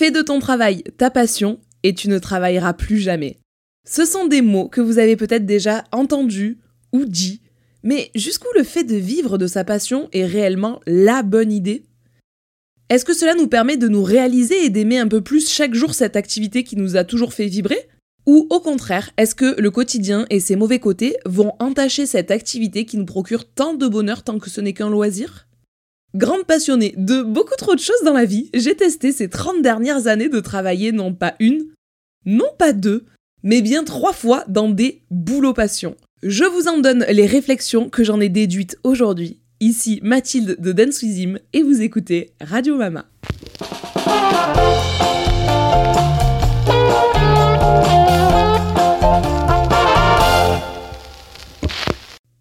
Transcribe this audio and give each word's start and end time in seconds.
Fais 0.00 0.10
de 0.10 0.22
ton 0.22 0.38
travail 0.38 0.82
ta 0.96 1.10
passion 1.10 1.60
et 1.82 1.92
tu 1.92 2.08
ne 2.08 2.18
travailleras 2.18 2.72
plus 2.72 2.96
jamais. 2.96 3.36
Ce 3.86 4.06
sont 4.06 4.26
des 4.26 4.40
mots 4.40 4.66
que 4.66 4.80
vous 4.80 4.98
avez 4.98 5.14
peut-être 5.14 5.44
déjà 5.44 5.84
entendus 5.92 6.58
ou 6.94 7.04
dit, 7.04 7.42
mais 7.82 8.10
jusqu'où 8.14 8.48
le 8.56 8.64
fait 8.64 8.84
de 8.84 8.96
vivre 8.96 9.36
de 9.36 9.46
sa 9.46 9.62
passion 9.62 10.08
est 10.14 10.24
réellement 10.24 10.80
la 10.86 11.22
bonne 11.22 11.52
idée? 11.52 11.84
Est-ce 12.88 13.04
que 13.04 13.12
cela 13.12 13.34
nous 13.34 13.46
permet 13.46 13.76
de 13.76 13.88
nous 13.88 14.02
réaliser 14.02 14.64
et 14.64 14.70
d'aimer 14.70 14.96
un 14.96 15.06
peu 15.06 15.20
plus 15.20 15.50
chaque 15.50 15.74
jour 15.74 15.92
cette 15.92 16.16
activité 16.16 16.64
qui 16.64 16.76
nous 16.76 16.96
a 16.96 17.04
toujours 17.04 17.34
fait 17.34 17.48
vibrer? 17.48 17.86
Ou 18.24 18.46
au 18.48 18.60
contraire, 18.60 19.10
est-ce 19.18 19.34
que 19.34 19.60
le 19.60 19.70
quotidien 19.70 20.24
et 20.30 20.40
ses 20.40 20.56
mauvais 20.56 20.78
côtés 20.78 21.18
vont 21.26 21.52
entacher 21.58 22.06
cette 22.06 22.30
activité 22.30 22.86
qui 22.86 22.96
nous 22.96 23.04
procure 23.04 23.44
tant 23.44 23.74
de 23.74 23.86
bonheur 23.86 24.22
tant 24.22 24.38
que 24.38 24.48
ce 24.48 24.62
n'est 24.62 24.72
qu'un 24.72 24.88
loisir? 24.88 25.46
Grande 26.14 26.44
passionnée 26.44 26.92
de 26.96 27.22
beaucoup 27.22 27.54
trop 27.56 27.76
de 27.76 27.80
choses 27.80 28.02
dans 28.04 28.12
la 28.14 28.24
vie, 28.24 28.50
j'ai 28.52 28.74
testé 28.74 29.12
ces 29.12 29.28
30 29.28 29.62
dernières 29.62 30.08
années 30.08 30.28
de 30.28 30.40
travailler 30.40 30.90
non 30.90 31.14
pas 31.14 31.34
une, 31.38 31.66
non 32.26 32.48
pas 32.58 32.72
deux, 32.72 33.04
mais 33.44 33.62
bien 33.62 33.84
trois 33.84 34.12
fois 34.12 34.44
dans 34.48 34.68
des 34.68 35.02
boulots 35.10 35.54
passion. 35.54 35.96
Je 36.24 36.44
vous 36.44 36.66
en 36.66 36.78
donne 36.78 37.06
les 37.08 37.26
réflexions 37.26 37.88
que 37.88 38.02
j'en 38.02 38.20
ai 38.20 38.28
déduites 38.28 38.76
aujourd'hui. 38.82 39.38
Ici 39.60 40.00
Mathilde 40.02 40.56
de 40.58 40.72
Dance 40.72 41.04
et 41.04 41.62
vous 41.62 41.80
écoutez 41.80 42.32
Radio 42.40 42.76
Mama. 42.76 43.06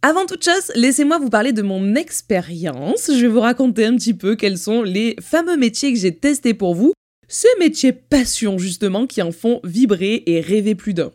Avant 0.02 0.26
toute 0.26 0.45
chose, 0.45 0.71
laissez-moi 0.76 1.20
vous 1.20 1.30
parler 1.30 1.52
de 1.52 1.62
mon 1.62 1.94
expérience. 1.95 3.12
Je 3.13 3.20
vais 3.20 3.27
vous 3.27 3.41
raconter 3.41 3.85
un 3.85 3.98
petit 3.98 4.13
peu 4.13 4.38
quels 4.38 4.58
sont 4.58 4.81
les 4.81 5.17
fameux 5.20 5.58
métiers 5.58 5.91
que 5.91 5.99
j'ai 5.99 6.16
testés 6.16 6.53
pour 6.53 6.73
vous. 6.73 6.94
Ces 7.27 7.49
métiers 7.59 7.91
passion 7.91 8.58
justement 8.58 9.08
qui 9.08 9.22
en 9.22 9.34
font 9.34 9.59
vibrer 9.66 10.23
et 10.25 10.39
rêver 10.39 10.73
plus 10.73 10.94
d'un. 10.94 11.12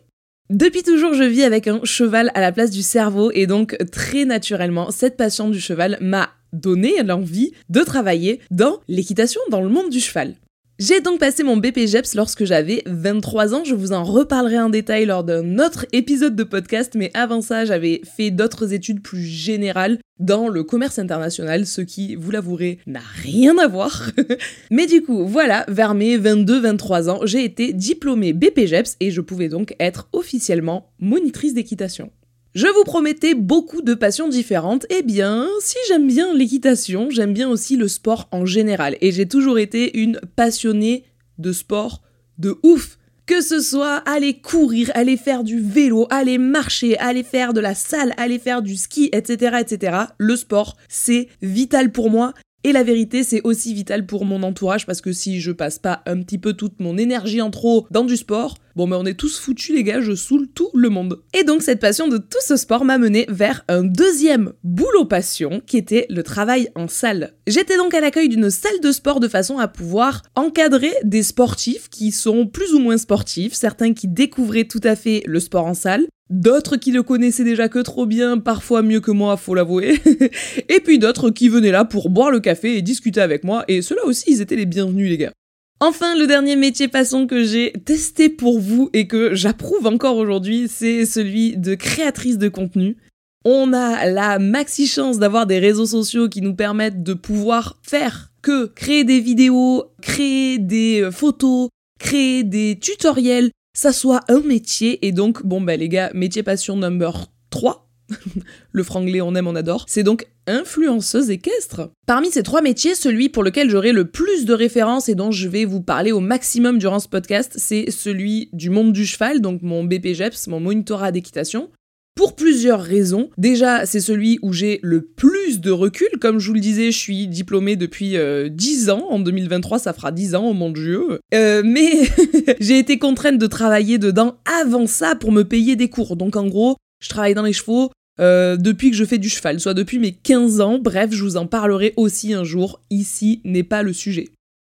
Depuis 0.51 0.83
toujours, 0.83 1.15
je 1.15 1.23
vis 1.23 1.41
avec 1.41 1.67
un 1.67 1.79
cheval 1.83 2.29
à 2.35 2.41
la 2.41 2.51
place 2.51 2.69
du 2.69 2.83
cerveau 2.83 3.31
et 3.33 3.47
donc 3.47 3.75
très 3.91 4.23
naturellement, 4.23 4.91
cette 4.91 5.17
passion 5.17 5.49
du 5.49 5.59
cheval 5.59 5.97
m'a 5.99 6.29
donné 6.53 7.01
l'envie 7.01 7.53
de 7.69 7.81
travailler 7.81 8.39
dans 8.51 8.79
l'équitation, 8.87 9.41
dans 9.49 9.61
le 9.61 9.69
monde 9.69 9.89
du 9.89 9.99
cheval. 9.99 10.35
J'ai 10.77 10.99
donc 10.99 11.21
passé 11.21 11.41
mon 11.43 11.55
BPGEPS 11.55 12.15
lorsque 12.15 12.43
j'avais 12.43 12.83
23 12.85 13.55
ans, 13.55 13.63
je 13.63 13.73
vous 13.73 13.93
en 13.93 14.03
reparlerai 14.03 14.59
en 14.59 14.67
détail 14.67 15.05
lors 15.05 15.23
d'un 15.23 15.57
autre 15.57 15.85
épisode 15.93 16.35
de 16.35 16.43
podcast, 16.43 16.95
mais 16.97 17.11
avant 17.13 17.41
ça 17.41 17.63
j'avais 17.63 18.01
fait 18.17 18.29
d'autres 18.29 18.73
études 18.73 19.01
plus 19.01 19.23
générales 19.23 19.99
dans 20.19 20.49
le 20.49 20.65
commerce 20.65 20.99
international, 20.99 21.65
ce 21.65 21.79
qui, 21.79 22.15
vous 22.15 22.29
l'avouerez, 22.29 22.79
n'a 22.87 22.99
rien 23.23 23.57
à 23.57 23.69
voir. 23.69 24.11
mais 24.69 24.85
du 24.85 25.01
coup, 25.01 25.25
voilà, 25.25 25.63
vers 25.69 25.93
mes 25.93 26.17
22-23 26.17 27.09
ans, 27.09 27.19
j'ai 27.23 27.45
été 27.45 27.71
diplômée 27.71 28.33
BPGEPS 28.33 28.97
et 28.99 29.11
je 29.11 29.21
pouvais 29.21 29.47
donc 29.47 29.75
être 29.79 30.09
officiellement 30.11 30.91
monitrice 30.99 31.53
d'équitation. 31.53 32.11
Je 32.55 32.67
vous 32.67 32.85
promettais 32.85 33.35
beaucoup 33.35 33.81
de 33.81 33.93
passions 33.93 34.29
différentes. 34.29 34.85
Eh 34.89 35.03
bien, 35.03 35.49
si 35.59 35.75
j'aime 35.89 36.07
bien 36.07 36.33
l'équitation, 36.33 37.09
j'aime 37.09 37.33
bien 37.33 37.49
aussi 37.49 37.75
le 37.75 37.89
sport 37.89 38.29
en 38.31 38.45
général. 38.45 38.95
Et 39.01 39.11
j'ai 39.11 39.27
toujours 39.27 39.59
été 39.59 39.99
une 39.99 40.21
passionnée 40.37 41.03
de 41.37 41.51
sport 41.51 42.01
de 42.37 42.55
ouf. 42.63 42.97
Que 43.25 43.41
ce 43.41 43.59
soit 43.59 43.97
aller 44.07 44.35
courir, 44.35 44.89
aller 44.93 45.17
faire 45.17 45.43
du 45.43 45.59
vélo, 45.59 46.07
aller 46.09 46.37
marcher, 46.37 46.97
aller 46.99 47.23
faire 47.23 47.51
de 47.51 47.59
la 47.59 47.75
salle, 47.75 48.13
aller 48.15 48.39
faire 48.39 48.61
du 48.61 48.77
ski, 48.77 49.09
etc., 49.11 49.57
etc. 49.59 49.97
Le 50.17 50.37
sport, 50.37 50.77
c'est 50.87 51.27
vital 51.41 51.91
pour 51.91 52.09
moi 52.09 52.33
et 52.63 52.71
la 52.71 52.83
vérité, 52.83 53.23
c'est 53.23 53.41
aussi 53.43 53.73
vital 53.73 54.05
pour 54.05 54.23
mon 54.23 54.41
entourage 54.43 54.85
parce 54.85 55.01
que 55.01 55.11
si 55.11 55.41
je 55.41 55.51
passe 55.51 55.77
pas 55.77 56.01
un 56.05 56.21
petit 56.21 56.37
peu 56.37 56.53
toute 56.53 56.79
mon 56.79 56.97
énergie 56.97 57.41
en 57.41 57.51
trop 57.51 57.85
dans 57.91 58.05
du 58.05 58.15
sport, 58.15 58.55
bon 58.75 58.87
mais 58.87 58.95
on 58.95 59.05
est 59.05 59.13
tous 59.13 59.39
foutus 59.39 59.75
les 59.75 59.83
gars, 59.83 60.01
je 60.01 60.15
saoule 60.15 60.47
tout 60.47 60.69
le 60.73 60.89
monde. 60.89 61.21
Et 61.33 61.43
donc 61.43 61.61
cette 61.61 61.79
passion 61.79 62.07
de 62.07 62.17
tout 62.17 62.41
ce 62.45 62.55
sport 62.55 62.85
m'a 62.85 62.97
mené 62.97 63.25
vers 63.29 63.63
un 63.67 63.83
deuxième 63.83 64.53
boulot 64.63 65.05
passion 65.05 65.61
qui 65.65 65.77
était 65.77 66.05
le 66.09 66.23
travail 66.23 66.69
en 66.75 66.87
salle. 66.87 67.33
J'étais 67.47 67.77
donc 67.77 67.93
à 67.93 68.01
l'accueil 68.01 68.29
d'une 68.29 68.49
salle 68.49 68.79
de 68.81 68.91
sport 68.91 69.19
de 69.19 69.27
façon 69.27 69.57
à 69.57 69.67
pouvoir 69.67 70.21
encadrer 70.35 70.93
des 71.03 71.23
sportifs 71.23 71.89
qui 71.89 72.11
sont 72.11 72.47
plus 72.47 72.73
ou 72.73 72.79
moins 72.79 72.97
sportifs, 72.97 73.53
certains 73.53 73.93
qui 73.93 74.07
découvraient 74.07 74.65
tout 74.65 74.81
à 74.83 74.95
fait 74.95 75.23
le 75.25 75.39
sport 75.39 75.65
en 75.65 75.73
salle, 75.73 76.05
D'autres 76.31 76.77
qui 76.77 76.91
le 76.91 77.03
connaissaient 77.03 77.43
déjà 77.43 77.69
que 77.69 77.77
trop 77.77 78.07
bien, 78.07 78.39
parfois 78.39 78.81
mieux 78.81 78.99
que 78.99 79.11
moi, 79.11 79.37
faut 79.37 79.53
l'avouer. 79.53 79.99
et 80.69 80.79
puis 80.79 80.97
d'autres 80.97 81.29
qui 81.29 81.49
venaient 81.49 81.69
là 81.69 81.85
pour 81.85 82.09
boire 82.09 82.31
le 82.31 82.39
café 82.39 82.75
et 82.75 82.81
discuter 82.81 83.21
avec 83.21 83.43
moi, 83.43 83.63
et 83.67 83.83
ceux-là 83.83 84.03
aussi, 84.05 84.31
ils 84.31 84.41
étaient 84.41 84.55
les 84.55 84.65
bienvenus, 84.65 85.07
les 85.07 85.17
gars. 85.17 85.33
Enfin, 85.81 86.17
le 86.17 86.25
dernier 86.25 86.55
métier 86.55 86.87
passant 86.87 87.27
que 87.27 87.43
j'ai 87.43 87.73
testé 87.85 88.29
pour 88.29 88.59
vous 88.59 88.89
et 88.93 89.07
que 89.07 89.35
j'approuve 89.35 89.87
encore 89.87 90.17
aujourd'hui, 90.17 90.67
c'est 90.69 91.05
celui 91.05 91.57
de 91.57 91.75
créatrice 91.75 92.37
de 92.37 92.47
contenu. 92.47 92.97
On 93.43 93.73
a 93.73 94.05
la 94.09 94.39
maxi 94.39 94.87
chance 94.87 95.19
d'avoir 95.19 95.45
des 95.45 95.59
réseaux 95.59 95.85
sociaux 95.85 96.29
qui 96.29 96.41
nous 96.41 96.55
permettent 96.55 97.03
de 97.03 97.13
pouvoir 97.13 97.77
faire 97.83 98.31
que 98.41 98.67
créer 98.67 99.03
des 99.03 99.19
vidéos, 99.19 99.91
créer 100.01 100.59
des 100.59 101.09
photos, 101.11 101.69
créer 101.99 102.43
des 102.43 102.79
tutoriels, 102.79 103.51
ça 103.75 103.91
soit 103.91 104.21
un 104.29 104.39
métier. 104.39 105.05
Et 105.05 105.11
donc, 105.11 105.45
bon, 105.45 105.61
bah 105.61 105.75
les 105.75 105.89
gars, 105.89 106.09
métier 106.13 106.41
passion 106.41 106.77
number 106.77 107.27
3. 107.49 107.84
le 108.71 108.83
franglais, 108.83 109.21
on 109.21 109.35
aime, 109.35 109.47
on 109.47 109.55
adore. 109.55 109.85
C'est 109.87 110.03
donc 110.03 110.27
influenceuse 110.47 111.29
équestre. 111.29 111.91
Parmi 112.05 112.29
ces 112.29 112.43
trois 112.43 112.61
métiers, 112.61 112.95
celui 112.95 113.29
pour 113.29 113.43
lequel 113.43 113.69
j'aurai 113.69 113.91
le 113.91 114.05
plus 114.05 114.45
de 114.45 114.53
références 114.53 115.09
et 115.09 115.15
dont 115.15 115.31
je 115.31 115.47
vais 115.47 115.65
vous 115.65 115.81
parler 115.81 116.11
au 116.11 116.19
maximum 116.19 116.77
durant 116.77 116.99
ce 116.99 117.07
podcast, 117.07 117.53
c'est 117.55 117.89
celui 117.91 118.49
du 118.53 118.69
monde 118.69 118.93
du 118.93 119.05
cheval, 119.05 119.41
donc 119.41 119.61
mon 119.61 119.83
BPGEPS, 119.83 120.47
mon 120.47 120.59
monitorat 120.59 121.11
d'équitation. 121.11 121.69
Pour 122.15 122.37
plusieurs 122.37 122.81
raisons. 122.81 123.29
Déjà, 123.37 123.85
c'est 123.85 123.99
celui 123.99 124.39
où 124.41 124.53
j'ai 124.53 124.79
le 124.81 125.01
plus 125.01 125.59
de 125.59 125.69
recul. 125.69 126.07
Comme 126.21 126.39
je 126.39 126.47
vous 126.47 126.53
le 126.53 126.61
disais, 126.61 126.89
je 126.89 126.97
suis 126.97 127.27
diplômée 127.27 127.75
depuis 127.75 128.11
10 128.11 128.15
euh, 128.17 128.93
ans. 128.93 129.07
En 129.09 129.19
2023, 129.19 129.79
ça 129.79 129.91
fera 129.91 130.13
10 130.13 130.35
ans, 130.35 130.45
oh 130.47 130.53
mon 130.53 130.71
dieu. 130.71 131.19
Euh, 131.33 131.61
mais 131.65 131.91
j'ai 132.61 132.79
été 132.79 132.99
contrainte 132.99 133.37
de 133.37 133.47
travailler 133.47 133.97
dedans 133.97 134.37
avant 134.61 134.87
ça 134.87 135.15
pour 135.15 135.33
me 135.33 135.43
payer 135.43 135.75
des 135.75 135.89
cours. 135.89 136.15
Donc 136.15 136.37
en 136.37 136.47
gros, 136.47 136.77
je 137.05 137.09
travaille 137.09 137.35
dans 137.35 137.43
les 137.43 137.53
chevaux 137.53 137.91
euh, 138.19 138.57
depuis 138.57 138.89
que 138.89 138.97
je 138.97 139.05
fais 139.05 139.19
du 139.19 139.29
cheval, 139.29 139.59
soit 139.59 139.75
depuis 139.75 139.99
mes 139.99 140.11
15 140.11 140.59
ans. 140.59 140.79
Bref, 140.79 141.11
je 141.11 141.21
vous 141.21 141.37
en 141.37 141.45
parlerai 141.45 141.93
aussi 141.97 142.33
un 142.33 142.43
jour. 142.43 142.81
Ici 142.89 143.41
n'est 143.43 143.63
pas 143.63 143.83
le 143.83 143.93
sujet. 143.93 144.29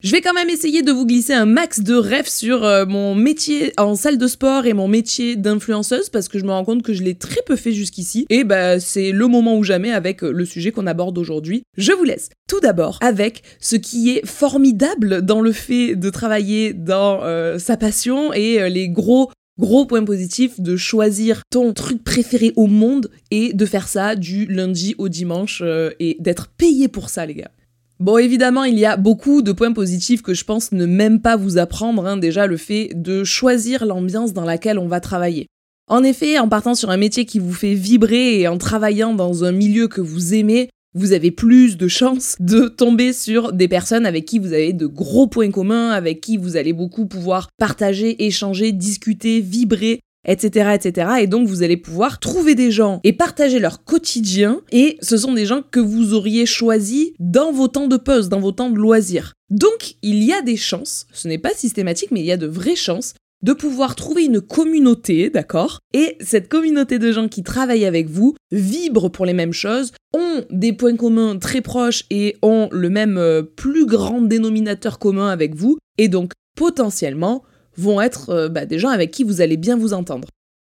Je 0.04 0.12
vais 0.12 0.22
quand 0.22 0.34
même 0.34 0.50
essayer 0.50 0.82
de 0.82 0.92
vous 0.92 1.06
glisser 1.06 1.34
un 1.34 1.46
max 1.46 1.82
de 1.82 1.96
rêves 1.96 2.30
sur 2.30 2.64
euh, 2.64 2.86
mon 2.86 3.16
métier 3.16 3.74
en 3.78 3.96
salle 3.96 4.18
de 4.18 4.28
sport 4.28 4.66
et 4.66 4.74
mon 4.74 4.88
métier 4.88 5.36
d'influenceuse 5.36 6.10
parce 6.10 6.30
que 6.30 6.40
je 6.40 6.46
me 6.46 6.52
rends 6.52 6.64
compte 6.64 6.84
que 6.84 6.94
je 6.94 7.04
l'ai 7.04 7.16
très 7.16 7.42
peu 7.46 7.58
fait 7.58 7.74
jusqu'ici 7.74 8.26
et 8.30 8.46
bah 8.46 8.80
c'est 8.80 9.12
le 9.12 9.28
moment 9.28 9.58
ou 9.58 9.64
jamais 9.64 9.92
avec 9.92 10.24
euh, 10.24 10.32
le 10.32 10.46
sujet 10.46 10.72
qu'on 10.72 10.88
aborde 10.88 11.18
aujourd'hui. 11.18 11.64
Je 11.76 11.92
vous 11.92 12.06
laisse 12.06 12.30
tout 12.48 12.62
d'abord 12.62 12.98
avec 13.02 13.44
ce 13.60 13.76
qui 13.76 14.12
est 14.12 14.26
formidable 14.26 15.22
dans 15.22 15.42
le 15.42 15.52
fait 15.52 15.98
de 15.98 16.10
travailler 16.10 16.72
dans 16.72 17.20
sa 17.60 17.76
passion 17.76 18.32
et 18.32 18.70
les 18.70 18.88
gros 18.88 19.30
Gros 19.60 19.86
point 19.86 20.06
positif 20.06 20.60
de 20.62 20.78
choisir 20.78 21.42
ton 21.52 21.74
truc 21.74 22.04
préféré 22.04 22.54
au 22.56 22.68
monde 22.68 23.12
et 23.30 23.52
de 23.54 23.66
faire 23.66 23.90
ça 23.90 24.16
du 24.16 24.46
lundi 24.46 24.96
au 24.98 25.10
dimanche 25.10 25.62
et 26.00 26.16
d'être 26.20 26.48
payé 26.48 26.88
pour 26.88 27.10
ça 27.10 27.26
les 27.26 27.36
gars. 27.36 27.52
Bon, 28.00 28.18
évidemment, 28.18 28.64
il 28.64 28.80
y 28.80 28.86
a 28.86 28.96
beaucoup 28.96 29.42
de 29.42 29.52
points 29.52 29.74
positifs 29.74 30.22
que 30.22 30.34
je 30.34 30.46
pense 30.46 30.72
ne 30.72 30.86
même 30.86 31.20
pas 31.20 31.36
vous 31.36 31.58
apprendre, 31.58 32.06
hein, 32.06 32.16
déjà 32.16 32.48
le 32.48 32.56
fait 32.56 32.92
de 32.96 33.26
choisir 33.26 33.86
l'ambiance 33.86 34.32
dans 34.32 34.46
laquelle 34.46 34.80
on 34.80 34.88
va 34.88 35.02
travailler. 35.02 35.48
En 35.90 36.04
effet, 36.04 36.40
en 36.40 36.48
partant 36.48 36.76
sur 36.76 36.92
un 36.92 36.98
métier 36.98 37.26
qui 37.26 37.40
vous 37.40 37.52
fait 37.52 37.74
vibrer 37.74 38.40
et 38.40 38.48
en 38.48 38.58
travaillant 38.58 39.14
dans 39.14 39.44
un 39.44 39.52
milieu 39.52 39.90
que 39.90 40.00
vous 40.00 40.34
aimez, 40.34 40.70
vous 40.94 41.14
avez 41.14 41.32
plus 41.32 41.78
de 41.78 41.88
chances 41.88 42.36
de 42.40 42.68
tomber 42.68 43.14
sur 43.14 43.54
des 43.54 43.68
personnes 43.68 44.06
avec 44.06 44.26
qui 44.26 44.40
vous 44.40 44.54
avez 44.54 44.74
de 44.74 44.88
gros 44.88 45.28
points 45.28 45.52
communs, 45.52 45.92
avec 45.92 46.22
qui 46.22 46.38
vous 46.38 46.56
allez 46.56 46.74
beaucoup 46.74 47.06
pouvoir 47.06 47.50
partager, 47.58 48.26
échanger, 48.26 48.72
discuter, 48.72 49.40
vibrer, 49.40 50.00
etc., 50.26 50.72
etc. 50.76 51.12
Et 51.22 51.28
donc 51.28 51.48
vous 51.48 51.64
allez 51.64 51.78
pouvoir 51.78 52.20
trouver 52.20 52.56
des 52.56 52.72
gens 52.72 53.00
et 53.04 53.14
partager 53.14 53.60
leur 53.60 53.84
quotidien. 53.84 54.62
Et 54.72 54.98
ce 55.02 55.18
sont 55.18 55.34
des 55.34 55.46
gens 55.46 55.62
que 55.62 55.80
vous 55.80 56.14
auriez 56.14 56.46
choisis 56.46 57.12
dans 57.20 57.52
vos 57.52 57.68
temps 57.68 57.88
de 57.88 57.98
pause, 57.98 58.30
dans 58.30 58.40
vos 58.40 58.52
temps 58.52 58.70
de 58.70 58.78
loisirs. 58.78 59.34
Donc 59.50 59.96
il 60.02 60.24
y 60.24 60.34
a 60.34 60.42
des 60.42 60.58
chances, 60.58 61.08
ce 61.14 61.28
n'est 61.28 61.38
pas 61.38 61.54
systématique, 61.54 62.12
mais 62.12 62.20
il 62.20 62.26
y 62.26 62.32
a 62.32 62.38
de 62.38 62.48
vraies 62.48 62.76
chances 62.76 63.14
de 63.42 63.54
pouvoir 63.54 63.96
trouver 63.96 64.26
une 64.26 64.42
communauté, 64.42 65.30
d'accord? 65.30 65.80
Et 65.94 66.18
cette 66.20 66.50
communauté 66.50 67.00
de 67.00 67.12
gens 67.12 67.28
qui 67.28 67.44
travaillent 67.44 67.86
avec 67.86 68.10
vous 68.10 68.36
vibrent 68.52 69.12
pour 69.12 69.26
les 69.26 69.34
mêmes 69.34 69.54
choses, 69.54 69.92
ont 70.14 70.44
des 70.50 70.74
points 70.74 70.96
communs 70.96 71.38
très 71.38 71.62
proches 71.62 72.04
et 72.10 72.38
ont 72.42 72.68
le 72.72 72.90
même 72.90 73.18
euh, 73.18 73.44
plus 73.44 73.86
grand 73.86 74.22
dénominateur 74.22 75.00
commun 75.00 75.30
avec 75.30 75.56
vous, 75.56 75.78
et 75.98 76.08
donc 76.08 76.34
potentiellement 76.56 77.44
vont 77.78 78.02
être 78.02 78.30
euh, 78.30 78.50
bah, 78.50 78.66
des 78.66 78.80
gens 78.80 78.90
avec 78.90 79.12
qui 79.12 79.24
vous 79.24 79.42
allez 79.42 79.58
bien 79.58 79.78
vous 79.78 79.94
entendre. 79.94 80.28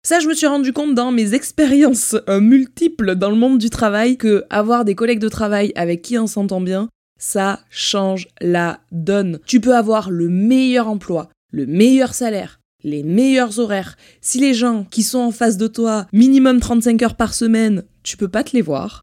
Ça, 0.04 0.19
je 0.19 0.28
me 0.28 0.34
suis 0.34 0.48
rendu 0.48 0.74
compte 0.74 0.96
dans 0.96 1.12
mes 1.12 1.36
expériences 1.36 2.16
euh, 2.28 2.40
multiples 2.40 3.16
dans 3.16 3.30
le 3.30 3.36
monde 3.36 3.60
du 3.60 3.69
travail 3.69 4.18
que 4.18 4.44
avoir 4.50 4.84
des 4.84 4.96
collègues 4.96 5.19
de 5.19 5.30
travail 5.30 5.72
avec 5.75 6.02
qui 6.02 6.18
on 6.18 6.28
s'entend 6.28 6.62
bien, 6.62 6.90
ça 7.19 7.60
change 7.69 8.28
la 8.42 8.80
donne. 8.92 9.40
Tu 9.46 9.62
peux 9.62 9.75
avoir 9.75 10.10
le 10.10 10.28
meilleur 10.28 10.88
emploi, 10.88 11.30
le 11.51 11.65
meilleur 11.65 12.13
salaire, 12.13 12.59
les 12.83 13.03
meilleurs 13.03 13.59
horaires. 13.59 13.98
Si 14.21 14.39
les 14.39 14.53
gens 14.53 14.86
qui 14.89 15.03
sont 15.03 15.19
en 15.19 15.31
face 15.31 15.57
de 15.57 15.68
toi, 15.68 16.07
minimum 16.13 16.59
35 16.59 17.01
heures 17.03 17.15
par 17.15 17.33
semaine, 17.33 17.83
tu 18.03 18.18
peux 18.18 18.30
pas 18.30 18.44
te 18.44 18.56
les 18.56 18.62
voir. 18.62 19.01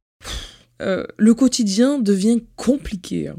Euh, 0.81 1.05
le 1.17 1.35
quotidien 1.35 1.99
devient 1.99 2.43
compliqué. 2.57 3.29
Hein. 3.29 3.37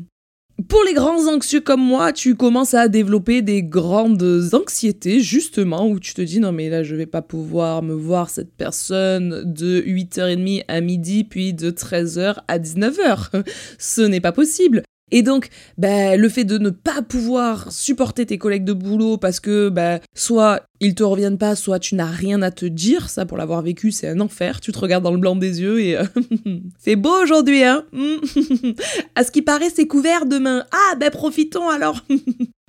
Pour 0.68 0.84
les 0.84 0.94
grands 0.94 1.28
anxieux 1.34 1.62
comme 1.62 1.82
moi, 1.82 2.12
tu 2.12 2.36
commences 2.36 2.74
à 2.74 2.90
développer 2.90 3.42
des 3.42 3.64
grandes 3.64 4.50
anxiétés, 4.52 5.22
justement, 5.22 5.88
où 5.88 6.00
tu 6.00 6.14
te 6.14 6.22
dis 6.22 6.42
non 6.42 6.52
mais 6.52 6.70
là 6.70 6.84
je 6.84 6.96
vais 6.96 7.06
pas 7.06 7.22
pouvoir 7.22 7.82
me 7.82 7.94
voir 7.94 8.30
cette 8.30 8.54
personne 8.54 9.42
de 9.46 9.82
8h30 9.82 10.66
à 10.68 10.82
midi, 10.82 11.24
puis 11.24 11.54
de 11.54 11.72
13h 11.72 12.40
à 12.50 12.60
19h. 12.60 13.46
Ce 13.78 14.02
n'est 14.02 14.20
pas 14.20 14.34
possible. 14.34 14.84
Et 15.12 15.24
donc, 15.24 15.50
bah, 15.78 16.16
le 16.16 16.30
fait 16.30 16.44
de 16.44 16.58
ne 16.58 16.70
pas 16.70 17.02
pouvoir 17.02 17.72
supporter 17.72 18.26
tes 18.26 18.38
collègues 18.38 18.64
de 18.64 18.74
boulot 18.74 19.18
parce 19.18 19.40
que 19.40 19.70
bah, 19.70 20.00
soit 20.14 20.64
ils 20.80 20.96
te 20.96 21.04
reviennent 21.04 21.38
pas, 21.38 21.56
soit 21.56 21.80
tu 21.80 21.96
n'as 21.96 22.06
rien 22.06 22.42
à 22.42 22.52
te 22.52 22.66
dire, 22.66 23.10
ça 23.10 23.26
pour 23.26 23.38
l'avoir 23.38 23.62
vécu 23.62 23.92
c'est 23.92 24.08
un 24.08 24.20
enfer, 24.20 24.62
tu 24.62 24.72
te 24.72 24.80
regardes 24.80 25.04
dans 25.04 25.12
le 25.12 25.18
blanc 25.18 25.36
des 25.36 25.62
yeux 25.62 25.82
et 25.82 25.98
c'est 26.80 26.96
beau 26.96 27.22
aujourd'hui 27.22 27.64
hein. 27.64 27.86
À 29.16 29.24
ce 29.24 29.32
qui 29.32 29.42
paraît 29.42 29.70
c'est 29.74 29.88
couvert 29.88 30.26
demain, 30.26 30.66
ah 30.72 30.96
ben 30.96 31.10
profitons 31.10 31.70
alors. 31.70 32.04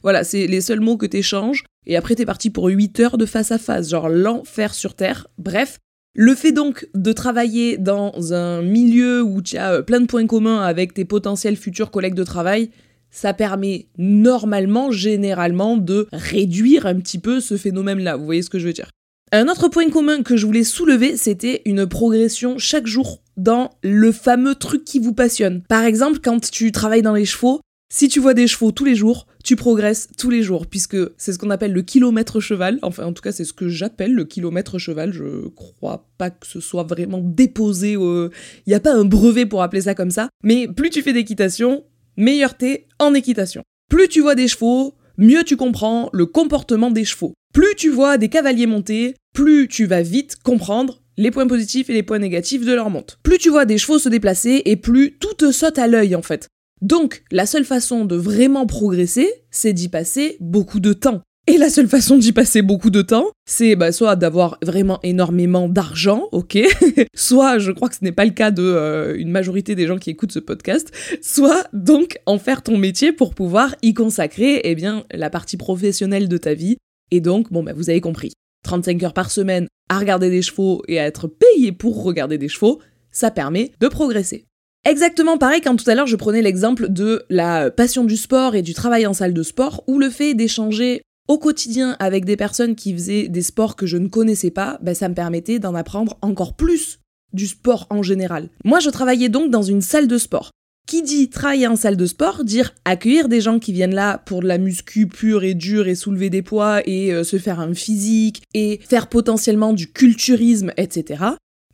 Voilà, 0.02 0.24
c'est 0.24 0.46
les 0.46 0.62
seuls 0.62 0.80
mots 0.80 0.96
que 0.96 1.04
t'échanges, 1.04 1.62
et 1.86 1.94
après 1.94 2.14
t'es 2.14 2.24
parti 2.24 2.48
pour 2.48 2.68
8 2.68 3.00
heures 3.00 3.18
de 3.18 3.26
face 3.26 3.52
à 3.52 3.58
face, 3.58 3.90
genre 3.90 4.08
l'enfer 4.08 4.72
sur 4.72 4.94
Terre, 4.94 5.26
bref, 5.36 5.78
le 6.14 6.34
fait 6.34 6.52
donc 6.52 6.88
de 6.94 7.12
travailler 7.12 7.78
dans 7.78 8.32
un 8.32 8.62
milieu 8.62 9.22
où 9.22 9.42
tu 9.42 9.56
as 9.56 9.72
euh, 9.74 9.82
plein 9.82 10.00
de 10.00 10.06
points 10.06 10.26
communs 10.26 10.60
avec 10.60 10.94
tes 10.94 11.04
potentiels 11.04 11.56
futurs 11.56 11.90
collègues 11.90 12.14
de 12.14 12.24
travail, 12.24 12.70
ça 13.10 13.34
permet 13.34 13.86
normalement, 13.98 14.90
généralement, 14.90 15.76
de 15.76 16.08
réduire 16.12 16.86
un 16.86 16.96
petit 16.96 17.18
peu 17.18 17.40
ce 17.40 17.56
phénomène-là. 17.56 18.16
Vous 18.16 18.24
voyez 18.24 18.42
ce 18.42 18.50
que 18.50 18.58
je 18.58 18.66
veux 18.66 18.72
dire? 18.72 18.90
Un 19.32 19.48
autre 19.48 19.68
point 19.68 19.88
commun 19.90 20.22
que 20.22 20.36
je 20.36 20.46
voulais 20.46 20.64
soulever, 20.64 21.16
c'était 21.16 21.62
une 21.64 21.86
progression 21.86 22.58
chaque 22.58 22.86
jour 22.86 23.22
dans 23.36 23.70
le 23.82 24.10
fameux 24.10 24.56
truc 24.56 24.84
qui 24.84 24.98
vous 24.98 25.14
passionne. 25.14 25.62
Par 25.68 25.84
exemple, 25.84 26.18
quand 26.22 26.50
tu 26.50 26.72
travailles 26.72 27.02
dans 27.02 27.14
les 27.14 27.24
chevaux, 27.24 27.60
si 27.92 28.08
tu 28.08 28.20
vois 28.20 28.34
des 28.34 28.46
chevaux 28.46 28.70
tous 28.70 28.84
les 28.84 28.94
jours, 28.94 29.26
tu 29.42 29.56
progresses 29.56 30.08
tous 30.16 30.30
les 30.30 30.42
jours, 30.42 30.66
puisque 30.66 30.96
c'est 31.18 31.32
ce 31.32 31.38
qu'on 31.38 31.50
appelle 31.50 31.72
le 31.72 31.82
kilomètre 31.82 32.38
cheval. 32.38 32.78
Enfin, 32.82 33.04
en 33.04 33.12
tout 33.12 33.20
cas, 33.20 33.32
c'est 33.32 33.44
ce 33.44 33.52
que 33.52 33.68
j'appelle 33.68 34.14
le 34.14 34.24
kilomètre 34.24 34.78
cheval. 34.78 35.12
Je 35.12 35.48
crois 35.48 36.08
pas 36.16 36.30
que 36.30 36.46
ce 36.46 36.60
soit 36.60 36.84
vraiment 36.84 37.20
déposé. 37.20 37.92
Il 37.94 38.30
n'y 38.68 38.74
a 38.74 38.80
pas 38.80 38.94
un 38.94 39.04
brevet 39.04 39.44
pour 39.44 39.62
appeler 39.62 39.82
ça 39.82 39.96
comme 39.96 40.12
ça. 40.12 40.28
Mais 40.44 40.68
plus 40.68 40.90
tu 40.90 41.02
fais 41.02 41.12
d'équitation, 41.12 41.84
meilleur 42.16 42.56
t'es 42.56 42.86
en 43.00 43.12
équitation. 43.12 43.62
Plus 43.90 44.08
tu 44.08 44.20
vois 44.20 44.36
des 44.36 44.46
chevaux, 44.46 44.94
mieux 45.18 45.42
tu 45.42 45.56
comprends 45.56 46.10
le 46.12 46.26
comportement 46.26 46.92
des 46.92 47.04
chevaux. 47.04 47.34
Plus 47.52 47.74
tu 47.76 47.90
vois 47.90 48.18
des 48.18 48.28
cavaliers 48.28 48.66
monter, 48.66 49.16
plus 49.34 49.66
tu 49.66 49.86
vas 49.86 50.02
vite 50.02 50.36
comprendre 50.36 51.02
les 51.16 51.32
points 51.32 51.48
positifs 51.48 51.90
et 51.90 51.94
les 51.94 52.04
points 52.04 52.20
négatifs 52.20 52.64
de 52.64 52.72
leur 52.72 52.88
monte. 52.88 53.18
Plus 53.24 53.38
tu 53.38 53.50
vois 53.50 53.64
des 53.64 53.78
chevaux 53.78 53.98
se 53.98 54.08
déplacer 54.08 54.62
et 54.64 54.76
plus 54.76 55.16
tout 55.18 55.34
te 55.34 55.50
saute 55.50 55.78
à 55.78 55.88
l'œil 55.88 56.14
en 56.14 56.22
fait. 56.22 56.48
Donc, 56.82 57.22
la 57.30 57.46
seule 57.46 57.64
façon 57.64 58.04
de 58.04 58.16
vraiment 58.16 58.66
progresser, 58.66 59.30
c'est 59.50 59.72
d'y 59.72 59.88
passer 59.88 60.36
beaucoup 60.40 60.80
de 60.80 60.92
temps. 60.92 61.22
Et 61.46 61.58
la 61.58 61.68
seule 61.68 61.88
façon 61.88 62.16
d'y 62.16 62.32
passer 62.32 62.62
beaucoup 62.62 62.90
de 62.90 63.02
temps, 63.02 63.26
c'est 63.44 63.74
bah, 63.74 63.92
soit 63.92 64.14
d'avoir 64.14 64.58
vraiment 64.62 65.00
énormément 65.02 65.68
d'argent, 65.68 66.28
ok, 66.32 66.58
soit, 67.14 67.58
je 67.58 67.72
crois 67.72 67.88
que 67.88 67.96
ce 67.96 68.04
n'est 68.04 68.12
pas 68.12 68.24
le 68.24 68.30
cas 68.30 68.50
de 68.50 68.62
euh, 68.62 69.16
une 69.16 69.30
majorité 69.30 69.74
des 69.74 69.86
gens 69.86 69.98
qui 69.98 70.10
écoutent 70.10 70.32
ce 70.32 70.38
podcast, 70.38 70.92
soit 71.20 71.66
donc 71.72 72.18
en 72.26 72.38
faire 72.38 72.62
ton 72.62 72.78
métier 72.78 73.12
pour 73.12 73.34
pouvoir 73.34 73.74
y 73.82 73.94
consacrer, 73.94 74.60
eh 74.64 74.74
bien, 74.74 75.04
la 75.12 75.28
partie 75.28 75.56
professionnelle 75.56 76.28
de 76.28 76.36
ta 76.36 76.54
vie. 76.54 76.76
Et 77.10 77.20
donc, 77.20 77.50
bon, 77.50 77.62
bah, 77.62 77.72
vous 77.74 77.90
avez 77.90 78.00
compris, 78.00 78.32
35 78.64 79.02
heures 79.02 79.14
par 79.14 79.30
semaine 79.30 79.66
à 79.88 79.98
regarder 79.98 80.30
des 80.30 80.42
chevaux 80.42 80.82
et 80.86 81.00
à 81.00 81.06
être 81.06 81.26
payé 81.26 81.72
pour 81.72 82.04
regarder 82.04 82.38
des 82.38 82.48
chevaux, 82.48 82.80
ça 83.10 83.32
permet 83.32 83.72
de 83.80 83.88
progresser. 83.88 84.46
Exactement 84.88 85.36
pareil 85.36 85.60
quand 85.60 85.76
tout 85.76 85.88
à 85.90 85.94
l'heure 85.94 86.06
je 86.06 86.16
prenais 86.16 86.40
l'exemple 86.40 86.88
de 86.88 87.24
la 87.28 87.70
passion 87.70 88.04
du 88.04 88.16
sport 88.16 88.54
et 88.54 88.62
du 88.62 88.72
travail 88.72 89.06
en 89.06 89.12
salle 89.12 89.34
de 89.34 89.42
sport, 89.42 89.84
où 89.86 89.98
le 89.98 90.08
fait 90.08 90.34
d'échanger 90.34 91.02
au 91.28 91.38
quotidien 91.38 91.96
avec 91.98 92.24
des 92.24 92.36
personnes 92.36 92.74
qui 92.74 92.92
faisaient 92.94 93.28
des 93.28 93.42
sports 93.42 93.76
que 93.76 93.86
je 93.86 93.98
ne 93.98 94.08
connaissais 94.08 94.50
pas, 94.50 94.78
ben 94.82 94.94
ça 94.94 95.08
me 95.08 95.14
permettait 95.14 95.58
d'en 95.58 95.74
apprendre 95.74 96.18
encore 96.22 96.56
plus 96.56 96.98
du 97.34 97.46
sport 97.46 97.86
en 97.90 98.02
général. 98.02 98.48
Moi 98.64 98.80
je 98.80 98.88
travaillais 98.88 99.28
donc 99.28 99.50
dans 99.50 99.62
une 99.62 99.82
salle 99.82 100.08
de 100.08 100.18
sport. 100.18 100.50
Qui 100.88 101.02
dit 101.02 101.28
travailler 101.28 101.66
en 101.66 101.76
salle 101.76 101.98
de 101.98 102.06
sport, 102.06 102.42
dire 102.42 102.74
accueillir 102.84 103.28
des 103.28 103.42
gens 103.42 103.58
qui 103.58 103.72
viennent 103.72 103.94
là 103.94 104.18
pour 104.18 104.40
de 104.40 104.48
la 104.48 104.58
muscu 104.58 105.06
pure 105.06 105.44
et 105.44 105.54
dure 105.54 105.86
et 105.86 105.94
soulever 105.94 106.30
des 106.30 106.42
poids 106.42 106.80
et 106.84 107.12
euh, 107.12 107.22
se 107.22 107.38
faire 107.38 107.60
un 107.60 107.74
physique 107.74 108.42
et 108.54 108.80
faire 108.88 109.08
potentiellement 109.08 109.72
du 109.74 109.92
culturisme, 109.92 110.72
etc. 110.78 111.24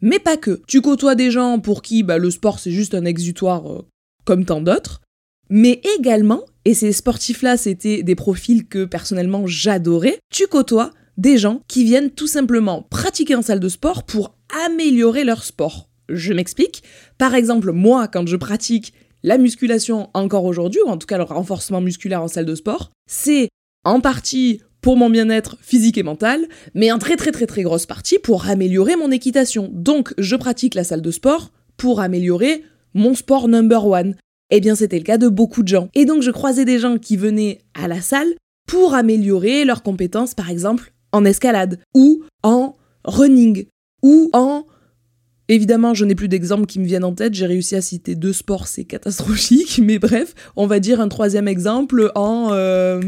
Mais 0.06 0.20
pas 0.20 0.36
que. 0.36 0.62
Tu 0.68 0.82
côtoies 0.82 1.16
des 1.16 1.32
gens 1.32 1.58
pour 1.58 1.82
qui 1.82 2.04
bah, 2.04 2.16
le 2.16 2.30
sport 2.30 2.60
c'est 2.60 2.70
juste 2.70 2.94
un 2.94 3.04
exutoire 3.04 3.72
euh, 3.72 3.84
comme 4.24 4.44
tant 4.44 4.60
d'autres, 4.60 5.00
mais 5.50 5.80
également, 5.98 6.44
et 6.64 6.74
ces 6.74 6.92
sportifs-là 6.92 7.56
c'était 7.56 8.04
des 8.04 8.14
profils 8.14 8.68
que 8.68 8.84
personnellement 8.84 9.48
j'adorais, 9.48 10.20
tu 10.32 10.46
côtoies 10.46 10.92
des 11.16 11.38
gens 11.38 11.62
qui 11.66 11.82
viennent 11.82 12.12
tout 12.12 12.28
simplement 12.28 12.82
pratiquer 12.82 13.34
en 13.34 13.42
salle 13.42 13.58
de 13.58 13.68
sport 13.68 14.04
pour 14.04 14.36
améliorer 14.66 15.24
leur 15.24 15.42
sport. 15.42 15.88
Je 16.08 16.32
m'explique. 16.32 16.84
Par 17.18 17.34
exemple, 17.34 17.72
moi, 17.72 18.06
quand 18.06 18.28
je 18.28 18.36
pratique 18.36 18.94
la 19.24 19.38
musculation 19.38 20.10
encore 20.14 20.44
aujourd'hui, 20.44 20.82
ou 20.86 20.88
en 20.88 20.98
tout 20.98 21.08
cas 21.08 21.18
le 21.18 21.24
renforcement 21.24 21.80
musculaire 21.80 22.22
en 22.22 22.28
salle 22.28 22.46
de 22.46 22.54
sport, 22.54 22.92
c'est 23.10 23.48
en 23.82 24.00
partie 24.00 24.60
pour 24.86 24.96
mon 24.96 25.10
bien-être 25.10 25.56
physique 25.62 25.98
et 25.98 26.04
mental, 26.04 26.46
mais 26.72 26.92
en 26.92 26.98
très 26.98 27.16
très 27.16 27.32
très 27.32 27.46
très 27.46 27.64
grosse 27.64 27.86
partie 27.86 28.20
pour 28.20 28.46
améliorer 28.46 28.94
mon 28.94 29.10
équitation. 29.10 29.68
Donc 29.72 30.14
je 30.16 30.36
pratique 30.36 30.76
la 30.76 30.84
salle 30.84 31.02
de 31.02 31.10
sport 31.10 31.50
pour 31.76 31.98
améliorer 31.98 32.62
mon 32.94 33.16
sport 33.16 33.48
number 33.48 33.84
one. 33.84 34.14
Eh 34.50 34.60
bien 34.60 34.76
c'était 34.76 34.98
le 34.98 35.02
cas 35.02 35.18
de 35.18 35.26
beaucoup 35.26 35.64
de 35.64 35.66
gens. 35.66 35.88
Et 35.96 36.04
donc 36.04 36.22
je 36.22 36.30
croisais 36.30 36.64
des 36.64 36.78
gens 36.78 36.98
qui 36.98 37.16
venaient 37.16 37.62
à 37.74 37.88
la 37.88 38.00
salle 38.00 38.32
pour 38.68 38.94
améliorer 38.94 39.64
leurs 39.64 39.82
compétences 39.82 40.34
par 40.34 40.50
exemple 40.50 40.92
en 41.10 41.24
escalade 41.24 41.80
ou 41.92 42.22
en 42.44 42.76
running 43.04 43.66
ou 44.04 44.30
en 44.34 44.66
Évidemment, 45.48 45.94
je 45.94 46.04
n'ai 46.04 46.14
plus 46.14 46.28
d'exemples 46.28 46.66
qui 46.66 46.78
me 46.78 46.86
viennent 46.86 47.04
en 47.04 47.14
tête, 47.14 47.34
j'ai 47.34 47.46
réussi 47.46 47.74
à 47.74 47.80
citer 47.80 48.14
deux 48.16 48.32
sports, 48.32 48.66
c'est 48.66 48.84
catastrophique, 48.84 49.80
mais 49.82 49.98
bref, 50.00 50.34
on 50.54 50.66
va 50.68 50.78
dire 50.78 51.00
un 51.00 51.08
troisième 51.08 51.48
exemple 51.48 52.12
en... 52.14 52.50
Euh, 52.52 53.00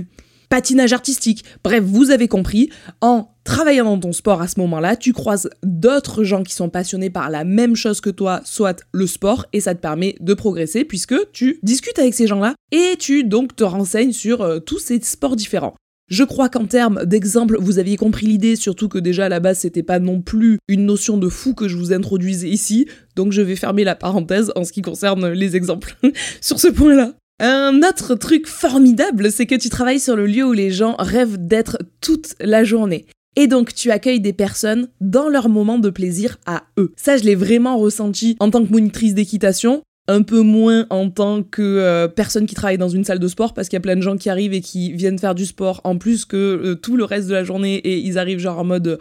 patinage 0.48 0.92
artistique. 0.92 1.44
Bref, 1.62 1.82
vous 1.84 2.10
avez 2.10 2.28
compris, 2.28 2.70
en 3.00 3.28
travaillant 3.44 3.84
dans 3.84 3.98
ton 3.98 4.12
sport 4.12 4.43
à 4.43 4.48
ce 4.48 4.60
moment-là, 4.60 4.96
tu 4.96 5.12
croises 5.12 5.48
d'autres 5.62 6.24
gens 6.24 6.43
qui 6.43 6.52
sont 6.52 6.69
passionnés 6.69 7.10
par 7.10 7.31
la 7.31 7.44
même 7.44 7.76
chose 7.76 8.00
que 8.00 8.10
toi, 8.10 8.40
soit 8.44 8.84
le 8.93 9.06
sport, 9.06 9.46
et 9.52 9.60
ça 9.60 9.74
te 9.74 9.81
permet 9.81 10.17
de 10.20 10.34
progresser 10.34 10.84
puisque 10.84 11.17
tu 11.32 11.58
discutes 11.62 11.98
avec 11.98 12.14
ces 12.14 12.26
gens-là 12.26 12.55
et 12.72 12.96
tu 12.98 13.24
donc 13.24 13.56
te 13.56 13.64
renseignes 13.64 14.12
sur 14.12 14.43
euh, 14.43 14.58
tous 14.58 14.78
ces 14.78 15.00
sports 15.00 15.36
différents. 15.36 15.74
Je 16.08 16.24
crois 16.24 16.48
qu'en 16.48 16.64
termes 16.64 17.05
d'exemple, 17.05 17.58
vous 17.60 17.78
aviez 17.78 17.98
compris 17.98 18.26
l'idée, 18.26 18.56
surtout 18.56 18.88
que 18.88 18.98
déjà 18.98 19.26
à 19.26 19.28
la 19.28 19.40
base 19.40 19.58
c'était 19.58 19.82
pas 19.82 19.98
non 19.98 20.22
plus 20.22 20.58
une 20.67 20.86
notion 20.86 21.19
de 21.19 21.28
fou 21.28 21.52
que 21.52 21.69
je 21.69 21.76
vous 21.76 21.93
introduisais 21.93 22.48
ici, 22.48 22.88
donc 23.14 23.32
je 23.32 23.43
vais 23.43 23.56
fermer 23.56 23.84
la 23.84 23.94
parenthèse 23.94 24.50
en 24.56 24.64
ce 24.64 24.72
qui 24.72 24.81
concerne 24.81 25.28
les 25.28 25.55
exemples 25.55 25.96
sur 26.40 26.58
ce 26.58 26.69
point-là. 26.69 27.12
Un 27.40 27.82
autre 27.88 28.16
truc 28.16 28.48
formidable, 28.48 29.30
c'est 29.30 29.46
que 29.46 29.54
tu 29.54 29.68
travailles 29.68 30.00
sur 30.00 30.16
le 30.16 30.26
lieu 30.26 30.44
où 30.44 30.52
les 30.52 30.72
gens 30.72 30.96
rêvent 30.98 31.38
d'être 31.38 31.78
toute 32.00 32.34
la 32.40 32.64
journée. 32.64 33.06
Et 33.36 33.46
donc 33.46 33.72
tu 33.74 33.92
accueilles 33.92 34.20
des 34.20 34.32
personnes 34.32 34.88
dans 35.00 35.28
leur 35.28 35.48
moment 35.48 35.78
de 35.78 35.90
plaisir 35.90 36.38
à 36.46 36.64
eux. 36.78 36.92
Ça, 36.96 37.16
je 37.16 37.22
l'ai 37.22 37.36
vraiment 37.36 37.78
ressenti 37.78 38.36
en 38.40 38.50
tant 38.50 38.64
que 38.64 38.72
monitrice 38.72 39.14
d'équitation, 39.14 39.82
un 40.08 40.22
peu 40.22 40.40
moins 40.40 40.86
en 40.90 41.10
tant 41.10 41.44
que 41.44 41.62
euh, 41.62 42.08
personne 42.08 42.46
qui 42.46 42.56
travaille 42.56 42.78
dans 42.78 42.88
une 42.88 43.04
salle 43.04 43.20
de 43.20 43.28
sport, 43.28 43.54
parce 43.54 43.68
qu'il 43.68 43.76
y 43.76 43.78
a 43.78 43.82
plein 43.82 43.94
de 43.94 44.02
gens 44.02 44.16
qui 44.16 44.30
arrivent 44.30 44.54
et 44.54 44.60
qui 44.60 44.92
viennent 44.92 45.18
faire 45.18 45.36
du 45.36 45.46
sport 45.46 45.80
en 45.84 45.96
plus 45.96 46.24
que 46.24 46.36
euh, 46.36 46.74
tout 46.74 46.96
le 46.96 47.04
reste 47.04 47.28
de 47.28 47.34
la 47.34 47.44
journée, 47.44 47.76
et 47.76 47.98
ils 47.98 48.18
arrivent 48.18 48.40
genre 48.40 48.58
en 48.58 48.64
mode 48.64 48.98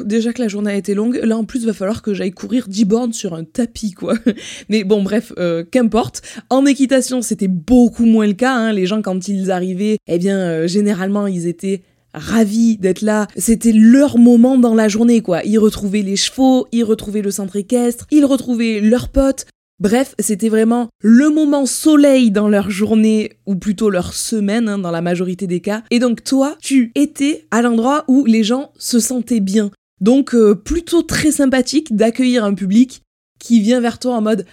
déjà 0.00 0.32
que 0.32 0.42
la 0.42 0.48
journée 0.48 0.70
a 0.70 0.76
été 0.76 0.94
longue, 0.94 1.20
là 1.22 1.36
en 1.36 1.44
plus 1.44 1.66
va 1.66 1.72
falloir 1.72 2.02
que 2.02 2.14
j'aille 2.14 2.32
courir 2.32 2.68
10 2.68 2.84
bornes 2.84 3.12
sur 3.12 3.34
un 3.34 3.44
tapis 3.44 3.92
quoi. 3.92 4.14
Mais 4.68 4.84
bon 4.84 5.02
bref, 5.02 5.32
euh, 5.38 5.64
qu'importe. 5.64 6.22
En 6.50 6.66
équitation 6.66 7.22
c'était 7.22 7.48
beaucoup 7.48 8.06
moins 8.06 8.26
le 8.26 8.34
cas, 8.34 8.54
hein. 8.54 8.72
les 8.72 8.86
gens 8.86 9.02
quand 9.02 9.28
ils 9.28 9.50
arrivaient, 9.50 9.98
eh 10.06 10.18
bien 10.18 10.38
euh, 10.38 10.66
généralement 10.66 11.26
ils 11.26 11.46
étaient 11.46 11.82
ravis 12.16 12.78
d'être 12.78 13.02
là. 13.02 13.28
C'était 13.36 13.72
leur 13.72 14.18
moment 14.18 14.58
dans 14.58 14.74
la 14.74 14.88
journée, 14.88 15.20
quoi. 15.20 15.42
Ils 15.44 15.58
retrouvaient 15.58 16.02
les 16.02 16.16
chevaux, 16.16 16.66
ils 16.72 16.82
retrouvaient 16.82 17.22
le 17.22 17.30
centre 17.30 17.56
équestre, 17.56 18.06
ils 18.10 18.24
retrouvaient 18.24 18.80
leurs 18.80 19.10
potes, 19.10 19.46
Bref, 19.78 20.14
c'était 20.18 20.48
vraiment 20.48 20.88
le 21.02 21.28
moment 21.28 21.66
soleil 21.66 22.30
dans 22.30 22.48
leur 22.48 22.70
journée, 22.70 23.38
ou 23.44 23.56
plutôt 23.56 23.90
leur 23.90 24.14
semaine, 24.14 24.68
hein, 24.68 24.78
dans 24.78 24.90
la 24.90 25.02
majorité 25.02 25.46
des 25.46 25.60
cas. 25.60 25.82
Et 25.90 25.98
donc 25.98 26.24
toi, 26.24 26.56
tu 26.62 26.92
étais 26.94 27.46
à 27.50 27.60
l'endroit 27.60 28.04
où 28.08 28.24
les 28.24 28.42
gens 28.42 28.72
se 28.78 29.00
sentaient 29.00 29.40
bien. 29.40 29.70
Donc 30.00 30.34
euh, 30.34 30.54
plutôt 30.54 31.02
très 31.02 31.30
sympathique 31.30 31.94
d'accueillir 31.94 32.44
un 32.44 32.54
public 32.54 33.02
qui 33.38 33.60
vient 33.60 33.80
vers 33.80 33.98
toi 33.98 34.14
en 34.14 34.22
mode 34.22 34.46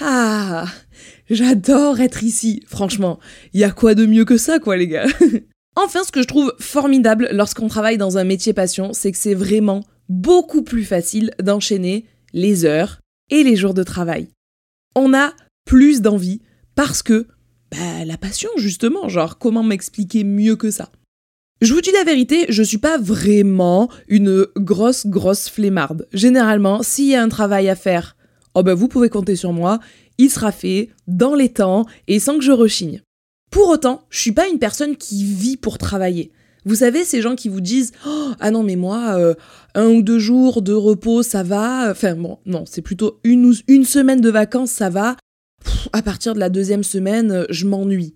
Ah, 0.00 0.66
J'adore 1.30 2.00
être 2.00 2.22
ici, 2.22 2.62
franchement. 2.66 3.18
Il 3.52 3.60
y 3.60 3.64
a 3.64 3.70
quoi 3.70 3.94
de 3.94 4.06
mieux 4.06 4.24
que 4.24 4.36
ça, 4.36 4.58
quoi, 4.58 4.76
les 4.76 4.88
gars 4.88 5.06
Enfin, 5.76 6.04
ce 6.04 6.12
que 6.12 6.22
je 6.22 6.28
trouve 6.28 6.54
formidable 6.60 7.28
lorsqu'on 7.32 7.68
travaille 7.68 7.98
dans 7.98 8.16
un 8.16 8.24
métier 8.24 8.52
passion, 8.52 8.92
c'est 8.92 9.10
que 9.10 9.18
c'est 9.18 9.34
vraiment 9.34 9.82
beaucoup 10.08 10.62
plus 10.62 10.84
facile 10.84 11.32
d'enchaîner 11.42 12.06
les 12.32 12.64
heures 12.64 13.00
et 13.30 13.42
les 13.42 13.56
jours 13.56 13.74
de 13.74 13.82
travail. 13.82 14.28
On 14.94 15.14
a 15.14 15.32
plus 15.64 16.00
d'envie 16.02 16.40
parce 16.74 17.02
que 17.02 17.26
bah, 17.70 18.04
la 18.04 18.16
passion, 18.16 18.50
justement, 18.56 19.08
genre 19.08 19.38
comment 19.38 19.62
m'expliquer 19.62 20.24
mieux 20.24 20.56
que 20.56 20.70
ça? 20.70 20.90
Je 21.60 21.72
vous 21.72 21.80
dis 21.80 21.92
la 21.92 22.04
vérité, 22.04 22.46
je 22.48 22.62
suis 22.62 22.78
pas 22.78 22.98
vraiment 22.98 23.88
une 24.08 24.46
grosse, 24.56 25.06
grosse 25.06 25.48
flemmarde. 25.48 26.06
Généralement, 26.12 26.82
s'il 26.82 27.06
y 27.06 27.14
a 27.14 27.22
un 27.22 27.28
travail 27.28 27.68
à 27.68 27.76
faire, 27.76 28.16
oh 28.54 28.62
ben 28.62 28.74
vous 28.74 28.88
pouvez 28.88 29.08
compter 29.08 29.34
sur 29.36 29.52
moi, 29.52 29.80
il 30.18 30.30
sera 30.30 30.52
fait 30.52 30.90
dans 31.06 31.34
les 31.34 31.48
temps 31.48 31.86
et 32.06 32.20
sans 32.20 32.38
que 32.38 32.44
je 32.44 32.52
rechigne. 32.52 33.02
Pour 33.50 33.68
autant, 33.68 34.02
je 34.10 34.20
suis 34.20 34.32
pas 34.32 34.48
une 34.48 34.58
personne 34.58 34.96
qui 34.96 35.24
vit 35.24 35.56
pour 35.56 35.78
travailler. 35.78 36.32
Vous 36.64 36.76
savez, 36.76 37.04
ces 37.04 37.20
gens 37.20 37.34
qui 37.34 37.48
vous 37.48 37.60
disent 37.60 37.92
oh, 38.06 38.30
Ah 38.40 38.50
non, 38.50 38.62
mais 38.62 38.76
moi, 38.76 39.16
euh, 39.18 39.34
un 39.74 39.88
ou 39.88 40.02
deux 40.02 40.18
jours 40.18 40.62
de 40.62 40.72
repos, 40.72 41.22
ça 41.22 41.42
va. 41.42 41.90
Enfin, 41.90 42.14
bon, 42.14 42.38
non, 42.46 42.64
c'est 42.66 42.82
plutôt 42.82 43.20
une, 43.24 43.54
une 43.68 43.84
semaine 43.84 44.20
de 44.20 44.30
vacances, 44.30 44.70
ça 44.70 44.90
va. 44.90 45.16
à 45.92 46.02
partir 46.02 46.34
de 46.34 46.40
la 46.40 46.48
deuxième 46.48 46.84
semaine, 46.84 47.46
je 47.50 47.66
m'ennuie. 47.66 48.14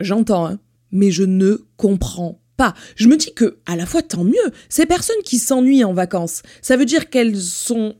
J'entends, 0.00 0.46
hein, 0.46 0.58
mais 0.92 1.10
je 1.10 1.24
ne 1.24 1.66
comprends 1.76 2.40
pas. 2.56 2.74
Je 2.96 3.08
me 3.08 3.16
dis 3.16 3.34
que, 3.34 3.58
à 3.66 3.76
la 3.76 3.86
fois, 3.86 4.02
tant 4.02 4.24
mieux. 4.24 4.50
Ces 4.68 4.86
personnes 4.86 5.22
qui 5.24 5.38
s'ennuient 5.38 5.84
en 5.84 5.92
vacances, 5.92 6.42
ça 6.62 6.76
veut 6.76 6.86
dire 6.86 7.10
qu'elles 7.10 7.38
sont 7.38 7.96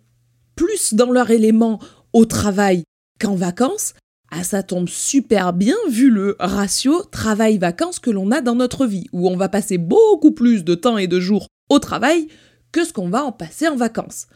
plus 0.57 0.95
dans 0.95 1.11
leur 1.11 1.31
élément 1.31 1.79
au 2.13 2.25
travail 2.25 2.85
qu'en 3.19 3.35
vacances, 3.35 3.95
ah, 4.31 4.45
ça 4.45 4.63
tombe 4.63 4.89
super 4.89 5.53
bien 5.53 5.75
vu 5.89 6.09
le 6.09 6.37
ratio 6.39 7.03
travail-vacances 7.11 7.99
que 7.99 8.11
l'on 8.11 8.31
a 8.31 8.41
dans 8.41 8.55
notre 8.55 8.87
vie, 8.87 9.09
où 9.13 9.29
on 9.29 9.37
va 9.37 9.49
passer 9.49 9.77
beaucoup 9.77 10.31
plus 10.31 10.65
de 10.65 10.75
temps 10.75 10.99
et 10.99 11.09
de 11.09 11.19
jours 11.19 11.49
au 11.69 11.81
travail 11.81 12.29
que 12.71 12.85
ce 12.85 12.93
qu'on 12.93 13.09
va 13.09 13.25
en 13.25 13.33
passer 13.33 13.67
en 13.67 13.77
vacances. 13.77 14.29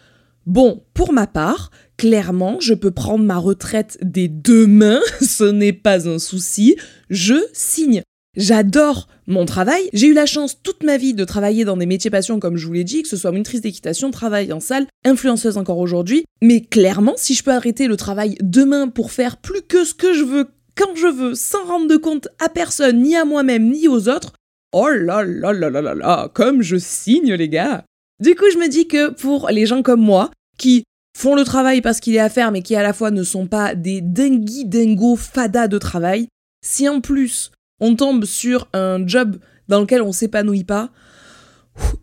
Bon, 0.47 0.83
pour 0.95 1.13
ma 1.13 1.27
part, 1.27 1.71
clairement, 1.97 2.59
je 2.61 2.75
peux 2.75 2.91
prendre 2.91 3.25
ma 3.25 3.39
retraite 3.39 3.97
des 4.03 4.29
deux 4.29 4.67
mains, 4.67 5.01
ce 5.21 5.45
n'est 5.45 5.73
pas 5.73 6.09
un 6.09 6.19
souci, 6.19 6.77
je 7.09 7.47
signe. 7.53 8.03
J'adore 8.37 9.07
mon 9.27 9.45
travail. 9.45 9.89
J'ai 9.93 10.09
eu 10.09 10.13
la 10.13 10.27
chance 10.27 10.61
toute 10.63 10.83
ma 10.83 10.97
vie 10.97 11.15
de 11.15 11.25
travailler 11.25 11.65
dans 11.65 11.77
des 11.77 11.87
métiers 11.87 12.11
passion, 12.11 12.41
comme 12.41 12.57
je 12.57 12.67
vous 12.67 12.73
l'ai 12.73 12.85
dit, 12.85 13.03
que 13.03 13.09
ce 13.09 13.17
soit 13.17 13.31
monitrice 13.31 13.61
d'équitation, 13.61 14.11
travail 14.11 14.53
en 14.53 14.61
salle, 14.61 14.87
influenceuse 15.05 15.57
encore 15.57 15.79
aujourd'hui. 15.79 16.25
Mais 16.43 16.61
clairement, 16.61 17.15
si 17.17 17.35
je 17.35 17.45
peux 17.45 17.53
arrêter 17.53 17.87
le 17.87 17.97
travail 17.97 18.37
demain 18.41 18.89
pour 18.89 19.13
faire 19.13 19.37
plus 19.37 19.63
que 19.63 19.85
ce 19.85 19.95
que 19.95 20.15
je 20.15 20.25
veux, 20.25 20.49
quand 20.77 20.95
je 20.97 21.07
veux, 21.07 21.35
sans 21.35 21.65
rendre 21.65 21.87
de 21.87 21.97
compte 21.97 22.29
à 22.45 22.49
personne, 22.49 23.03
ni 23.03 23.15
à 23.15 23.25
moi-même, 23.25 23.71
ni 23.71 23.87
aux 23.87 24.09
autres, 24.09 24.33
oh 24.73 24.89
là 24.89 25.23
là 25.23 25.53
là 25.53 25.71
là 25.71 25.81
là 25.81 25.95
là, 25.95 26.31
comme 26.35 26.63
je 26.63 26.77
signe 26.77 27.35
les 27.35 27.49
gars. 27.49 27.85
Du 28.21 28.35
coup, 28.35 28.51
je 28.53 28.59
me 28.59 28.69
dis 28.69 28.89
que 28.89 29.11
pour 29.11 29.49
les 29.51 29.67
gens 29.67 29.83
comme 29.83 30.01
moi, 30.01 30.31
qui 30.59 30.85
font 31.17 31.37
le 31.37 31.45
travail 31.45 31.81
parce 31.81 32.01
qu'il 32.01 32.17
est 32.17 32.21
à 32.21 32.29
faire, 32.29 32.51
mais 32.51 32.63
qui 32.63 32.75
à 32.75 32.83
la 32.83 32.93
fois 32.93 33.13
ne 33.13 33.23
sont 33.23 33.47
pas 33.47 33.77
des 33.77 34.01
dinguis 34.01 34.65
dingo 34.65 35.15
fada 35.15 35.69
de 35.69 35.79
travail, 35.79 36.27
si 36.65 36.89
en 36.89 37.01
plus 37.01 37.53
on 37.85 37.97
tombe 37.97 38.25
sur 38.25 38.67
un 38.73 39.07
job 39.07 39.37
dans 39.69 39.81
lequel 39.81 40.01
on 40.01 40.11
s'épanouit 40.11 40.65
pas, 40.65 40.91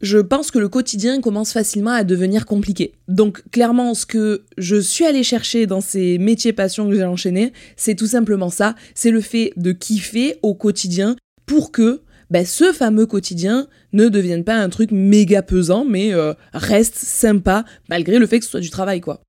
je 0.02 0.20
pense 0.20 0.52
que 0.52 0.60
le 0.60 0.70
quotidien 0.70 1.22
commence 1.22 1.54
facilement 1.54 1.92
à 1.92 2.04
devenir 2.04 2.46
compliqué. 2.46 2.94
Donc 3.08 3.44
clairement, 3.50 3.96
ce 3.96 4.06
que 4.06 4.44
je 4.60 4.76
suis 4.76 5.06
allée 5.06 5.24
chercher 5.24 5.66
dans 5.66 5.82
ces 5.82 6.20
métiers 6.20 6.54
passion 6.54 6.88
que 6.88 6.96
j'ai 6.96 7.04
enchaînés, 7.04 7.52
c'est 7.78 7.96
tout 7.96 8.06
simplement 8.06 8.50
ça, 8.50 8.76
c'est 8.94 9.10
le 9.10 9.22
fait 9.22 9.54
de 9.58 9.72
kiffer 9.72 10.36
au 10.44 10.54
quotidien 10.54 11.16
pour 11.48 11.72
que 11.72 12.02
ben, 12.30 12.46
ce 12.46 12.72
fameux 12.74 13.08
quotidien 13.08 13.68
ne 13.92 14.08
devienne 14.08 14.44
pas 14.44 14.56
un 14.56 14.70
truc 14.70 14.92
méga 14.92 15.42
pesant, 15.42 15.84
mais 15.84 16.14
euh, 16.14 16.34
reste 16.54 16.96
sympa 16.96 17.66
malgré 17.90 18.20
le 18.20 18.28
fait 18.28 18.40
que 18.40 18.46
ce 18.46 18.52
soit 18.52 18.60
du 18.60 18.70
travail, 18.70 19.02
quoi. 19.02 19.22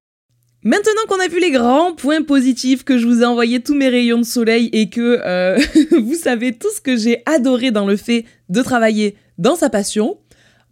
Maintenant 0.64 1.02
qu'on 1.08 1.18
a 1.18 1.26
vu 1.26 1.40
les 1.40 1.50
grands 1.50 1.92
points 1.92 2.22
positifs, 2.22 2.84
que 2.84 2.96
je 2.96 3.06
vous 3.06 3.22
ai 3.22 3.24
envoyé 3.24 3.60
tous 3.60 3.74
mes 3.74 3.88
rayons 3.88 4.18
de 4.18 4.24
soleil 4.24 4.70
et 4.72 4.88
que 4.90 5.20
euh, 5.24 5.58
vous 5.90 6.14
savez 6.14 6.52
tout 6.52 6.70
ce 6.74 6.80
que 6.80 6.96
j'ai 6.96 7.22
adoré 7.26 7.72
dans 7.72 7.86
le 7.86 7.96
fait 7.96 8.26
de 8.48 8.62
travailler 8.62 9.16
dans 9.38 9.56
sa 9.56 9.70
passion, 9.70 10.18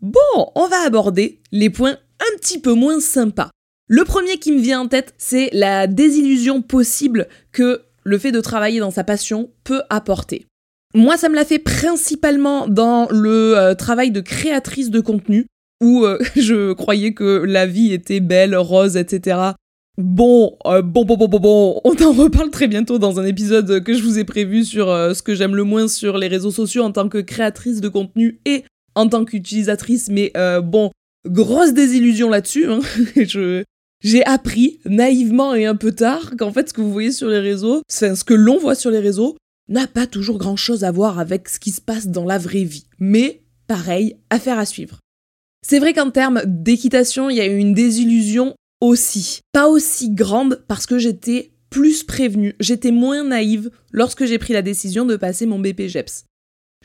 bon, 0.01 0.51
on 0.55 0.69
va 0.69 0.83
aborder 0.87 1.41
les 1.51 1.71
points 1.71 1.97
un 2.21 2.39
petit 2.39 2.61
peu 2.61 2.73
moins 2.73 3.01
sympas. 3.01 3.51
Le 3.89 4.05
premier 4.05 4.39
qui 4.39 4.53
me 4.53 4.61
vient 4.61 4.83
en 4.83 4.87
tête, 4.87 5.13
c'est 5.19 5.51
la 5.53 5.89
désillusion 5.89 6.63
possible 6.63 7.27
que 7.51 7.83
le 8.05 8.19
fait 8.19 8.31
de 8.31 8.41
travailler 8.41 8.79
dans 8.79 8.93
sa 8.93 9.03
passion 9.03 9.51
peut 9.65 9.83
apporter. 9.91 10.47
Moi, 10.95 11.17
ça 11.17 11.29
me 11.29 11.35
l'a 11.35 11.45
fait 11.45 11.59
principalement 11.59 12.69
dans 12.69 13.09
le 13.11 13.57
euh, 13.57 13.75
travail 13.75 14.13
de 14.13 14.21
créatrice 14.21 14.91
de 14.91 15.01
contenu, 15.01 15.47
où 15.83 16.05
euh, 16.05 16.19
je 16.37 16.73
croyais 16.75 17.13
que 17.13 17.43
la 17.45 17.67
vie 17.67 17.93
était 17.93 18.21
belle, 18.21 18.55
rose, 18.55 18.97
etc. 18.97 19.55
Bon, 20.01 20.57
euh, 20.65 20.81
bon, 20.81 21.05
bon, 21.05 21.19
bon, 21.19 21.29
bon, 21.29 21.39
bon, 21.39 21.81
on 21.85 21.95
en 22.03 22.13
reparle 22.13 22.51
très 22.51 22.69
bientôt 22.69 22.99
dans 22.99 23.21
un 23.21 23.25
épisode 23.27 23.85
que 23.85 23.93
je 23.93 24.03
vous 24.03 24.19
ai 24.19 24.25
prévu 24.25 24.65
sur 24.65 24.89
euh, 24.89 25.13
ce 25.13 25.23
que 25.23 25.35
j'aime 25.35 25.55
le 25.55 25.65
moins 25.65 25.89
sur 25.89 26.17
les 26.17 26.27
réseaux 26.27 26.51
sociaux 26.51 26.85
en 26.85 26.91
tant 26.91 27.11
que 27.11 27.19
créatrice 27.19 27.83
de 27.83 27.89
contenu 27.89 28.41
et 28.47 28.65
en 28.95 29.09
tant 29.09 29.27
qu'utilisatrice, 29.27 30.09
mais 30.09 30.33
euh, 30.39 30.63
bon, 30.63 30.91
grosse 31.27 31.75
désillusion 31.75 32.31
là-dessus. 32.31 32.65
Hein. 32.65 32.81
j'ai 34.03 34.25
appris 34.25 34.81
naïvement 34.87 35.55
et 35.55 35.67
un 35.67 35.77
peu 35.77 35.93
tard 35.93 36.33
qu'en 36.39 36.51
fait 36.51 36.71
ce 36.71 36.73
que 36.73 36.81
vous 36.81 36.93
voyez 36.93 37.13
sur 37.13 37.29
les 37.29 37.41
réseaux, 37.41 37.83
c'est 37.87 38.15
ce 38.15 38.25
que 38.25 38.33
l'on 38.33 38.57
voit 38.57 38.75
sur 38.75 38.91
les 38.91 39.01
réseaux, 39.01 39.37
n'a 39.69 39.87
pas 39.87 40.07
toujours 40.07 40.39
grand-chose 40.39 40.83
à 40.83 40.91
voir 40.91 41.19
avec 41.19 41.47
ce 41.51 41.61
qui 41.61 41.73
se 41.73 41.83
passe 41.83 42.09
dans 42.09 42.25
la 42.25 42.39
vraie 42.39 42.65
vie. 42.65 42.87
Mais 42.99 43.43
pareil, 43.67 44.17
affaire 44.31 44.59
à 44.59 44.65
suivre. 44.65 44.99
C'est 45.63 45.79
vrai 45.79 45.93
qu'en 45.93 46.11
termes 46.11 46.41
d'équitation, 46.47 47.29
il 47.29 47.37
y 47.37 47.41
a 47.43 47.47
eu 47.47 47.59
une 47.59 47.75
désillusion 47.75 48.55
aussi. 48.81 49.41
Pas 49.53 49.69
aussi 49.69 50.11
grande 50.11 50.63
parce 50.69 50.87
que 50.87 50.99
j'étais 50.99 51.53
plus 51.71 52.03
prévenue, 52.03 52.55
j'étais 52.59 52.91
moins 52.91 53.25
naïve 53.25 53.71
lorsque 53.93 54.25
j'ai 54.25 54.39
pris 54.39 54.53
la 54.53 54.63
décision 54.63 55.07
de 55.07 55.17
passer 55.17 55.47
mon 55.47 55.59
BPGEPS. 55.59 56.25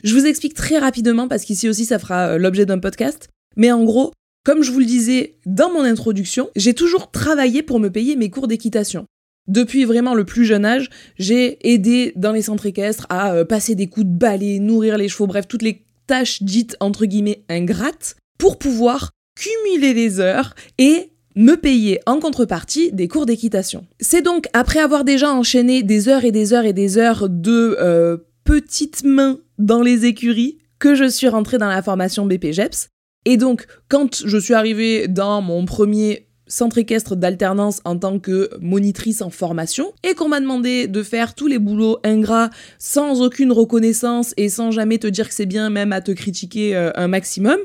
Je 0.04 0.14
vous 0.14 0.26
explique 0.26 0.54
très 0.54 0.78
rapidement 0.78 1.26
parce 1.26 1.44
qu'ici 1.44 1.68
aussi 1.68 1.84
ça 1.84 1.98
fera 1.98 2.28
euh, 2.28 2.38
l'objet 2.38 2.66
d'un 2.66 2.78
podcast, 2.78 3.28
mais 3.56 3.72
en 3.72 3.84
gros, 3.84 4.12
comme 4.44 4.62
je 4.62 4.70
vous 4.70 4.78
le 4.78 4.84
disais 4.84 5.38
dans 5.44 5.72
mon 5.72 5.82
introduction, 5.82 6.50
j'ai 6.54 6.74
toujours 6.74 7.10
travaillé 7.10 7.62
pour 7.62 7.80
me 7.80 7.90
payer 7.90 8.14
mes 8.14 8.30
cours 8.30 8.46
d'équitation. 8.46 9.06
Depuis 9.48 9.84
vraiment 9.84 10.14
le 10.14 10.24
plus 10.24 10.44
jeune 10.44 10.64
âge, 10.64 10.90
j'ai 11.18 11.58
aidé 11.68 12.12
dans 12.16 12.32
les 12.32 12.42
centres 12.42 12.66
équestres 12.66 13.06
à 13.08 13.32
euh, 13.32 13.44
passer 13.44 13.74
des 13.74 13.88
coups 13.88 14.06
de 14.06 14.12
balai, 14.12 14.60
nourrir 14.60 14.98
les 14.98 15.08
chevaux, 15.08 15.26
bref, 15.26 15.48
toutes 15.48 15.62
les 15.62 15.84
tâches 16.06 16.42
dites 16.42 16.76
entre 16.78 17.06
guillemets 17.06 17.44
ingrates 17.48 18.16
pour 18.38 18.58
pouvoir 18.58 19.10
cumuler 19.34 19.94
les 19.94 20.20
heures 20.20 20.54
et 20.78 21.10
me 21.36 21.54
payer 21.54 22.00
en 22.06 22.18
contrepartie 22.18 22.90
des 22.92 23.08
cours 23.08 23.26
d'équitation. 23.26 23.86
C'est 24.00 24.22
donc 24.22 24.48
après 24.54 24.80
avoir 24.80 25.04
déjà 25.04 25.32
enchaîné 25.32 25.82
des 25.82 26.08
heures 26.08 26.24
et 26.24 26.32
des 26.32 26.52
heures 26.52 26.64
et 26.64 26.72
des 26.72 26.98
heures 26.98 27.28
de 27.28 27.76
euh, 27.78 28.16
petites 28.44 29.04
mains 29.04 29.38
dans 29.58 29.82
les 29.82 30.06
écuries 30.06 30.58
que 30.78 30.94
je 30.94 31.08
suis 31.08 31.28
rentrée 31.28 31.58
dans 31.58 31.68
la 31.68 31.82
formation 31.82 32.26
BPGEPS. 32.26 32.88
Et 33.26 33.36
donc, 33.36 33.66
quand 33.88 34.24
je 34.24 34.38
suis 34.38 34.54
arrivée 34.54 35.08
dans 35.08 35.42
mon 35.42 35.64
premier 35.64 36.26
centre 36.46 36.78
équestre 36.78 37.16
d'alternance 37.16 37.80
en 37.84 37.98
tant 37.98 38.18
que 38.18 38.50
monitrice 38.60 39.20
en 39.20 39.30
formation 39.30 39.92
et 40.04 40.14
qu'on 40.14 40.28
m'a 40.28 40.40
demandé 40.40 40.86
de 40.86 41.02
faire 41.02 41.34
tous 41.34 41.48
les 41.48 41.58
boulots 41.58 41.98
ingrats 42.04 42.50
sans 42.78 43.20
aucune 43.22 43.52
reconnaissance 43.52 44.32
et 44.36 44.48
sans 44.48 44.70
jamais 44.70 44.98
te 44.98 45.06
dire 45.08 45.28
que 45.28 45.34
c'est 45.34 45.46
bien 45.46 45.70
même 45.70 45.92
à 45.92 46.00
te 46.00 46.12
critiquer 46.12 46.76
euh, 46.76 46.92
un 46.94 47.08
maximum, 47.08 47.58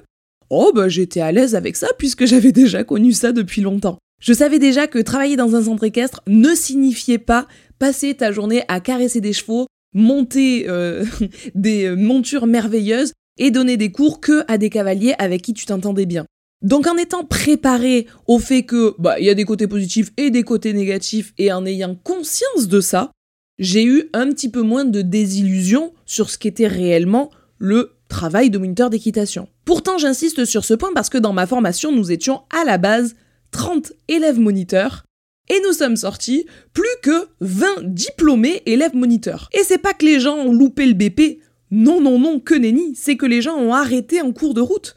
Oh 0.54 0.74
bah 0.76 0.90
j'étais 0.90 1.22
à 1.22 1.32
l'aise 1.32 1.56
avec 1.56 1.78
ça 1.78 1.88
puisque 1.98 2.26
j'avais 2.26 2.52
déjà 2.52 2.84
connu 2.84 3.14
ça 3.14 3.32
depuis 3.32 3.62
longtemps. 3.62 4.00
Je 4.22 4.34
savais 4.34 4.60
déjà 4.60 4.86
que 4.86 5.00
travailler 5.00 5.38
dans 5.38 5.56
un 5.56 5.64
centre 5.64 5.86
équestre 5.86 6.22
ne 6.28 6.54
signifiait 6.54 7.20
pas 7.20 7.48
passer 7.80 8.14
ta 8.16 8.34
journée 8.34 8.64
à 8.68 8.82
caresser 8.82 9.22
des 9.22 9.32
chevaux, 9.32 9.68
monter 9.94 10.66
euh, 10.68 11.06
des 11.56 11.92
montures 11.92 12.48
merveilleuses 12.48 13.14
et 13.40 13.50
donner 13.50 13.78
des 13.78 13.94
cours 13.94 14.20
que 14.20 14.44
à 14.50 14.58
des 14.58 14.70
cavaliers 14.70 15.16
avec 15.20 15.42
qui 15.42 15.54
tu 15.54 15.66
t'entendais 15.66 16.06
bien. 16.06 16.26
Donc 16.62 16.86
en 16.86 16.98
étant 16.98 17.24
préparé 17.24 18.08
au 18.28 18.38
fait 18.38 18.64
que 18.64 18.94
bah 19.00 19.22
il 19.22 19.26
y 19.26 19.30
a 19.30 19.36
des 19.36 19.46
côtés 19.46 19.68
positifs 19.68 20.12
et 20.18 20.32
des 20.32 20.44
côtés 20.44 20.74
négatifs 20.74 21.34
et 21.38 21.54
en 21.54 21.66
ayant 21.66 21.96
conscience 21.96 22.68
de 22.68 22.82
ça, 22.82 23.14
j'ai 23.58 23.86
eu 23.86 24.10
un 24.12 24.28
petit 24.28 24.52
peu 24.52 24.64
moins 24.64 24.84
de 24.84 25.02
désillusion 25.02 25.94
sur 26.06 26.30
ce 26.30 26.38
qu'était 26.38 26.68
réellement 26.68 27.32
le 27.58 27.94
travail 28.10 28.50
de 28.50 28.58
moniteur 28.58 28.90
d'équitation. 28.90 29.48
Pourtant, 29.66 29.98
j'insiste 29.98 30.46
sur 30.46 30.66
ce 30.66 30.74
point 30.74 30.92
parce 30.94 31.10
que 31.10 31.18
dans 31.18 31.34
ma 31.34 31.48
formation, 31.48 31.92
nous 31.92 32.12
étions 32.12 32.42
à 32.50 32.66
la 32.66 32.78
base 32.78 33.16
30 33.52 33.94
élèves 34.08 34.40
moniteurs 34.40 35.04
et 35.50 35.60
nous 35.66 35.74
sommes 35.74 35.98
sortis 35.98 36.46
plus 36.74 36.86
que 37.04 37.28
20 37.42 37.84
diplômés 37.84 38.64
élèves 38.66 38.96
moniteurs. 38.96 39.50
Et 39.54 39.64
c'est 39.64 39.78
pas 39.78 39.94
que 39.94 40.06
les 40.06 40.20
gens 40.20 40.38
ont 40.38 40.54
loupé 40.54 40.86
le 40.86 40.94
BP, 40.94 41.40
non, 41.72 42.02
non, 42.02 42.20
non, 42.20 42.40
que 42.40 42.56
nenni, 42.56 42.96
c'est 42.96 43.18
que 43.18 43.26
les 43.26 43.42
gens 43.42 43.58
ont 43.58 43.74
arrêté 43.74 44.22
en 44.22 44.32
cours 44.32 44.54
de 44.54 44.62
route. 44.62 44.96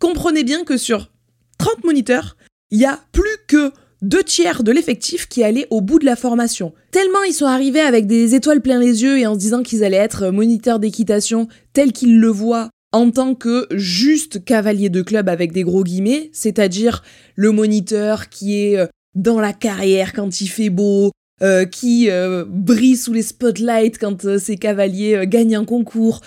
Comprenez 0.00 0.44
bien 0.44 0.64
que 0.64 0.76
sur 0.76 1.10
30 1.58 1.84
moniteurs, 1.84 2.36
il 2.70 2.80
y 2.80 2.84
a 2.84 3.00
plus 3.12 3.36
que 3.46 3.72
deux 4.02 4.22
tiers 4.22 4.62
de 4.62 4.72
l'effectif 4.72 5.28
qui 5.28 5.42
allait 5.42 5.66
au 5.70 5.80
bout 5.80 5.98
de 5.98 6.04
la 6.04 6.16
formation. 6.16 6.74
Tellement 6.90 7.22
ils 7.22 7.32
sont 7.32 7.46
arrivés 7.46 7.80
avec 7.80 8.06
des 8.06 8.34
étoiles 8.34 8.60
plein 8.60 8.78
les 8.78 9.02
yeux 9.02 9.18
et 9.18 9.26
en 9.26 9.34
se 9.34 9.38
disant 9.38 9.62
qu'ils 9.62 9.82
allaient 9.82 9.96
être 9.96 10.28
moniteurs 10.28 10.78
d'équitation 10.78 11.48
tels 11.72 11.92
qu'ils 11.92 12.20
le 12.20 12.28
voient 12.28 12.68
en 12.94 13.10
tant 13.10 13.34
que 13.34 13.66
juste 13.72 14.44
cavalier 14.44 14.88
de 14.88 15.02
club 15.02 15.28
avec 15.28 15.50
des 15.50 15.64
gros 15.64 15.82
guillemets, 15.82 16.30
c'est-à-dire 16.32 17.02
le 17.34 17.50
moniteur 17.50 18.28
qui 18.28 18.62
est 18.62 18.78
euh, 18.78 18.86
dans 19.16 19.40
la 19.40 19.52
carrière 19.52 20.12
quand 20.12 20.40
il 20.40 20.46
fait 20.46 20.70
beau, 20.70 21.10
euh, 21.42 21.64
qui 21.64 22.08
euh, 22.08 22.44
brille 22.48 22.96
sous 22.96 23.12
les 23.12 23.22
spotlights 23.22 23.98
quand 23.98 24.38
ses 24.38 24.56
cavaliers 24.56 25.24
gagnent 25.26 25.56
un 25.56 25.64
concours, 25.64 26.20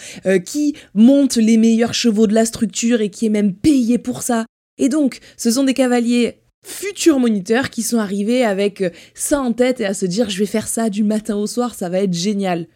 qui 0.46 0.76
monte 0.94 1.38
les 1.38 1.56
meilleurs 1.56 1.94
chevaux 1.94 2.28
de 2.28 2.34
la 2.34 2.44
structure 2.44 3.00
et 3.00 3.10
qui 3.10 3.28
est 3.28 3.30
même 3.30 3.54
payé 3.54 3.98
pour 3.98 4.22
ça. 4.22 4.46
Et 4.78 4.90
donc, 4.90 5.20
ce 5.38 5.50
sont 5.50 5.64
des 5.64 5.74
cavaliers 5.74 6.42
futurs 6.66 7.20
moniteurs 7.20 7.70
qui 7.70 7.82
sont 7.82 7.98
arrivés 7.98 8.44
avec 8.44 8.84
ça 9.14 9.40
en 9.40 9.54
tête 9.54 9.80
et 9.80 9.86
à 9.86 9.94
se 9.94 10.06
dire 10.06 10.30
je 10.30 10.38
vais 10.38 10.46
faire 10.46 10.68
ça 10.68 10.90
du 10.90 11.06
matin 11.06 11.38
au 11.38 11.48
soir, 11.48 11.76
ça 11.76 11.88
va 11.88 12.00
être 12.00 12.14
génial. 12.14 12.68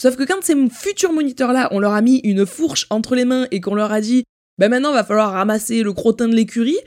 Sauf 0.00 0.16
que 0.16 0.22
quand 0.22 0.42
ces 0.42 0.56
futurs 0.70 1.12
moniteurs-là, 1.12 1.68
on 1.72 1.78
leur 1.78 1.92
a 1.92 2.00
mis 2.00 2.20
une 2.24 2.46
fourche 2.46 2.86
entre 2.88 3.14
les 3.14 3.26
mains 3.26 3.46
et 3.50 3.60
qu'on 3.60 3.74
leur 3.74 3.92
a 3.92 4.00
dit 4.00 4.24
bah 4.56 4.70
maintenant 4.70 4.94
va 4.94 5.04
falloir 5.04 5.32
ramasser 5.32 5.82
le 5.82 5.92
crottin 5.92 6.26
de 6.26 6.34
l'écurie, 6.34 6.78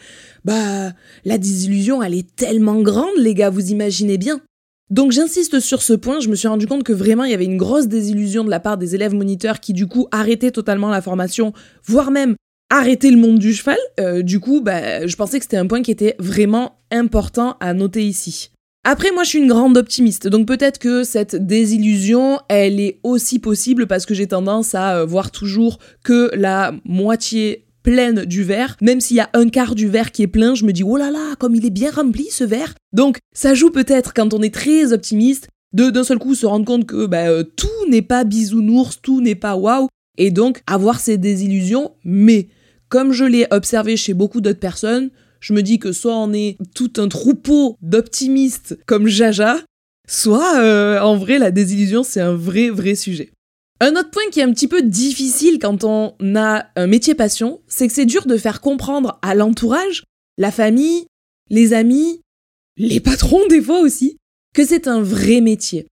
bah 0.45 0.93
la 1.23 1.37
désillusion 1.37 2.01
elle 2.01 2.15
est 2.15 2.35
tellement 2.35 2.81
grande 2.81 3.15
les 3.17 3.35
gars, 3.35 3.51
vous 3.51 3.71
imaginez 3.71 4.17
bien. 4.17 4.41
Donc 4.89 5.11
j'insiste 5.11 5.59
sur 5.59 5.83
ce 5.83 5.93
point, 5.93 6.21
je 6.21 6.29
me 6.29 6.33
suis 6.33 6.47
rendu 6.47 6.65
compte 6.65 6.83
que 6.83 6.93
vraiment 6.93 7.23
il 7.23 7.29
y 7.29 7.35
avait 7.35 7.45
une 7.45 7.57
grosse 7.57 7.87
désillusion 7.87 8.43
de 8.43 8.49
la 8.49 8.59
part 8.59 8.79
des 8.79 8.95
élèves 8.95 9.13
moniteurs 9.13 9.59
qui 9.59 9.73
du 9.73 9.85
coup 9.85 10.07
arrêtaient 10.11 10.51
totalement 10.51 10.89
la 10.89 11.03
formation, 11.03 11.53
voire 11.85 12.09
même 12.09 12.35
arrêtaient 12.71 13.11
le 13.11 13.17
monde 13.17 13.37
du 13.37 13.53
cheval. 13.53 13.77
Euh, 13.99 14.23
du 14.23 14.39
coup, 14.39 14.61
bah, 14.61 15.05
je 15.05 15.15
pensais 15.15 15.37
que 15.37 15.45
c'était 15.45 15.57
un 15.57 15.67
point 15.67 15.83
qui 15.83 15.91
était 15.91 16.15
vraiment 16.17 16.79
important 16.89 17.57
à 17.59 17.75
noter 17.75 18.03
ici. 18.03 18.52
Après, 18.85 19.11
moi, 19.11 19.23
je 19.23 19.29
suis 19.29 19.39
une 19.39 19.47
grande 19.47 19.77
optimiste, 19.77 20.27
donc 20.27 20.45
peut-être 20.45 20.77
que 20.77 21.05
cette 21.05 21.35
désillusion, 21.35 22.39
elle 22.49 22.81
est 22.81 22.99
aussi 23.03 23.39
possible 23.39 23.87
parce 23.87 24.05
que 24.05 24.13
j'ai 24.13 24.27
tendance 24.27 24.75
à 24.75 24.97
euh, 24.97 25.05
voir 25.05 25.31
toujours 25.31 25.79
que 26.03 26.29
la 26.35 26.73
moitié 26.83 27.65
pleine 27.83 28.25
du 28.25 28.43
verre, 28.43 28.75
même 28.81 28.99
s'il 28.99 29.17
y 29.17 29.21
a 29.21 29.29
un 29.33 29.47
quart 29.47 29.75
du 29.75 29.87
verre 29.87 30.11
qui 30.11 30.23
est 30.23 30.27
plein, 30.27 30.53
je 30.53 30.65
me 30.65 30.73
dis 30.73 30.83
oh 30.83 30.97
là 30.97 31.11
là, 31.11 31.35
comme 31.39 31.55
il 31.55 31.65
est 31.65 31.69
bien 31.69 31.91
rempli 31.91 32.27
ce 32.29 32.43
verre. 32.43 32.73
Donc, 32.91 33.19
ça 33.33 33.53
joue 33.53 33.69
peut-être 33.69 34.13
quand 34.13 34.33
on 34.33 34.41
est 34.41 34.53
très 34.53 34.91
optimiste 34.91 35.47
de 35.71 35.89
d'un 35.89 36.03
seul 36.03 36.19
coup 36.19 36.35
se 36.35 36.45
rendre 36.45 36.65
compte 36.65 36.85
que 36.85 37.05
bah, 37.05 37.29
euh, 37.29 37.43
tout 37.43 37.89
n'est 37.89 38.01
pas 38.01 38.25
bisounours, 38.25 39.01
tout 39.01 39.21
n'est 39.21 39.35
pas 39.35 39.55
waouh, 39.55 39.87
et 40.17 40.29
donc 40.29 40.61
avoir 40.67 40.99
ces 40.99 41.17
désillusions. 41.17 41.93
Mais 42.03 42.49
comme 42.89 43.13
je 43.13 43.23
l'ai 43.23 43.47
observé 43.49 43.95
chez 43.95 44.13
beaucoup 44.13 44.41
d'autres 44.41 44.59
personnes, 44.59 45.09
je 45.43 45.53
me 45.53 45.61
dis 45.61 45.77
que 45.77 45.91
soit 45.91 46.15
on 46.15 46.31
est 46.31 46.57
tout 46.73 46.93
un 46.97 47.09
troupeau 47.09 47.77
d'optimistes 47.81 48.79
comme 48.85 49.07
Jaja, 49.07 49.59
soit 50.07 50.59
euh, 50.59 50.99
en 51.01 51.17
vrai 51.17 51.37
la 51.37 51.51
désillusion 51.51 52.03
c'est 52.03 52.21
un 52.21 52.33
vrai 52.33 52.69
vrai 52.69 52.95
sujet. 52.95 53.31
Un 53.81 53.97
autre 53.97 54.09
point 54.09 54.23
qui 54.31 54.39
est 54.39 54.43
un 54.43 54.53
petit 54.53 54.69
peu 54.69 54.81
difficile 54.81 55.59
quand 55.59 55.83
on 55.83 56.15
a 56.35 56.65
un 56.77 56.87
métier 56.87 57.13
passion, 57.13 57.59
c'est 57.67 57.87
que 57.87 57.93
c'est 57.93 58.05
dur 58.05 58.25
de 58.25 58.37
faire 58.37 58.61
comprendre 58.61 59.19
à 59.21 59.35
l'entourage, 59.35 60.05
la 60.37 60.51
famille, 60.51 61.05
les 61.49 61.73
amis, 61.73 62.21
les 62.77 63.01
patrons 63.01 63.45
des 63.49 63.61
fois 63.61 63.81
aussi, 63.81 64.15
que 64.55 64.65
c'est 64.65 64.87
un 64.87 65.01
vrai 65.01 65.41
métier. 65.41 65.87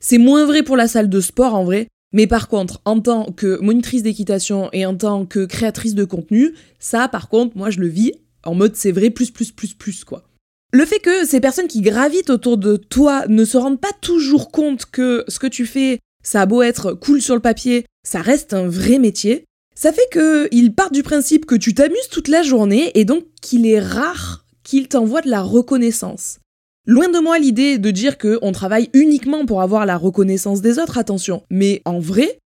C'est 0.00 0.18
moins 0.18 0.44
vrai 0.46 0.64
pour 0.64 0.76
la 0.76 0.88
salle 0.88 1.08
de 1.08 1.20
sport 1.20 1.54
en 1.54 1.64
vrai, 1.64 1.86
mais 2.12 2.26
par 2.26 2.48
contre, 2.48 2.80
en 2.84 2.98
tant 2.98 3.30
que 3.30 3.60
monitrice 3.60 4.02
d'équitation 4.02 4.68
et 4.72 4.84
en 4.84 4.96
tant 4.96 5.26
que 5.26 5.44
créatrice 5.44 5.94
de 5.94 6.04
contenu, 6.04 6.54
ça 6.80 7.06
par 7.06 7.28
contre, 7.28 7.56
moi 7.56 7.70
je 7.70 7.78
le 7.78 7.86
vis 7.86 8.12
en 8.46 8.54
mode 8.54 8.76
c'est 8.76 8.92
vrai, 8.92 9.10
plus, 9.10 9.30
plus, 9.30 9.52
plus, 9.52 9.74
plus, 9.74 10.04
quoi. 10.04 10.24
Le 10.72 10.84
fait 10.84 10.98
que 10.98 11.24
ces 11.24 11.40
personnes 11.40 11.68
qui 11.68 11.80
gravitent 11.80 12.30
autour 12.30 12.58
de 12.58 12.76
toi 12.76 13.24
ne 13.28 13.44
se 13.44 13.56
rendent 13.56 13.80
pas 13.80 13.92
toujours 14.00 14.50
compte 14.50 14.86
que 14.86 15.24
ce 15.28 15.38
que 15.38 15.46
tu 15.46 15.64
fais, 15.64 16.00
ça 16.22 16.42
a 16.42 16.46
beau 16.46 16.62
être 16.62 16.92
cool 16.92 17.22
sur 17.22 17.34
le 17.34 17.40
papier, 17.40 17.86
ça 18.06 18.20
reste 18.20 18.52
un 18.52 18.68
vrai 18.68 18.98
métier, 18.98 19.44
ça 19.74 19.92
fait 19.92 20.08
qu'ils 20.10 20.74
partent 20.74 20.92
du 20.92 21.02
principe 21.02 21.46
que 21.46 21.54
tu 21.54 21.74
t'amuses 21.74 22.08
toute 22.10 22.28
la 22.28 22.42
journée 22.42 22.90
et 22.94 23.04
donc 23.04 23.24
qu'il 23.40 23.66
est 23.66 23.80
rare 23.80 24.44
qu'ils 24.64 24.88
t'envoient 24.88 25.22
de 25.22 25.30
la 25.30 25.42
reconnaissance. 25.42 26.38
Loin 26.86 27.08
de 27.08 27.18
moi 27.18 27.38
l'idée 27.38 27.78
de 27.78 27.90
dire 27.90 28.16
qu'on 28.16 28.52
travaille 28.52 28.90
uniquement 28.92 29.44
pour 29.44 29.60
avoir 29.60 29.86
la 29.86 29.96
reconnaissance 29.96 30.62
des 30.62 30.78
autres, 30.78 30.98
attention. 30.98 31.42
Mais 31.50 31.82
en 31.84 31.98
vrai, 32.00 32.38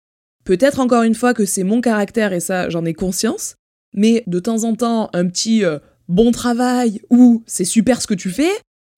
peut-être 0.43 0.79
encore 0.79 1.03
une 1.03 1.15
fois 1.15 1.33
que 1.33 1.45
c'est 1.45 1.63
mon 1.63 1.79
caractère 1.79 2.33
et 2.33 2.39
ça 2.39 2.69
j'en 2.69 2.85
ai 2.85 2.93
conscience, 2.93 3.55
mais 3.93 4.23
de 4.27 4.39
temps 4.39 4.63
en 4.63 4.75
temps 4.75 5.09
un 5.13 5.27
petit 5.27 5.63
euh, 5.63 5.79
bon 6.07 6.31
travail 6.31 7.01
ou 7.09 7.43
c'est 7.45 7.65
super 7.65 8.01
ce 8.01 8.07
que 8.07 8.13
tu 8.13 8.29
fais, 8.29 8.51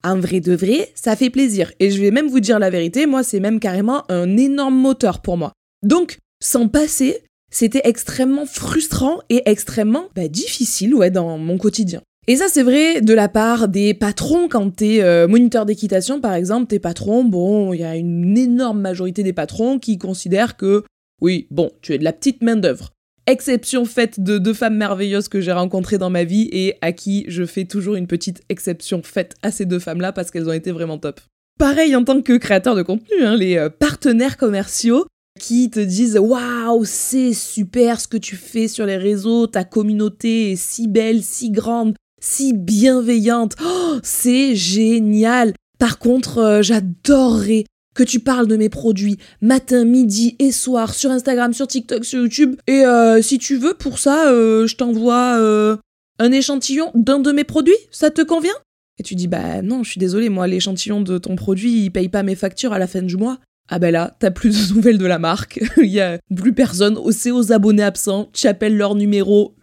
un 0.04 0.20
vrai 0.20 0.42
de 0.42 0.54
vrai, 0.54 0.92
ça 0.96 1.16
fait 1.16 1.30
plaisir. 1.30 1.72
Et 1.80 1.92
je 1.92 2.02
vais 2.02 2.12
même 2.12 2.28
vous 2.28 2.40
dire 2.40 2.60
la 2.60 2.70
vérité, 2.70 3.06
moi 3.06 3.24
c'est 3.24 3.40
même 3.40 3.60
carrément 3.60 4.04
un 4.12 4.38
énorme 4.38 4.76
moteur 4.76 5.22
pour 5.22 5.38
moi. 5.38 5.54
Donc, 5.82 6.20
sans 6.42 6.68
passer, 6.68 7.24
c'était 7.52 7.82
extrêmement 7.84 8.46
frustrant 8.46 9.20
et 9.30 9.44
extrêmement 9.46 10.10
bah, 10.16 10.28
difficile 10.28 10.96
ouais, 10.96 11.12
dans 11.12 11.38
mon 11.38 11.58
quotidien. 11.58 12.02
Et 12.28 12.38
ça, 12.38 12.46
c'est 12.50 12.64
vrai 12.64 13.02
de 13.02 13.14
la 13.14 13.28
part 13.28 13.68
des 13.68 13.94
patrons 13.94 14.48
quand 14.48 14.74
t'es 14.74 15.02
euh, 15.02 15.28
moniteur 15.28 15.66
d'équitation, 15.66 16.22
par 16.22 16.34
exemple, 16.34 16.68
tes 16.68 16.80
patrons, 16.80 17.26
bon, 17.26 17.74
il 17.74 17.82
y 17.82 17.84
a 17.84 17.98
une 17.98 18.38
énorme 18.38 18.80
majorité 18.80 19.24
des 19.24 19.34
patrons 19.34 19.78
qui 19.78 19.98
considèrent 19.98 20.56
que, 20.56 20.84
oui, 21.22 21.48
bon, 21.52 21.72
tu 21.82 21.94
es 21.94 21.98
de 21.98 22.04
la 22.04 22.14
petite 22.14 22.42
main-d'œuvre 22.42 22.92
exception 23.28 23.86
faite 23.86 24.20
de 24.20 24.38
deux 24.38 24.54
femmes 24.54 24.76
merveilleuses 24.76 25.28
que 25.28 25.42
j'ai 25.42 25.52
rencontrées 25.52 25.98
dans 25.98 26.10
ma 26.10 26.24
vie 26.24 26.50
et 26.52 26.76
à 26.82 26.92
qui 26.92 27.26
je 27.28 27.46
fais 27.46 27.66
toujours 27.66 27.96
une 27.96 28.08
petite 28.08 28.42
exception 28.50 29.02
faite 29.04 29.36
à 29.42 29.52
ces 29.52 29.66
deux 29.66 29.80
femmes-là 29.80 30.12
parce 30.12 30.32
qu'elles 30.32 30.50
ont 30.50 30.54
été 30.54 30.72
vraiment 30.72 30.98
top. 30.98 31.22
Pareil 31.60 31.96
en 31.96 32.04
tant 32.04 32.22
que 32.22 32.38
créateur 32.38 32.76
de 32.76 32.82
contenu, 32.82 33.24
hein, 33.24 33.36
les 33.36 33.58
euh, 33.58 33.70
partenaires 33.70 34.38
commerciaux 34.38 35.06
qui 35.40 35.70
te 35.70 35.80
disent 35.80 36.18
waouh 36.18 36.84
c'est 36.86 37.34
super 37.34 38.00
ce 38.00 38.08
que 38.08 38.18
tu 38.18 38.36
fais 38.36 38.68
sur 38.68 38.86
les 38.86 38.98
réseaux, 38.98 39.48
ta 39.48 39.64
communauté 39.64 40.52
est 40.52 40.56
si 40.56 40.88
belle, 40.88 41.24
si 41.24 41.52
grande, 41.52 41.96
si 42.22 42.54
bienveillante, 42.54 43.56
oh, 43.64 43.98
c'est 44.04 44.56
génial. 44.56 45.54
Par 45.80 46.00
contre, 46.00 46.38
euh, 46.38 46.62
j'adorerais 46.62 47.66
que 47.94 48.04
tu 48.04 48.20
parles 48.20 48.48
de 48.48 48.58
mes 48.58 48.70
produits 48.70 49.18
matin, 49.42 49.86
midi 49.86 50.36
et 50.40 50.52
soir 50.52 50.94
sur 50.94 51.12
Instagram, 51.12 51.54
sur 51.54 51.68
TikTok, 51.68 52.06
sur 52.06 52.20
YouTube. 52.20 52.56
Et 52.68 52.86
euh, 52.86 53.22
si 53.22 53.38
tu 53.38 53.58
veux, 53.58 53.74
pour 53.74 54.00
ça, 54.00 54.30
euh, 54.30 54.68
je 54.68 54.76
t'envoie 54.76 55.38
euh, 55.40 55.78
un 56.20 56.32
échantillon 56.32 56.92
d'un 56.96 57.20
de 57.20 57.32
mes 57.32 57.44
produits. 57.44 57.74
Ça 57.92 58.10
te 58.10 58.22
convient? 58.22 58.56
Et 59.00 59.04
tu 59.04 59.16
dis, 59.16 59.28
bah 59.28 59.62
non, 59.62 59.84
je 59.84 59.92
suis 59.92 60.00
désolée, 60.00 60.30
moi, 60.30 60.48
l'échantillon 60.48 61.02
de 61.02 61.18
ton 61.18 61.36
produit, 61.36 61.84
il 61.84 61.92
paye 61.92 62.10
pas 62.10 62.24
mes 62.24 62.36
factures 62.36 62.74
à 62.74 62.80
la 62.80 62.88
fin 62.88 63.02
du 63.02 63.18
mois. 63.18 63.40
Ah 63.70 63.80
ben 63.80 63.92
là, 63.92 64.16
t'as 64.20 64.32
plus 64.32 64.70
de 64.70 64.74
nouvelles 64.76 64.98
de 64.98 65.06
la 65.06 65.20
marque, 65.20 65.62
il 65.78 65.86
y 65.86 66.02
a 66.02 66.20
plus 66.36 66.54
personne, 66.54 67.00
c'est 67.12 67.32
aux 67.32 67.54
abonnés 67.54 67.84
absents, 67.84 68.30
tu 68.34 68.48
appelles 68.48 68.76
leur 68.76 68.94
numéro, 68.94 69.56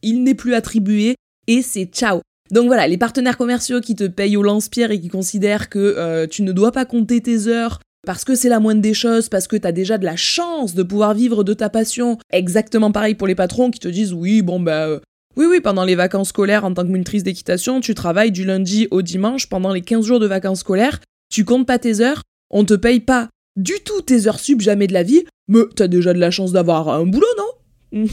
il 0.00 0.22
n'est 0.22 0.36
plus 0.36 0.54
attribué, 0.54 1.16
et 1.48 1.62
c'est 1.62 1.86
ciao. 1.86 2.20
Donc 2.50 2.66
voilà, 2.66 2.88
les 2.88 2.96
partenaires 2.96 3.36
commerciaux 3.36 3.80
qui 3.80 3.94
te 3.94 4.04
payent 4.04 4.36
au 4.36 4.42
lance-pierre 4.42 4.90
et 4.90 5.00
qui 5.00 5.08
considèrent 5.08 5.68
que 5.68 5.78
euh, 5.78 6.26
tu 6.26 6.42
ne 6.42 6.52
dois 6.52 6.72
pas 6.72 6.84
compter 6.84 7.20
tes 7.20 7.46
heures 7.46 7.80
parce 8.06 8.24
que 8.24 8.34
c'est 8.34 8.48
la 8.48 8.60
moindre 8.60 8.80
des 8.80 8.94
choses, 8.94 9.28
parce 9.28 9.46
que 9.48 9.56
tu 9.56 9.66
as 9.66 9.72
déjà 9.72 9.98
de 9.98 10.04
la 10.04 10.16
chance 10.16 10.74
de 10.74 10.82
pouvoir 10.82 11.14
vivre 11.14 11.44
de 11.44 11.52
ta 11.52 11.68
passion. 11.68 12.18
Exactement 12.32 12.90
pareil 12.90 13.14
pour 13.14 13.26
les 13.26 13.34
patrons 13.34 13.70
qui 13.70 13.80
te 13.80 13.88
disent 13.88 14.14
oui, 14.14 14.40
bon 14.40 14.60
bah 14.60 14.86
euh, 14.86 15.00
oui 15.36 15.46
oui, 15.46 15.60
pendant 15.60 15.84
les 15.84 15.94
vacances 15.94 16.28
scolaires 16.28 16.64
en 16.64 16.72
tant 16.72 16.84
que 16.84 16.90
monitrice 16.90 17.22
d'équitation, 17.22 17.80
tu 17.80 17.94
travailles 17.94 18.32
du 18.32 18.44
lundi 18.44 18.88
au 18.90 19.02
dimanche 19.02 19.48
pendant 19.48 19.72
les 19.72 19.82
15 19.82 20.04
jours 20.04 20.20
de 20.20 20.26
vacances 20.26 20.60
scolaires, 20.60 21.00
tu 21.30 21.44
comptes 21.44 21.66
pas 21.66 21.78
tes 21.78 22.00
heures, 22.00 22.22
on 22.50 22.64
te 22.64 22.74
paye 22.74 23.00
pas 23.00 23.28
du 23.56 23.74
tout 23.84 24.00
tes 24.02 24.26
heures 24.26 24.40
sub 24.40 24.60
jamais 24.60 24.86
de 24.86 24.94
la 24.94 25.02
vie, 25.02 25.24
mais 25.48 25.60
t'as 25.74 25.88
déjà 25.88 26.14
de 26.14 26.18
la 26.18 26.30
chance 26.30 26.52
d'avoir 26.52 26.88
un 26.88 27.04
boulot, 27.04 27.26
non? 27.36 28.06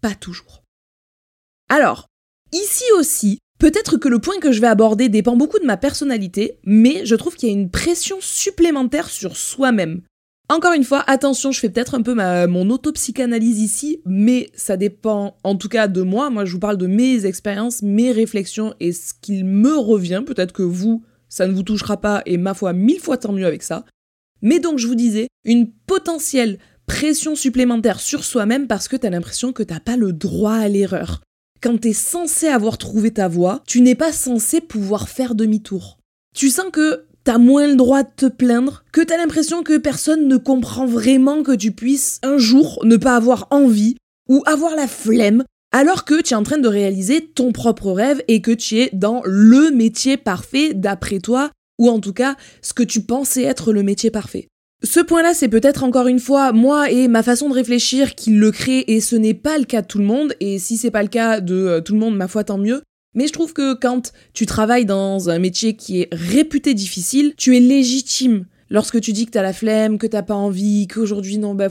Pas 0.00 0.14
toujours. 0.14 0.62
Alors, 1.68 2.06
ici 2.52 2.84
aussi, 2.98 3.38
Peut-être 3.60 3.98
que 3.98 4.08
le 4.08 4.18
point 4.18 4.40
que 4.40 4.52
je 4.52 4.60
vais 4.62 4.66
aborder 4.66 5.10
dépend 5.10 5.36
beaucoup 5.36 5.58
de 5.58 5.66
ma 5.66 5.76
personnalité, 5.76 6.58
mais 6.64 7.04
je 7.04 7.14
trouve 7.14 7.36
qu'il 7.36 7.50
y 7.50 7.52
a 7.52 7.54
une 7.54 7.70
pression 7.70 8.16
supplémentaire 8.20 9.10
sur 9.10 9.36
soi-même. 9.36 10.00
Encore 10.48 10.72
une 10.72 10.82
fois, 10.82 11.04
attention, 11.06 11.52
je 11.52 11.60
fais 11.60 11.68
peut-être 11.68 11.94
un 11.94 12.00
peu 12.00 12.14
mon 12.14 12.70
autopsychanalyse 12.70 13.60
ici, 13.60 14.00
mais 14.06 14.48
ça 14.54 14.78
dépend 14.78 15.36
en 15.44 15.56
tout 15.56 15.68
cas 15.68 15.88
de 15.88 16.00
moi. 16.00 16.30
Moi, 16.30 16.46
je 16.46 16.52
vous 16.52 16.58
parle 16.58 16.78
de 16.78 16.86
mes 16.86 17.26
expériences, 17.26 17.82
mes 17.82 18.12
réflexions 18.12 18.74
et 18.80 18.92
ce 18.92 19.12
qu'il 19.20 19.44
me 19.44 19.76
revient. 19.76 20.22
Peut-être 20.26 20.52
que 20.52 20.62
vous, 20.62 21.04
ça 21.28 21.46
ne 21.46 21.52
vous 21.52 21.62
touchera 21.62 22.00
pas 22.00 22.22
et 22.24 22.38
ma 22.38 22.54
foi, 22.54 22.72
mille 22.72 22.98
fois 22.98 23.18
tant 23.18 23.32
mieux 23.32 23.46
avec 23.46 23.62
ça. 23.62 23.84
Mais 24.40 24.58
donc, 24.58 24.78
je 24.78 24.86
vous 24.86 24.94
disais, 24.94 25.28
une 25.44 25.70
potentielle 25.70 26.58
pression 26.86 27.36
supplémentaire 27.36 28.00
sur 28.00 28.24
soi-même 28.24 28.66
parce 28.66 28.88
que 28.88 28.96
t'as 28.96 29.10
l'impression 29.10 29.52
que 29.52 29.62
t'as 29.62 29.80
pas 29.80 29.98
le 29.98 30.14
droit 30.14 30.54
à 30.54 30.66
l'erreur 30.66 31.20
quand 31.60 31.80
t'es 31.80 31.92
censé 31.92 32.48
avoir 32.48 32.78
trouvé 32.78 33.10
ta 33.10 33.28
voie, 33.28 33.62
tu 33.66 33.80
n'es 33.80 33.94
pas 33.94 34.12
censé 34.12 34.60
pouvoir 34.60 35.08
faire 35.08 35.34
demi-tour. 35.34 35.98
Tu 36.34 36.48
sens 36.48 36.70
que 36.72 37.06
t'as 37.24 37.38
moins 37.38 37.66
le 37.66 37.76
droit 37.76 38.02
de 38.02 38.10
te 38.14 38.26
plaindre, 38.26 38.84
que 38.92 39.00
t'as 39.00 39.16
l'impression 39.16 39.62
que 39.62 39.76
personne 39.76 40.26
ne 40.26 40.36
comprend 40.36 40.86
vraiment 40.86 41.42
que 41.42 41.54
tu 41.54 41.72
puisses 41.72 42.18
un 42.22 42.38
jour 42.38 42.80
ne 42.84 42.96
pas 42.96 43.16
avoir 43.16 43.46
envie, 43.50 43.96
ou 44.28 44.42
avoir 44.46 44.74
la 44.74 44.86
flemme, 44.86 45.44
alors 45.72 46.04
que 46.04 46.22
tu 46.22 46.32
es 46.32 46.36
en 46.36 46.42
train 46.42 46.58
de 46.58 46.68
réaliser 46.68 47.26
ton 47.26 47.52
propre 47.52 47.92
rêve 47.92 48.22
et 48.28 48.40
que 48.40 48.52
tu 48.52 48.78
es 48.78 48.90
dans 48.92 49.22
le 49.24 49.70
métier 49.70 50.16
parfait 50.16 50.72
d'après 50.72 51.18
toi, 51.18 51.50
ou 51.78 51.88
en 51.88 52.00
tout 52.00 52.12
cas 52.12 52.36
ce 52.62 52.72
que 52.72 52.82
tu 52.82 53.02
pensais 53.02 53.42
être 53.42 53.72
le 53.72 53.82
métier 53.82 54.10
parfait. 54.10 54.48
Ce 54.82 55.00
point-là, 55.00 55.34
c'est 55.34 55.48
peut-être 55.48 55.84
encore 55.84 56.06
une 56.06 56.18
fois 56.18 56.52
moi 56.52 56.90
et 56.90 57.06
ma 57.06 57.22
façon 57.22 57.50
de 57.50 57.54
réfléchir 57.54 58.14
qui 58.14 58.30
le 58.30 58.50
crée 58.50 58.84
et 58.88 59.00
ce 59.00 59.14
n'est 59.14 59.34
pas 59.34 59.58
le 59.58 59.64
cas 59.64 59.82
de 59.82 59.86
tout 59.86 59.98
le 59.98 60.04
monde 60.04 60.34
et 60.40 60.58
si 60.58 60.78
c'est 60.78 60.90
pas 60.90 61.02
le 61.02 61.08
cas 61.08 61.40
de 61.40 61.54
euh, 61.54 61.80
tout 61.82 61.92
le 61.92 61.98
monde, 61.98 62.16
ma 62.16 62.28
foi 62.28 62.44
tant 62.44 62.56
mieux. 62.56 62.82
Mais 63.14 63.26
je 63.26 63.32
trouve 63.32 63.52
que 63.52 63.74
quand 63.74 64.12
tu 64.32 64.46
travailles 64.46 64.86
dans 64.86 65.28
un 65.28 65.38
métier 65.38 65.76
qui 65.76 66.00
est 66.00 66.08
réputé 66.12 66.72
difficile, 66.72 67.34
tu 67.36 67.56
es 67.56 67.60
légitime 67.60 68.46
lorsque 68.70 69.00
tu 69.00 69.12
dis 69.12 69.26
que 69.26 69.32
t'as 69.32 69.42
la 69.42 69.52
flemme, 69.52 69.98
que 69.98 70.06
t'as 70.06 70.22
pas 70.22 70.34
envie, 70.34 70.86
qu'aujourd'hui 70.86 71.38
non 71.38 71.54
bah 71.54 71.68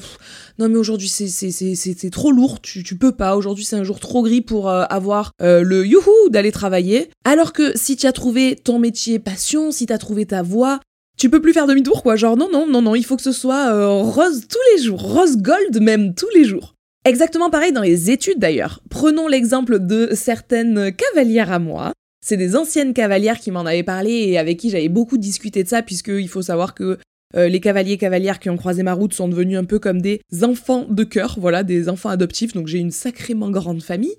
non 0.60 0.70
mais 0.70 0.78
aujourd'hui 0.78 1.08
c'est 1.08 1.30
c'est 1.30 1.52
c'est 1.52 2.10
trop 2.12 2.32
lourd, 2.32 2.62
tu 2.62 2.84
tu 2.84 2.96
peux 2.96 3.14
pas. 3.14 3.36
Aujourd'hui 3.36 3.66
c'est 3.66 3.78
un 3.78 3.84
jour 3.84 4.00
trop 4.00 4.22
gris 4.22 4.42
pour 4.42 4.70
euh, 4.70 4.84
avoir 4.90 5.32
euh, 5.42 5.64
le 5.64 5.88
youhou 5.88 6.30
d'aller 6.30 6.52
travailler. 6.52 7.10
Alors 7.24 7.54
que 7.54 7.76
si 7.76 7.96
tu 7.96 8.06
as 8.06 8.12
trouvé 8.12 8.56
ton 8.56 8.78
métier 8.78 9.18
passion, 9.18 9.72
si 9.72 9.88
tu 9.88 9.94
as 9.94 9.98
trouvé 9.98 10.26
ta 10.26 10.44
voie, 10.44 10.80
tu 11.20 11.30
peux 11.30 11.42
plus 11.42 11.54
faire 11.54 11.68
demi-tour, 11.68 12.02
quoi. 12.02 12.16
Genre, 12.16 12.38
non, 12.38 12.50
non, 12.52 12.66
non, 12.66 12.82
non, 12.82 12.96
il 12.96 13.04
faut 13.04 13.18
que 13.18 13.22
ce 13.22 13.32
soit 13.32 13.74
euh, 13.74 13.88
rose 13.88 14.48
tous 14.48 14.58
les 14.74 14.84
jours, 14.84 15.02
rose 15.02 15.38
gold 15.38 15.82
même 15.82 16.16
tous 16.16 16.30
les 16.34 16.46
jours. 16.46 16.76
Exactement 17.06 17.50
pareil 17.50 17.72
dans 17.72 17.82
les 17.82 18.10
études 18.10 18.40
d'ailleurs. 18.40 18.82
Prenons 18.90 19.28
l'exemple 19.28 19.80
de 19.80 20.10
certaines 20.14 20.94
cavalières 20.94 21.52
à 21.52 21.60
moi. 21.60 21.94
C'est 22.26 22.38
des 22.38 22.56
anciennes 22.56 22.94
cavalières 22.94 23.40
qui 23.40 23.52
m'en 23.52 23.62
avaient 23.62 23.84
parlé 23.84 24.12
et 24.12 24.38
avec 24.38 24.60
qui 24.60 24.70
j'avais 24.70 24.90
beaucoup 24.90 25.18
discuté 25.18 25.64
de 25.64 25.70
ça, 25.70 25.82
puisqu'il 25.82 26.28
faut 26.28 26.42
savoir 26.42 26.74
que 26.74 26.98
euh, 27.36 27.48
les 27.48 27.60
cavaliers 27.60 27.98
cavalières 27.98 28.40
qui 28.40 28.50
ont 28.50 28.58
croisé 28.58 28.84
ma 28.84 28.94
route 28.94 29.14
sont 29.14 29.28
devenus 29.28 29.58
un 29.58 29.64
peu 29.64 29.80
comme 29.80 30.02
des 30.02 30.22
enfants 30.42 30.86
de 30.90 31.04
cœur, 31.04 31.38
voilà, 31.40 31.64
des 31.64 31.90
enfants 31.90 32.10
adoptifs, 32.10 32.54
donc 32.54 32.68
j'ai 32.68 32.80
une 32.80 32.92
sacrément 32.92 33.50
grande 33.50 33.84
famille. 33.84 34.16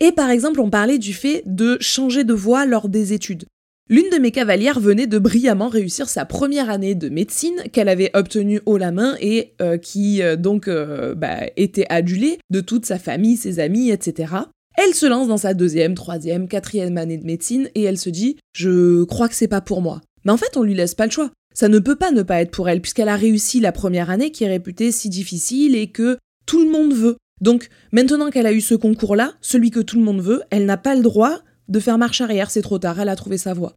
Et 0.00 0.12
par 0.12 0.30
exemple, 0.30 0.60
on 0.60 0.70
parlait 0.70 0.98
du 0.98 1.12
fait 1.12 1.42
de 1.46 1.76
changer 1.80 2.24
de 2.24 2.34
voie 2.34 2.66
lors 2.66 2.88
des 2.88 3.12
études. 3.12 3.44
L'une 3.92 4.08
de 4.08 4.16
mes 4.16 4.30
cavalières 4.30 4.80
venait 4.80 5.06
de 5.06 5.18
brillamment 5.18 5.68
réussir 5.68 6.08
sa 6.08 6.24
première 6.24 6.70
année 6.70 6.94
de 6.94 7.10
médecine 7.10 7.62
qu'elle 7.74 7.90
avait 7.90 8.10
obtenue 8.14 8.62
haut 8.64 8.78
la 8.78 8.90
main 8.90 9.18
et 9.20 9.52
euh, 9.60 9.76
qui 9.76 10.22
euh, 10.22 10.34
donc 10.34 10.66
euh, 10.66 11.14
bah, 11.14 11.40
était 11.58 11.84
adulée 11.90 12.38
de 12.48 12.62
toute 12.62 12.86
sa 12.86 12.98
famille, 12.98 13.36
ses 13.36 13.60
amis, 13.60 13.90
etc. 13.90 14.32
Elle 14.78 14.94
se 14.94 15.04
lance 15.04 15.28
dans 15.28 15.36
sa 15.36 15.52
deuxième, 15.52 15.94
troisième, 15.94 16.48
quatrième 16.48 16.96
année 16.96 17.18
de 17.18 17.26
médecine 17.26 17.68
et 17.74 17.82
elle 17.82 17.98
se 17.98 18.08
dit 18.08 18.38
je 18.56 19.04
crois 19.04 19.28
que 19.28 19.34
c'est 19.34 19.46
pas 19.46 19.60
pour 19.60 19.82
moi. 19.82 20.00
Mais 20.24 20.32
en 20.32 20.38
fait, 20.38 20.56
on 20.56 20.62
lui 20.62 20.72
laisse 20.72 20.94
pas 20.94 21.04
le 21.04 21.12
choix. 21.12 21.30
Ça 21.52 21.68
ne 21.68 21.78
peut 21.78 21.96
pas 21.96 22.12
ne 22.12 22.22
pas 22.22 22.40
être 22.40 22.50
pour 22.50 22.70
elle 22.70 22.80
puisqu'elle 22.80 23.10
a 23.10 23.16
réussi 23.16 23.60
la 23.60 23.72
première 23.72 24.08
année 24.08 24.30
qui 24.30 24.44
est 24.44 24.48
réputée 24.48 24.90
si 24.90 25.10
difficile 25.10 25.76
et 25.76 25.88
que 25.88 26.16
tout 26.46 26.64
le 26.64 26.70
monde 26.70 26.94
veut. 26.94 27.18
Donc 27.42 27.68
maintenant 27.92 28.30
qu'elle 28.30 28.46
a 28.46 28.54
eu 28.54 28.62
ce 28.62 28.74
concours-là, 28.74 29.34
celui 29.42 29.70
que 29.70 29.80
tout 29.80 29.98
le 29.98 30.04
monde 30.04 30.22
veut, 30.22 30.40
elle 30.48 30.64
n'a 30.64 30.78
pas 30.78 30.94
le 30.94 31.02
droit 31.02 31.40
de 31.68 31.78
faire 31.78 31.98
marche 31.98 32.22
arrière, 32.22 32.50
c'est 32.50 32.62
trop 32.62 32.78
tard, 32.78 32.98
elle 32.98 33.10
a 33.10 33.16
trouvé 33.16 33.36
sa 33.36 33.52
voie. 33.52 33.74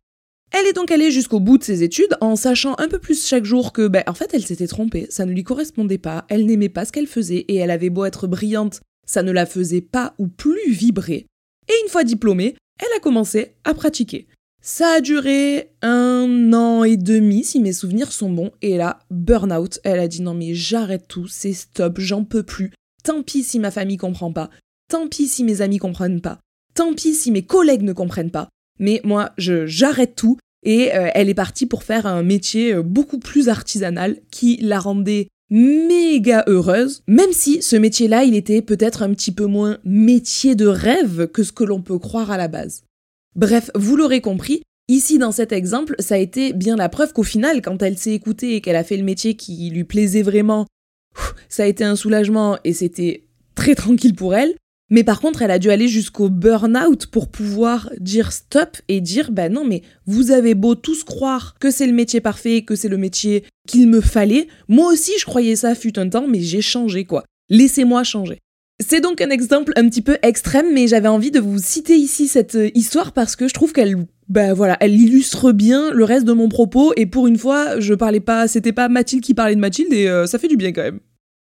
Elle 0.57 0.67
est 0.67 0.73
donc 0.73 0.89
allée 0.89 1.11
jusqu'au 1.11 1.41
bout 1.41 1.57
de 1.57 1.65
ses 1.65 1.83
études 1.83 2.15
en 2.21 2.37
sachant 2.37 2.75
un 2.77 2.87
peu 2.87 2.97
plus 2.97 3.27
chaque 3.27 3.43
jour 3.43 3.73
que, 3.73 3.89
ben, 3.89 4.03
en 4.07 4.13
fait, 4.13 4.33
elle 4.33 4.45
s'était 4.45 4.67
trompée, 4.67 5.05
ça 5.09 5.25
ne 5.25 5.33
lui 5.33 5.43
correspondait 5.43 5.97
pas, 5.97 6.25
elle 6.29 6.45
n'aimait 6.45 6.69
pas 6.69 6.85
ce 6.85 6.93
qu'elle 6.93 7.07
faisait 7.07 7.43
et 7.49 7.55
elle 7.55 7.71
avait 7.71 7.89
beau 7.89 8.05
être 8.05 8.25
brillante, 8.25 8.79
ça 9.05 9.21
ne 9.21 9.33
la 9.33 9.45
faisait 9.45 9.81
pas 9.81 10.15
ou 10.17 10.27
plus 10.27 10.71
vibrer. 10.71 11.25
Et 11.67 11.73
une 11.83 11.89
fois 11.89 12.05
diplômée, 12.05 12.55
elle 12.79 12.95
a 12.95 13.01
commencé 13.01 13.55
à 13.65 13.73
pratiquer. 13.73 14.27
Ça 14.61 14.93
a 14.93 15.01
duré 15.01 15.71
un 15.81 16.53
an 16.53 16.85
et 16.85 16.95
demi, 16.95 17.43
si 17.43 17.59
mes 17.59 17.73
souvenirs 17.73 18.13
sont 18.13 18.29
bons, 18.29 18.51
et 18.61 18.77
là, 18.77 18.99
burn-out, 19.11 19.81
elle 19.83 19.99
a 19.99 20.07
dit 20.07 20.21
non 20.21 20.35
mais 20.35 20.55
j'arrête 20.55 21.09
tout, 21.09 21.27
c'est 21.27 21.51
stop, 21.51 21.99
j'en 21.99 22.23
peux 22.23 22.43
plus. 22.43 22.71
Tant 23.03 23.23
pis 23.23 23.43
si 23.43 23.59
ma 23.59 23.71
famille 23.71 23.97
comprend 23.97 24.31
pas, 24.31 24.49
tant 24.89 25.09
pis 25.09 25.27
si 25.27 25.43
mes 25.43 25.59
amis 25.61 25.79
comprennent 25.79 26.21
pas, 26.21 26.39
Tant 26.75 26.93
pis 26.93 27.13
si 27.13 27.31
mes 27.31 27.45
collègues 27.45 27.83
ne 27.83 27.93
comprennent 27.93 28.31
pas, 28.31 28.49
mais 28.79 28.99
moi, 29.05 29.31
je 29.37 29.65
j'arrête 29.65 30.15
tout 30.15 30.37
et 30.65 30.93
euh, 30.95 31.09
elle 31.13 31.29
est 31.29 31.35
partie 31.35 31.67
pour 31.67 31.83
faire 31.83 32.05
un 32.05 32.23
métier 32.23 32.73
euh, 32.73 32.81
beaucoup 32.81 33.19
plus 33.19 33.47
artisanal 33.47 34.17
qui 34.31 34.57
la 34.57 34.79
rendait 34.79 35.29
méga 35.51 36.43
heureuse, 36.47 37.03
même 37.07 37.31
si 37.31 37.61
ce 37.61 37.75
métier-là, 37.75 38.23
il 38.23 38.35
était 38.35 38.63
peut-être 38.63 39.03
un 39.03 39.13
petit 39.13 39.31
peu 39.31 39.45
moins 39.45 39.77
métier 39.85 40.55
de 40.55 40.65
rêve 40.65 41.27
que 41.27 41.43
ce 41.43 41.51
que 41.51 41.63
l'on 41.63 41.81
peut 41.81 41.99
croire 41.99 42.31
à 42.31 42.37
la 42.37 42.47
base. 42.47 42.83
Bref, 43.35 43.69
vous 43.75 43.95
l'aurez 43.95 44.21
compris, 44.21 44.63
ici 44.87 45.19
dans 45.19 45.31
cet 45.31 45.51
exemple, 45.51 45.95
ça 45.99 46.15
a 46.15 46.17
été 46.17 46.51
bien 46.51 46.75
la 46.75 46.89
preuve 46.89 47.13
qu'au 47.13 47.23
final, 47.23 47.61
quand 47.61 47.83
elle 47.83 47.97
s'est 47.97 48.13
écoutée 48.13 48.55
et 48.55 48.61
qu'elle 48.61 48.75
a 48.75 48.83
fait 48.83 48.97
le 48.97 49.03
métier 49.03 49.35
qui 49.35 49.69
lui 49.69 49.83
plaisait 49.83 50.23
vraiment, 50.23 50.65
ça 51.47 51.63
a 51.63 51.67
été 51.67 51.83
un 51.83 51.95
soulagement 51.95 52.57
et 52.63 52.73
c'était 52.73 53.25
très 53.53 53.75
tranquille 53.75 54.15
pour 54.15 54.33
elle. 54.33 54.55
Mais 54.89 55.03
par 55.03 55.19
contre, 55.19 55.41
elle 55.41 55.51
a 55.51 55.59
dû 55.59 55.71
aller 55.71 55.87
jusqu'au 55.87 56.29
burn-out 56.29 57.07
pour 57.07 57.29
pouvoir 57.29 57.89
dire 57.99 58.31
stop 58.31 58.77
et 58.87 59.01
dire 59.01 59.31
ben 59.31 59.51
non, 59.51 59.65
mais 59.65 59.81
vous 60.05 60.31
avez 60.31 60.53
beau 60.53 60.75
tous 60.75 61.03
croire 61.03 61.55
que 61.59 61.71
c'est 61.71 61.87
le 61.87 61.93
métier 61.93 62.21
parfait, 62.21 62.61
que 62.61 62.75
c'est 62.75 62.89
le 62.89 62.97
métier 62.97 63.43
qu'il 63.67 63.87
me 63.87 64.01
fallait. 64.01 64.47
Moi 64.67 64.91
aussi, 64.91 65.13
je 65.19 65.25
croyais 65.25 65.55
ça 65.55 65.73
fut 65.73 65.97
un 65.97 66.09
temps, 66.09 66.27
mais 66.27 66.41
j'ai 66.41 66.61
changé 66.61 67.05
quoi. 67.05 67.23
Laissez-moi 67.49 68.03
changer. 68.03 68.39
C'est 68.83 68.99
donc 68.99 69.21
un 69.21 69.29
exemple 69.29 69.71
un 69.77 69.87
petit 69.87 70.01
peu 70.01 70.17
extrême, 70.21 70.73
mais 70.73 70.87
j'avais 70.87 71.07
envie 71.07 71.31
de 71.31 71.39
vous 71.39 71.59
citer 71.59 71.95
ici 71.95 72.27
cette 72.27 72.55
euh, 72.55 72.69
histoire 72.75 73.13
parce 73.13 73.37
que 73.37 73.47
je 73.47 73.53
trouve 73.53 73.71
qu'elle, 73.71 73.95
ben 74.27 74.53
voilà, 74.53 74.75
elle 74.81 74.93
illustre 74.93 75.53
bien 75.53 75.91
le 75.93 76.03
reste 76.03 76.25
de 76.25 76.33
mon 76.33 76.49
propos. 76.49 76.91
Et 76.97 77.05
pour 77.05 77.25
une 77.25 77.37
fois, 77.37 77.79
je 77.79 77.93
parlais 77.93 78.19
pas, 78.19 78.49
c'était 78.49 78.73
pas 78.73 78.89
Mathilde 78.89 79.23
qui 79.23 79.33
parlait 79.33 79.55
de 79.55 79.61
Mathilde 79.61 79.93
et 79.93 80.09
euh, 80.09 80.25
ça 80.27 80.39
fait 80.39 80.49
du 80.49 80.57
bien 80.57 80.73
quand 80.73 80.81
même. 80.81 80.99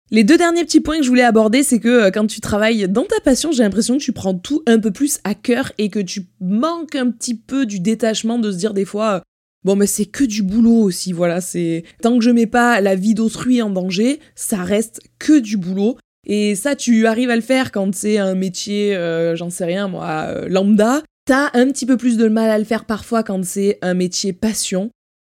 Les 0.09 0.23
deux 0.23 0.37
derniers 0.37 0.63
petits 0.63 0.79
points 0.79 0.99
que 0.99 1.03
je 1.03 1.09
voulais 1.09 1.23
aborder, 1.23 1.63
c'est 1.63 1.79
que 1.79 1.89
euh, 1.89 2.11
quand 2.11 2.27
tu 2.27 2.39
travailles 2.39 2.87
dans 2.87 3.03
ta 3.03 3.19
passion, 3.19 3.51
j'ai 3.51 3.63
l'impression 3.63 3.97
que 3.97 4.03
tu 4.03 4.13
prends 4.13 4.35
tout 4.35 4.63
un 4.65 4.79
peu 4.79 4.91
plus 4.91 5.19
à 5.25 5.35
cœur 5.35 5.73
et 5.77 5.89
que 5.89 5.99
tu 5.99 6.27
manques 6.39 6.95
un 6.95 7.11
petit 7.11 7.35
peu 7.35 7.65
du 7.65 7.81
détachement 7.81 8.39
de 8.39 8.49
se 8.51 8.57
dire 8.57 8.73
des 8.73 8.85
fois, 8.85 9.15
euh, 9.15 9.19
bon 9.65 9.75
mais 9.75 9.85
c'est 9.87 10.05
que 10.05 10.23
du 10.23 10.43
boulot 10.43 10.81
aussi, 10.81 11.11
voilà, 11.11 11.41
c'est 11.41 11.83
tant 12.01 12.17
que 12.17 12.23
je 12.23 12.29
mets 12.29 12.47
pas 12.47 12.79
la 12.79 12.95
vie 12.95 13.15
d'autrui 13.15 13.61
en 13.61 13.69
danger, 13.69 14.21
ça 14.33 14.63
reste 14.63 15.01
que 15.19 15.39
du 15.39 15.57
boulot. 15.57 15.97
Et 16.25 16.55
ça, 16.55 16.75
tu 16.75 17.05
arrives 17.05 17.29
à 17.29 17.35
le 17.35 17.41
faire 17.41 17.71
quand 17.71 17.93
c'est 17.93 18.17
un 18.17 18.35
métier, 18.35 18.95
euh, 18.95 19.35
j'en 19.35 19.49
sais 19.49 19.65
rien 19.65 19.89
moi, 19.89 20.47
lambda. 20.47 21.03
T'as 21.25 21.49
un 21.53 21.67
petit 21.67 21.85
peu 21.85 21.97
plus 21.97 22.15
de 22.15 22.29
mal 22.29 22.49
à 22.49 22.57
le 22.57 22.63
faire 22.63 22.85
parfois 22.85 23.23
quand 23.23 23.43
c'est 23.43 23.77
un 23.81 23.93
métier 23.93 24.31
passion. 24.31 24.89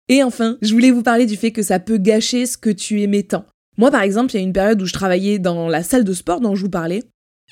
Et 0.10 0.22
enfin, 0.24 0.58
je 0.62 0.72
voulais 0.74 0.92
vous 0.92 1.04
parler 1.04 1.26
du 1.26 1.36
fait 1.36 1.52
que 1.52 1.64
ça 1.64 1.80
peut 1.80 1.98
gâcher 1.98 2.46
ce 2.46 2.58
que 2.58 2.70
tu 2.70 3.02
aimais 3.02 3.24
tant. 3.24 3.46
Moi, 3.78 3.92
par 3.92 4.02
exemple, 4.02 4.34
il 4.34 4.38
y 4.38 4.40
a 4.40 4.44
une 4.44 4.54
période 4.54 4.82
où 4.82 4.86
je 4.86 4.94
travaillais 4.94 5.40
dans 5.40 5.68
la 5.68 5.84
salle 5.84 6.04
de 6.04 6.14
sport 6.14 6.42
dont 6.42 6.56
je 6.56 6.62
vous 6.62 6.70
parlais. 6.70 7.04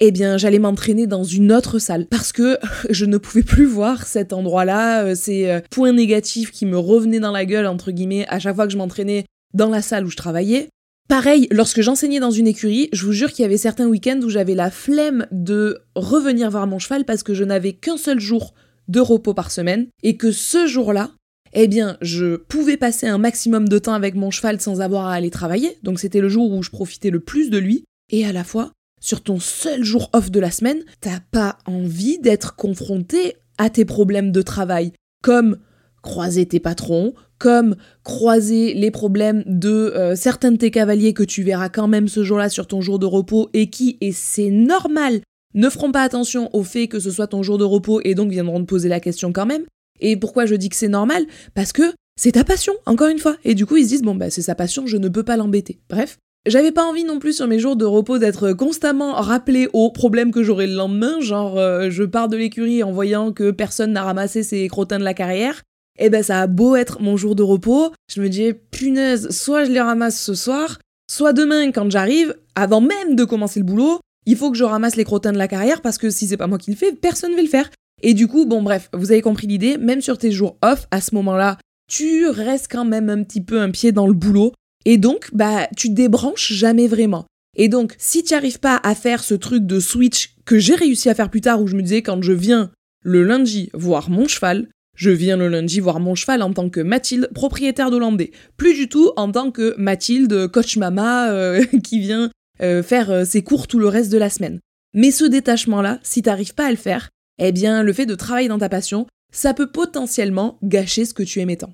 Eh 0.02 0.12
bien, 0.12 0.38
j'allais 0.38 0.60
m'entraîner 0.60 1.08
dans 1.08 1.24
une 1.24 1.54
autre 1.54 1.80
salle 1.80 2.08
parce 2.08 2.32
que 2.32 2.58
je 2.90 3.06
ne 3.06 3.18
pouvais 3.18 3.44
plus 3.44 3.66
voir 3.66 4.06
cet 4.06 4.34
endroit-là, 4.34 5.06
euh, 5.06 5.16
ces 5.16 5.48
euh, 5.48 5.62
points 5.70 5.94
négatifs 5.94 6.52
qui 6.52 6.66
me 6.66 6.78
revenaient 6.78 7.20
dans 7.20 7.32
la 7.32 7.46
gueule, 7.46 7.68
entre 7.68 7.92
guillemets, 7.92 8.26
à 8.28 8.40
chaque 8.40 8.56
fois 8.56 8.66
que 8.66 8.74
je 8.74 8.78
m'entraînais 8.78 9.26
dans 9.54 9.70
la 9.70 9.82
salle 9.82 10.06
où 10.06 10.10
je 10.10 10.18
travaillais. 10.18 10.70
Pareil, 11.08 11.48
lorsque 11.52 11.82
j'enseignais 11.82 12.20
dans 12.20 12.32
une 12.32 12.48
écurie, 12.48 12.90
je 12.92 13.06
vous 13.06 13.12
jure 13.12 13.32
qu'il 13.32 13.44
y 13.44 13.46
avait 13.46 13.58
certains 13.58 13.86
week-ends 13.86 14.20
où 14.24 14.30
j'avais 14.30 14.56
la 14.56 14.72
flemme 14.72 15.28
de 15.32 15.78
revenir 15.96 16.50
voir 16.50 16.66
mon 16.66 16.80
cheval 16.80 17.06
parce 17.06 17.22
que 17.22 17.36
je 17.36 17.44
n'avais 17.44 17.74
qu'un 17.74 17.98
seul 17.98 18.20
jour 18.20 18.56
de 18.88 19.00
repos 19.00 19.36
par 19.36 19.52
semaine 19.52 19.88
et 20.02 20.18
que 20.18 20.32
ce 20.32 20.66
jour-là, 20.66 21.12
eh 21.56 21.68
bien, 21.68 21.98
je 22.02 22.36
pouvais 22.36 22.78
passer 22.78 23.08
un 23.08 23.18
maximum 23.18 23.68
de 23.68 23.80
temps 23.80 23.94
avec 23.94 24.16
mon 24.16 24.30
cheval 24.30 24.60
sans 24.60 24.82
avoir 24.82 25.08
à 25.08 25.14
aller 25.14 25.32
travailler, 25.32 25.78
donc 25.84 26.00
c'était 26.00 26.22
le 26.22 26.30
jour 26.30 26.52
où 26.52 26.62
je 26.62 26.70
profitais 26.70 27.10
le 27.10 27.20
plus 27.20 27.50
de 27.50 27.58
lui, 27.58 27.86
et 28.12 28.26
à 28.26 28.34
la 28.34 28.44
fois, 28.44 28.72
sur 29.02 29.22
ton 29.22 29.40
seul 29.40 29.84
jour 29.84 30.10
off 30.14 30.32
de 30.32 30.40
la 30.40 30.52
semaine, 30.52 30.84
t'as 31.00 31.20
pas 31.32 31.58
envie 31.66 32.20
d'être 32.20 32.56
confronté 32.56 33.36
à 33.58 33.70
tes 33.70 33.86
problèmes 33.86 34.32
de 34.32 34.42
travail, 34.42 34.92
comme 35.24 35.58
croiser 36.02 36.46
tes 36.46 36.60
patrons, 36.60 37.14
comme 37.38 37.76
croiser 38.04 38.74
les 38.74 38.92
problèmes 38.92 39.44
de 39.46 39.94
euh, 39.96 40.16
certains 40.16 40.52
de 40.52 40.58
tes 40.58 40.72
cavaliers 40.72 41.14
que 41.14 41.24
tu 41.24 41.44
verras 41.44 41.70
quand 41.70 41.88
même 41.88 42.08
ce 42.08 42.24
jour-là 42.24 42.50
sur 42.50 42.68
ton 42.68 42.82
jour 42.82 43.00
de 43.00 43.06
repos 43.06 43.50
et 43.54 43.70
qui, 43.70 43.98
et 44.02 44.12
c'est 44.12 44.52
normal, 44.52 45.22
ne 45.54 45.70
feront 45.70 45.92
pas 45.92 46.04
attention 46.04 46.50
au 46.54 46.64
fait 46.64 46.88
que 46.88 47.00
ce 47.00 47.12
soit 47.12 47.28
ton 47.28 47.44
jour 47.44 47.58
de 47.58 47.64
repos 47.64 48.02
et 48.04 48.14
donc 48.14 48.30
viendront 48.30 48.60
te 48.60 48.66
poser 48.66 48.90
la 48.90 49.00
question 49.00 49.32
quand 49.32 49.46
même. 49.46 49.64
Et 50.00 50.18
pourquoi 50.18 50.46
je 50.46 50.56
dis 50.56 50.70
que 50.70 50.76
c'est 50.76 50.88
normal? 50.88 51.26
Parce 51.54 51.72
que 51.72 51.94
c'est 52.20 52.34
ta 52.34 52.44
passion, 52.44 52.74
encore 52.86 53.08
une 53.08 53.20
fois. 53.20 53.36
Et 53.44 53.56
du 53.56 53.66
coup, 53.66 53.78
ils 53.78 53.84
se 53.84 53.90
disent, 53.90 54.02
bon, 54.02 54.16
bah, 54.16 54.30
c'est 54.30 54.42
sa 54.42 54.56
passion, 54.56 54.88
je 54.88 54.98
ne 54.98 55.10
peux 55.10 55.24
pas 55.24 55.38
l'embêter. 55.38 55.80
Bref. 55.90 56.18
J'avais 56.48 56.72
pas 56.72 56.84
envie 56.84 57.04
non 57.04 57.18
plus 57.18 57.34
sur 57.34 57.48
mes 57.48 57.58
jours 57.58 57.76
de 57.76 57.86
repos 57.86 58.20
d'être 58.20 58.54
constamment 58.54 59.14
rappelé 59.14 59.68
aux 59.74 59.90
problèmes 59.90 60.32
que 60.32 60.44
j'aurai 60.44 60.68
le 60.68 60.76
lendemain, 60.76 61.20
genre 61.20 61.58
euh, 61.58 61.90
je 61.90 62.04
pars 62.04 62.28
de 62.28 62.38
l'écurie 62.38 62.84
en 62.84 62.92
voyant 62.92 63.34
que 63.34 63.50
personne 63.50 63.94
n'a 63.94 64.04
ramassé 64.04 64.44
ses 64.44 64.68
crottins 64.68 65.00
de 65.00 65.04
la 65.04 65.16
carrière. 65.16 65.64
Et 65.98 66.06
eh 66.06 66.10
ben 66.10 66.22
ça 66.22 66.42
a 66.42 66.48
beau 66.48 66.76
être 66.76 67.02
mon 67.02 67.18
jour 67.18 67.36
de 67.36 67.42
repos, 67.42 67.92
je 68.14 68.22
me 68.22 68.28
dis 68.28 68.54
punaise, 68.70 69.30
soit 69.30 69.64
je 69.64 69.72
les 69.72 69.80
ramasse 69.80 70.22
ce 70.22 70.36
soir, 70.36 70.78
soit 71.10 71.34
demain 71.34 71.72
quand 71.72 71.90
j'arrive, 71.90 72.36
avant 72.54 72.82
même 72.82 73.16
de 73.16 73.24
commencer 73.24 73.60
le 73.60 73.66
boulot, 73.66 74.00
il 74.26 74.36
faut 74.36 74.52
que 74.52 74.58
je 74.58 74.66
ramasse 74.66 74.98
les 74.98 75.04
crottins 75.04 75.32
de 75.32 75.38
la 75.38 75.48
carrière 75.48 75.82
parce 75.82 75.98
que 75.98 76.10
si 76.10 76.28
c'est 76.28 76.38
pas 76.38 76.48
moi 76.48 76.58
qui 76.58 76.70
le 76.70 76.78
fais, 76.78 76.92
personne 76.92 77.32
ne 77.32 77.38
va 77.38 77.42
le 77.42 77.48
faire. 77.48 77.70
Et 78.02 78.14
du 78.14 78.28
coup, 78.28 78.46
bon 78.46 78.62
bref, 78.62 78.90
vous 78.94 79.12
avez 79.12 79.22
compris 79.22 79.48
l'idée, 79.48 79.78
même 79.78 80.02
sur 80.02 80.18
tes 80.18 80.32
jours 80.32 80.58
off, 80.62 80.88
à 80.92 81.02
ce 81.02 81.16
moment-là, 81.16 81.58
tu 81.88 82.28
restes 82.28 82.68
quand 82.72 82.86
même 82.86 83.10
un 83.10 83.24
petit 83.24 83.42
peu 83.42 83.60
un 83.60 83.72
pied 83.72 83.92
dans 83.92 84.08
le 84.08 84.14
boulot. 84.14 84.54
Et 84.86 84.98
donc, 84.98 85.30
bah, 85.34 85.68
tu 85.76 85.90
débranches 85.90 86.54
jamais 86.54 86.88
vraiment. 86.88 87.26
Et 87.56 87.70
donc, 87.70 87.96
si 87.98 88.24
tu 88.24 88.34
n'arrives 88.34 88.60
pas 88.60 88.80
à 88.84 88.96
faire 88.96 89.24
ce 89.24 89.34
truc 89.34 89.66
de 89.66 89.80
switch 89.80 90.36
que 90.46 90.60
j'ai 90.60 90.76
réussi 90.76 91.10
à 91.10 91.16
faire 91.16 91.30
plus 91.30 91.42
tard 91.42 91.62
où 91.62 91.68
je 91.68 91.76
me 91.76 91.82
disais 91.82 92.02
quand 92.02 92.22
je 92.22 92.34
viens 92.34 92.72
le 93.02 93.24
lundi 93.24 93.70
voir 93.74 94.10
mon 94.10 94.28
cheval, 94.28 94.68
je 94.96 95.10
viens 95.10 95.38
le 95.38 95.48
lundi 95.48 95.80
voir 95.80 96.00
mon 96.00 96.16
cheval 96.16 96.42
en 96.42 96.54
tant 96.54 96.70
que 96.70 96.80
Mathilde, 96.80 97.30
propriétaire 97.34 97.92
d'Hollandais. 97.92 98.32
Plus 98.58 98.74
du 98.74 98.90
tout 98.90 99.12
en 99.16 99.32
tant 99.32 99.52
que 99.52 99.76
Mathilde, 99.78 100.48
coach 100.48 100.78
mama, 100.78 101.32
euh, 101.32 101.64
qui 101.84 102.00
vient 102.00 102.30
euh, 102.62 102.82
faire 102.84 103.12
euh, 103.12 103.26
ses 103.26 103.44
cours 103.44 103.68
tout 103.68 103.80
le 103.80 103.88
reste 103.88 104.12
de 104.12 104.18
la 104.18 104.30
semaine. 104.30 104.60
Mais 104.94 105.12
ce 105.12 105.26
détachement-là, 105.26 106.00
si 106.04 106.22
t'arrives 106.22 106.54
pas 106.54 106.68
à 106.68 106.72
le 106.72 106.78
faire, 106.78 107.10
eh 107.40 107.52
bien, 107.52 107.84
le 107.84 107.94
fait 107.94 108.06
de 108.06 108.16
travailler 108.16 108.48
dans 108.48 108.60
ta 108.60 108.70
passion, 108.70 109.08
ça 109.32 109.54
peut 109.54 109.72
potentiellement 109.72 110.58
gâcher 110.64 111.06
ce 111.06 111.14
que 111.14 111.24
tu 111.24 111.40
aimais 111.40 111.58
tant. 111.58 111.74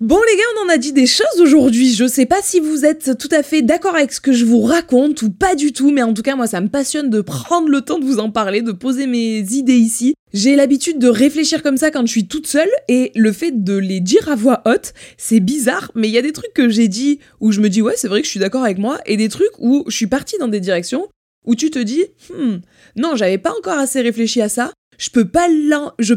Bon 0.00 0.18
les 0.28 0.36
gars, 0.36 0.42
on 0.58 0.66
en 0.66 0.74
a 0.74 0.76
dit 0.76 0.92
des 0.92 1.06
choses 1.06 1.40
aujourd'hui. 1.40 1.94
Je 1.94 2.08
sais 2.08 2.26
pas 2.26 2.42
si 2.42 2.58
vous 2.58 2.84
êtes 2.84 3.16
tout 3.16 3.28
à 3.30 3.44
fait 3.44 3.62
d'accord 3.62 3.94
avec 3.94 4.12
ce 4.12 4.20
que 4.20 4.32
je 4.32 4.44
vous 4.44 4.60
raconte 4.60 5.22
ou 5.22 5.30
pas 5.30 5.54
du 5.54 5.72
tout, 5.72 5.92
mais 5.92 6.02
en 6.02 6.12
tout 6.12 6.22
cas 6.22 6.34
moi 6.34 6.48
ça 6.48 6.60
me 6.60 6.68
passionne 6.68 7.10
de 7.10 7.20
prendre 7.20 7.68
le 7.68 7.80
temps 7.80 8.00
de 8.00 8.04
vous 8.04 8.18
en 8.18 8.28
parler, 8.28 8.60
de 8.60 8.72
poser 8.72 9.06
mes 9.06 9.38
idées 9.52 9.76
ici. 9.76 10.14
J'ai 10.32 10.56
l'habitude 10.56 10.98
de 10.98 11.06
réfléchir 11.06 11.62
comme 11.62 11.76
ça 11.76 11.92
quand 11.92 12.04
je 12.06 12.10
suis 12.10 12.26
toute 12.26 12.48
seule 12.48 12.68
et 12.88 13.12
le 13.14 13.30
fait 13.30 13.62
de 13.62 13.76
les 13.76 14.00
dire 14.00 14.28
à 14.28 14.34
voix 14.34 14.62
haute, 14.66 14.94
c'est 15.16 15.38
bizarre, 15.38 15.92
mais 15.94 16.08
il 16.08 16.12
y 16.12 16.18
a 16.18 16.22
des 16.22 16.32
trucs 16.32 16.52
que 16.54 16.68
j'ai 16.68 16.88
dit 16.88 17.20
où 17.38 17.52
je 17.52 17.60
me 17.60 17.68
dis 17.68 17.80
ouais 17.80 17.94
c'est 17.96 18.08
vrai 18.08 18.20
que 18.20 18.26
je 18.26 18.32
suis 18.32 18.40
d'accord 18.40 18.64
avec 18.64 18.78
moi 18.78 18.98
et 19.06 19.16
des 19.16 19.28
trucs 19.28 19.56
où 19.60 19.84
je 19.86 19.94
suis 19.94 20.08
partie 20.08 20.38
dans 20.38 20.48
des 20.48 20.58
directions 20.58 21.06
où 21.44 21.54
tu 21.54 21.70
te 21.70 21.78
dis 21.78 22.04
hmm, 22.30 22.56
non 22.96 23.16
j'avais 23.16 23.38
pas 23.38 23.52
encore 23.58 23.78
assez 23.78 24.00
réfléchi 24.00 24.40
à 24.40 24.48
ça, 24.48 24.72
je 24.98 25.10
peux 25.10 25.26
pas 25.26 25.48
je 25.98 26.14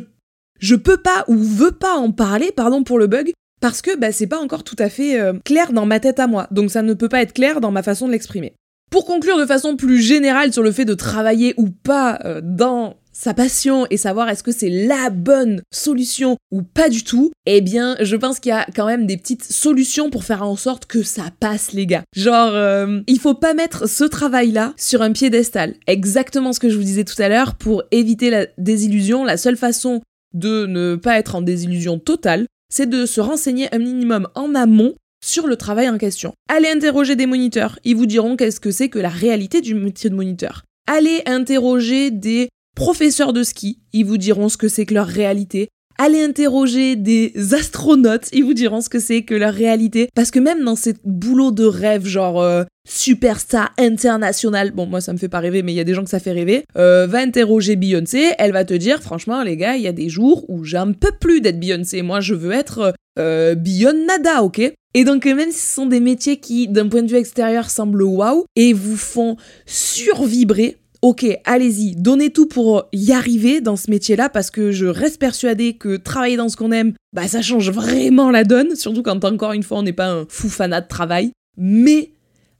je 0.60 0.76
peux 0.76 0.98
pas 0.98 1.24
ou 1.28 1.36
veux 1.38 1.72
pas 1.72 1.96
en 1.96 2.12
parler, 2.12 2.52
pardon 2.52 2.84
pour 2.84 3.00
le 3.00 3.08
bug, 3.08 3.32
parce 3.62 3.82
que 3.82 3.96
bah, 3.98 4.12
c'est 4.12 4.28
pas 4.28 4.40
encore 4.40 4.64
tout 4.64 4.76
à 4.80 4.90
fait 4.90 5.20
euh, 5.20 5.34
clair 5.46 5.72
dans 5.74 5.86
ma 5.86 6.00
tête 6.00 6.20
à 6.20 6.28
moi, 6.28 6.48
donc 6.52 6.72
ça 6.72 6.82
ne 6.82 6.94
peut 6.94 7.10
pas 7.10 7.22
être 7.22 7.34
clair 7.34 7.62
dans 7.62 7.72
ma 7.72 7.84
façon 7.84 8.08
de 8.08 8.12
l'exprimer. 8.12 8.54
Pour 8.90 9.06
conclure 9.06 9.38
de 9.38 9.46
façon 9.46 9.76
plus 9.76 10.02
générale 10.02 10.54
sur 10.54 10.64
le 10.64 10.72
fait 10.72 10.86
de 10.86 10.94
travailler 10.94 11.54
ou 11.58 11.70
pas 11.70 12.20
euh, 12.26 12.42
dans 12.42 12.96
sa 13.18 13.34
passion 13.34 13.88
et 13.90 13.98
savoir 13.98 14.30
est-ce 14.30 14.44
que 14.44 14.52
c'est 14.52 14.70
la 14.70 15.10
bonne 15.10 15.64
solution 15.74 16.38
ou 16.52 16.62
pas 16.62 16.88
du 16.88 17.04
tout, 17.04 17.32
eh 17.48 17.62
bien, 17.62 17.98
je 18.00 18.16
pense 18.16 18.40
qu'il 18.40 18.52
y 18.52 18.54
a 18.54 18.68
quand 18.76 18.86
même 18.86 19.08
des 19.08 19.18
petites 19.18 19.44
solutions 19.44 20.12
pour 20.12 20.24
faire 20.24 20.44
en 20.44 20.56
sorte 20.56 20.86
que 20.86 21.02
ça 21.02 21.24
passe, 21.40 21.74
les 21.74 21.88
gars. 21.88 22.04
Genre, 22.16 22.52
euh, 22.54 23.00
il 23.08 23.20
faut 23.20 23.34
pas 23.34 23.56
mettre 23.56 23.90
ce 23.90 24.04
travail-là 24.04 24.74
sur 24.78 25.02
un 25.02 25.12
piédestal. 25.14 25.74
Exactement 25.88 26.54
ce 26.54 26.60
que 26.60 26.70
je 26.70 26.78
vous 26.78 26.84
disais 26.84 27.06
tout 27.06 27.20
à 27.20 27.28
l'heure, 27.28 27.56
pour 27.56 27.84
éviter 27.90 28.30
la 28.30 28.46
désillusion, 28.60 29.24
la 29.24 29.38
seule 29.38 29.58
façon 29.58 30.02
de 30.36 30.68
ne 30.68 30.96
pas 30.96 31.18
être 31.18 31.34
en 31.34 31.42
désillusion 31.42 31.98
totale, 31.98 32.46
c'est 32.70 32.90
de 32.90 33.08
se 33.08 33.20
renseigner 33.20 33.74
un 33.74 33.80
minimum 33.80 34.28
en 34.36 34.54
amont 34.54 34.94
sur 35.26 35.48
le 35.48 35.56
travail 35.56 35.90
en 35.90 35.98
question. 35.98 36.34
Allez 36.50 36.70
interroger 36.70 37.16
des 37.16 37.26
moniteurs, 37.26 37.80
ils 37.84 37.96
vous 37.96 38.06
diront 38.06 38.36
qu'est-ce 38.36 38.60
que 38.60 38.70
c'est 38.70 38.90
que 38.90 39.00
la 39.00 39.10
réalité 39.10 39.62
du 39.62 39.74
métier 39.74 40.12
de 40.12 40.16
moniteur. 40.16 40.64
Allez 40.86 41.24
interroger 41.26 42.12
des 42.12 42.50
professeurs 42.78 43.34
de 43.34 43.42
ski, 43.42 43.80
ils 43.92 44.06
vous 44.06 44.18
diront 44.18 44.50
ce 44.50 44.58
que 44.58 44.68
c'est 44.68 44.86
que 44.86 44.94
leur 44.94 45.08
réalité. 45.08 45.68
Allez 45.98 46.22
interroger 46.22 46.96
des 46.96 47.34
astronautes, 47.56 48.30
ils 48.34 48.44
vous 48.44 48.54
diront 48.54 48.82
ce 48.82 48.90
que 48.90 49.00
c'est 49.00 49.24
que 49.24 49.34
leur 49.34 49.52
réalité. 49.52 50.10
Parce 50.14 50.30
que 50.30 50.38
même 50.38 50.64
dans 50.64 50.76
ces 50.76 50.94
boulots 51.04 51.50
de 51.50 51.66
rêve, 51.66 52.06
genre 52.06 52.40
euh, 52.40 52.66
superstar 52.88 53.74
international, 53.80 54.74
bon 54.74 54.86
moi 54.86 55.02
ça 55.02 55.12
me 55.12 55.18
fait 55.18 55.28
pas 55.28 55.40
rêver, 55.40 55.64
mais 55.64 55.74
il 55.74 55.76
y 55.76 55.80
a 55.80 55.84
des 55.84 55.96
gens 55.96 56.04
que 56.04 56.12
ça 56.12 56.20
fait 56.20 56.34
rêver, 56.34 56.66
euh, 56.78 57.08
va 57.08 57.18
interroger 57.18 57.76
Beyoncé, 57.76 58.34
elle 58.38 58.52
va 58.52 58.64
te 58.64 58.76
dire 58.76 59.02
franchement 59.02 59.42
les 59.42 59.58
gars, 59.58 59.76
il 59.76 59.82
y 59.82 59.88
a 59.88 59.92
des 59.92 60.10
jours 60.10 60.48
où 60.48 60.64
j'en 60.64 60.94
peux 60.94 61.14
plus 61.20 61.42
d'être 61.42 61.60
Beyoncé, 61.60 62.04
moi 62.04 62.20
je 62.20 62.36
veux 62.36 62.52
être 62.52 62.94
euh, 63.18 63.56
Nada, 63.56 64.44
ok? 64.44 64.72
Et 64.94 65.04
donc 65.04 65.26
même 65.26 65.52
si 65.52 65.60
ce 65.60 65.74
sont 65.74 65.88
des 65.88 66.00
métiers 66.00 66.38
qui 66.38 66.68
d'un 66.68 66.90
point 66.90 67.02
de 67.02 67.10
vue 67.10 67.18
extérieur 67.18 67.72
semblent 67.72 68.04
waouh 68.04 68.46
et 68.56 68.72
vous 68.74 68.98
font 68.98 69.36
survibrer, 69.66 70.78
ok, 71.02 71.26
allez-y, 71.46 71.96
donnez 71.96 72.32
tout 72.32 72.48
pour 72.48 72.88
y 72.92 73.12
arriver 73.12 73.62
dans 73.62 73.76
ce 73.76 73.90
métier-là 73.90 74.30
parce 74.30 74.52
que 74.52 74.72
je 74.72 74.86
reste 74.86 75.20
persuadée 75.20 75.74
que 75.74 75.98
travailler 75.98 76.38
dans 76.38 76.50
ce 76.50 76.58
qu'on 76.58 76.72
aime, 76.72 76.94
bah 77.14 77.28
ça 77.28 77.42
change 77.42 77.72
vraiment 77.72 78.32
la 78.32 78.44
donne, 78.44 78.76
surtout 78.76 79.04
quand 79.04 79.24
encore 79.26 79.54
une 79.54 79.64
fois 79.64 79.80
on 79.80 79.84
n'est 79.84 79.94
pas 79.94 80.10
un 80.10 80.26
fou 80.28 80.50
fanat 80.50 80.82
de 80.82 80.88
travail. 80.88 81.32
Mais 81.58 82.12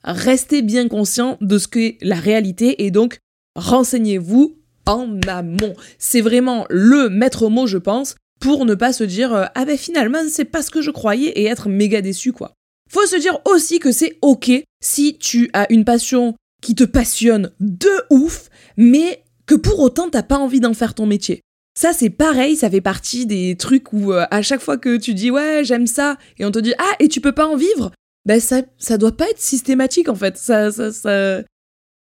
restez 0.04 0.62
bien 0.62 0.88
conscient 0.88 1.38
de 1.42 1.58
ce 1.58 1.68
qu'est 1.68 1.98
la 2.02 2.16
réalité 2.16 2.86
et 2.86 2.92
donc 2.92 3.20
renseignez-vous 3.56 4.58
en 4.86 5.20
amont. 5.28 5.74
C'est 6.00 6.22
vraiment 6.22 6.66
le 6.70 7.10
maître 7.10 7.50
mot, 7.50 7.68
je 7.68 7.78
pense, 7.78 8.16
pour 8.40 8.66
ne 8.66 8.76
pas 8.76 8.94
se 8.94 9.04
dire 9.04 9.34
euh, 9.34 9.46
ah 9.56 9.66
ben 9.66 9.78
finalement 9.78 10.20
c'est 10.30 10.46
pas 10.46 10.62
ce 10.62 10.72
que 10.72 10.82
je 10.82 10.92
croyais 10.92 11.30
et 11.30 11.46
être 11.46 11.70
méga 11.70 12.02
déçu 12.02 12.32
quoi. 12.32 12.54
Faut 12.90 13.06
se 13.06 13.18
dire 13.18 13.40
aussi 13.46 13.80
que 13.80 13.92
c'est 13.92 14.18
ok 14.22 14.52
si 14.82 15.18
tu 15.18 15.50
as 15.54 15.72
une 15.72 15.84
passion 15.84 16.36
qui 16.62 16.76
te 16.76 16.84
passionne 16.84 17.52
de 17.60 17.90
ouf, 18.10 18.50
mais 18.78 19.24
que 19.46 19.56
pour 19.56 19.80
autant 19.80 20.10
t'as 20.10 20.24
pas 20.24 20.38
envie 20.38 20.60
d'en 20.60 20.74
faire 20.74 20.94
ton 20.94 21.06
métier. 21.06 21.42
Ça 21.78 21.94
c'est 21.94 22.10
pareil, 22.10 22.56
ça 22.56 22.70
fait 22.70 22.82
partie 22.82 23.26
des 23.26 23.56
trucs 23.56 23.94
où 23.94 24.12
euh, 24.12 24.26
à 24.32 24.42
chaque 24.42 24.62
fois 24.62 24.78
que 24.78 24.98
tu 24.98 25.14
dis 25.14 25.30
ouais 25.32 25.62
j'aime 25.64 25.88
ça 25.88 26.18
et 26.40 26.46
on 26.46 26.52
te 26.52 26.60
dit 26.60 26.74
ah 26.80 26.96
et 27.00 27.08
tu 27.08 27.22
peux 27.22 27.34
pas 27.34 27.48
en 27.48 27.56
vivre, 27.56 27.92
ben 28.26 28.40
ça 28.40 28.62
ça 28.78 28.98
doit 28.98 29.16
pas 29.16 29.30
être 29.30 29.40
systématique 29.40 30.10
en 30.10 30.16
fait. 30.16 30.38
Ça 30.38 30.72
ça, 30.72 30.92
ça... 30.92 31.44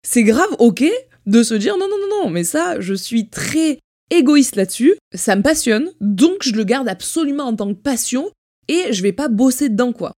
c'est 0.08 0.24
grave 0.24 0.56
ok 0.60 0.84
de 1.26 1.44
se 1.44 1.56
dire 1.56 1.78
non 1.78 1.88
non 1.90 1.98
non 1.98 2.24
non 2.24 2.30
mais 2.30 2.44
ça 2.44 2.80
je 2.80 2.94
suis 2.94 3.30
très 3.30 3.80
égoïste 4.12 4.56
là-dessus, 4.56 4.94
ça 5.16 5.36
me 5.36 5.42
passionne 5.42 5.90
donc 6.00 6.44
je 6.44 6.54
le 6.54 6.64
garde 6.64 6.88
absolument 6.88 7.46
en 7.46 7.56
tant 7.56 7.74
que 7.74 7.80
passion 7.80 8.30
et 8.68 8.94
je 8.94 9.02
vais 9.02 9.14
pas 9.14 9.28
bosser 9.28 9.70
dedans 9.70 9.94
quoi. 9.94 10.14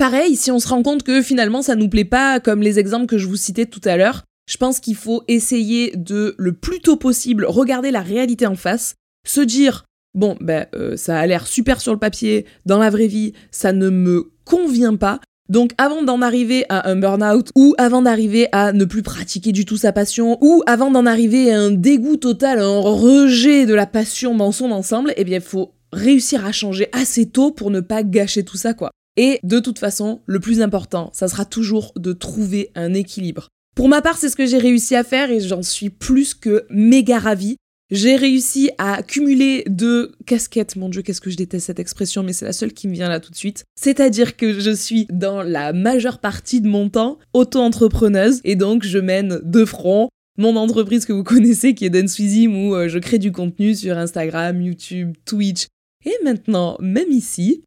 Pareil, 0.00 0.34
si 0.34 0.50
on 0.50 0.58
se 0.58 0.68
rend 0.68 0.82
compte 0.82 1.02
que 1.02 1.20
finalement 1.20 1.60
ça 1.60 1.74
nous 1.74 1.90
plaît 1.90 2.06
pas, 2.06 2.40
comme 2.40 2.62
les 2.62 2.78
exemples 2.78 3.04
que 3.04 3.18
je 3.18 3.26
vous 3.26 3.36
citais 3.36 3.66
tout 3.66 3.82
à 3.84 3.98
l'heure, 3.98 4.22
je 4.48 4.56
pense 4.56 4.80
qu'il 4.80 4.96
faut 4.96 5.24
essayer 5.28 5.92
de, 5.94 6.34
le 6.38 6.54
plus 6.54 6.80
tôt 6.80 6.96
possible, 6.96 7.44
regarder 7.44 7.90
la 7.90 8.00
réalité 8.00 8.46
en 8.46 8.54
face, 8.54 8.94
se 9.26 9.42
dire, 9.42 9.84
bon, 10.14 10.38
ben, 10.40 10.64
euh, 10.74 10.96
ça 10.96 11.18
a 11.18 11.26
l'air 11.26 11.46
super 11.46 11.82
sur 11.82 11.92
le 11.92 11.98
papier, 11.98 12.46
dans 12.64 12.78
la 12.78 12.88
vraie 12.88 13.08
vie, 13.08 13.34
ça 13.50 13.74
ne 13.74 13.90
me 13.90 14.32
convient 14.46 14.96
pas. 14.96 15.20
Donc 15.50 15.72
avant 15.76 16.02
d'en 16.02 16.22
arriver 16.22 16.64
à 16.70 16.88
un 16.88 16.96
burn-out, 16.96 17.50
ou 17.54 17.74
avant 17.76 18.00
d'arriver 18.00 18.48
à 18.52 18.72
ne 18.72 18.86
plus 18.86 19.02
pratiquer 19.02 19.52
du 19.52 19.66
tout 19.66 19.76
sa 19.76 19.92
passion, 19.92 20.38
ou 20.40 20.62
avant 20.64 20.90
d'en 20.90 21.04
arriver 21.04 21.52
à 21.52 21.60
un 21.60 21.72
dégoût 21.72 22.16
total, 22.16 22.58
un 22.60 22.80
rejet 22.80 23.66
de 23.66 23.74
la 23.74 23.84
passion 23.84 24.34
dans 24.34 24.52
son 24.52 24.70
ensemble, 24.70 25.12
eh 25.18 25.24
bien 25.24 25.40
il 25.40 25.44
faut 25.44 25.74
réussir 25.92 26.46
à 26.46 26.52
changer 26.52 26.88
assez 26.92 27.28
tôt 27.28 27.50
pour 27.50 27.70
ne 27.70 27.80
pas 27.80 28.02
gâcher 28.02 28.46
tout 28.46 28.56
ça, 28.56 28.72
quoi. 28.72 28.90
Et 29.22 29.38
de 29.42 29.58
toute 29.58 29.78
façon, 29.78 30.22
le 30.24 30.40
plus 30.40 30.62
important, 30.62 31.10
ça 31.12 31.28
sera 31.28 31.44
toujours 31.44 31.92
de 31.96 32.14
trouver 32.14 32.70
un 32.74 32.94
équilibre. 32.94 33.48
Pour 33.76 33.90
ma 33.90 34.00
part, 34.00 34.16
c'est 34.16 34.30
ce 34.30 34.36
que 34.36 34.46
j'ai 34.46 34.56
réussi 34.56 34.96
à 34.96 35.04
faire 35.04 35.30
et 35.30 35.40
j'en 35.40 35.62
suis 35.62 35.90
plus 35.90 36.32
que 36.32 36.64
méga 36.70 37.18
ravie. 37.18 37.58
J'ai 37.90 38.16
réussi 38.16 38.70
à 38.78 39.02
cumuler 39.02 39.64
deux 39.68 40.12
casquettes. 40.24 40.76
Mon 40.76 40.88
dieu, 40.88 41.02
qu'est-ce 41.02 41.20
que 41.20 41.28
je 41.28 41.36
déteste 41.36 41.66
cette 41.66 41.80
expression, 41.80 42.22
mais 42.22 42.32
c'est 42.32 42.46
la 42.46 42.54
seule 42.54 42.72
qui 42.72 42.88
me 42.88 42.94
vient 42.94 43.10
là 43.10 43.20
tout 43.20 43.30
de 43.30 43.36
suite. 43.36 43.64
C'est-à-dire 43.78 44.38
que 44.38 44.58
je 44.58 44.70
suis 44.70 45.06
dans 45.10 45.42
la 45.42 45.74
majeure 45.74 46.18
partie 46.18 46.62
de 46.62 46.68
mon 46.68 46.88
temps 46.88 47.18
auto-entrepreneuse 47.34 48.40
et 48.44 48.56
donc 48.56 48.84
je 48.84 48.98
mène 48.98 49.40
de 49.44 49.66
front 49.66 50.08
mon 50.38 50.56
entreprise 50.56 51.04
que 51.04 51.12
vous 51.12 51.24
connaissez 51.24 51.74
qui 51.74 51.84
est 51.84 51.90
Denswizim 51.90 52.54
où 52.54 52.74
euh, 52.74 52.88
je 52.88 52.98
crée 52.98 53.18
du 53.18 53.32
contenu 53.32 53.74
sur 53.74 53.98
Instagram, 53.98 54.62
YouTube, 54.62 55.12
Twitch 55.26 55.66
et 56.06 56.14
maintenant 56.24 56.78
même 56.80 57.10
ici 57.10 57.64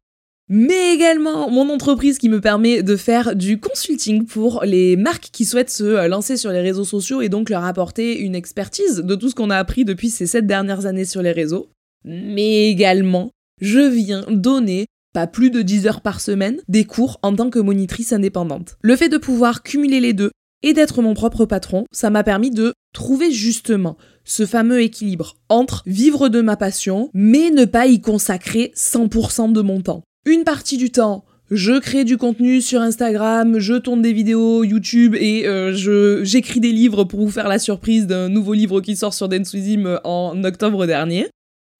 mais 0.48 0.94
également 0.94 1.50
mon 1.50 1.70
entreprise 1.70 2.18
qui 2.18 2.28
me 2.28 2.40
permet 2.40 2.82
de 2.82 2.96
faire 2.96 3.34
du 3.34 3.58
consulting 3.58 4.26
pour 4.26 4.62
les 4.64 4.96
marques 4.96 5.30
qui 5.32 5.44
souhaitent 5.44 5.70
se 5.70 5.84
euh, 5.84 6.08
lancer 6.08 6.36
sur 6.36 6.50
les 6.50 6.60
réseaux 6.60 6.84
sociaux 6.84 7.22
et 7.22 7.28
donc 7.28 7.50
leur 7.50 7.64
apporter 7.64 8.18
une 8.18 8.34
expertise 8.34 8.98
de 8.98 9.14
tout 9.14 9.30
ce 9.30 9.34
qu'on 9.34 9.50
a 9.50 9.56
appris 9.56 9.84
depuis 9.84 10.10
ces 10.10 10.26
sept 10.26 10.46
dernières 10.46 10.86
années 10.86 11.04
sur 11.04 11.22
les 11.22 11.32
réseaux. 11.32 11.70
Mais 12.04 12.68
également, 12.68 13.30
je 13.60 13.80
viens 13.80 14.24
donner 14.28 14.86
pas 15.14 15.26
plus 15.26 15.50
de 15.50 15.62
10 15.62 15.86
heures 15.86 16.00
par 16.00 16.20
semaine, 16.20 16.60
des 16.68 16.84
cours 16.84 17.18
en 17.22 17.34
tant 17.34 17.48
que 17.48 17.60
monitrice 17.60 18.12
indépendante. 18.12 18.76
Le 18.82 18.96
fait 18.96 19.08
de 19.08 19.16
pouvoir 19.16 19.62
cumuler 19.62 20.00
les 20.00 20.12
deux 20.12 20.32
et 20.62 20.72
d'être 20.72 21.02
mon 21.02 21.14
propre 21.14 21.46
patron, 21.46 21.84
ça 21.92 22.10
m'a 22.10 22.24
permis 22.24 22.50
de 22.50 22.74
trouver 22.92 23.30
justement 23.30 23.96
ce 24.24 24.44
fameux 24.44 24.80
équilibre 24.80 25.36
entre 25.48 25.82
vivre 25.86 26.28
de 26.28 26.40
ma 26.40 26.56
passion, 26.56 27.10
mais 27.14 27.50
ne 27.50 27.64
pas 27.64 27.86
y 27.86 28.00
consacrer 28.00 28.72
100% 28.76 29.52
de 29.52 29.60
mon 29.60 29.80
temps. 29.80 30.02
Une 30.26 30.44
partie 30.44 30.78
du 30.78 30.90
temps, 30.90 31.26
je 31.50 31.78
crée 31.78 32.04
du 32.04 32.16
contenu 32.16 32.62
sur 32.62 32.80
Instagram, 32.80 33.58
je 33.58 33.74
tourne 33.74 34.00
des 34.00 34.14
vidéos 34.14 34.64
YouTube 34.64 35.14
et 35.14 35.46
euh, 35.46 35.74
je 35.74 36.24
j'écris 36.24 36.60
des 36.60 36.72
livres 36.72 37.04
pour 37.04 37.20
vous 37.20 37.30
faire 37.30 37.46
la 37.46 37.58
surprise 37.58 38.06
d'un 38.06 38.30
nouveau 38.30 38.54
livre 38.54 38.80
qui 38.80 38.96
sort 38.96 39.12
sur 39.12 39.28
Denswizim 39.28 40.00
en 40.02 40.42
octobre 40.42 40.86
dernier. 40.86 41.28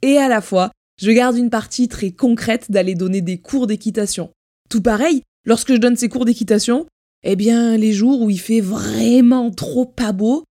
Et 0.03 0.19
à 0.19 0.29
la 0.29 0.43
fois, 0.43 0.73
je 1.01 1.11
garde 1.11 1.39
une 1.39 1.49
partie 1.49 1.89
très 1.89 2.11
concrète 2.11 2.71
d'aller 2.71 2.95
donner 2.95 3.23
des 3.23 3.39
cours 3.39 3.67
d'équitation. 3.67 4.29
Tout 4.69 4.83
pareil, 4.83 5.23
lorsque 5.47 5.73
je 5.73 5.79
donne 5.79 5.97
ces 5.97 6.11
cours 6.11 6.27
d'équitation, 6.27 6.87
eh 7.23 7.37
bien, 7.37 7.79
les 7.79 7.95
jours 7.95 8.21
où 8.21 8.29
il 8.29 8.39
fait 8.39 8.61
vraiment 8.61 9.51
trop 9.51 9.87
pas 9.87 10.13
beau, 10.13 10.45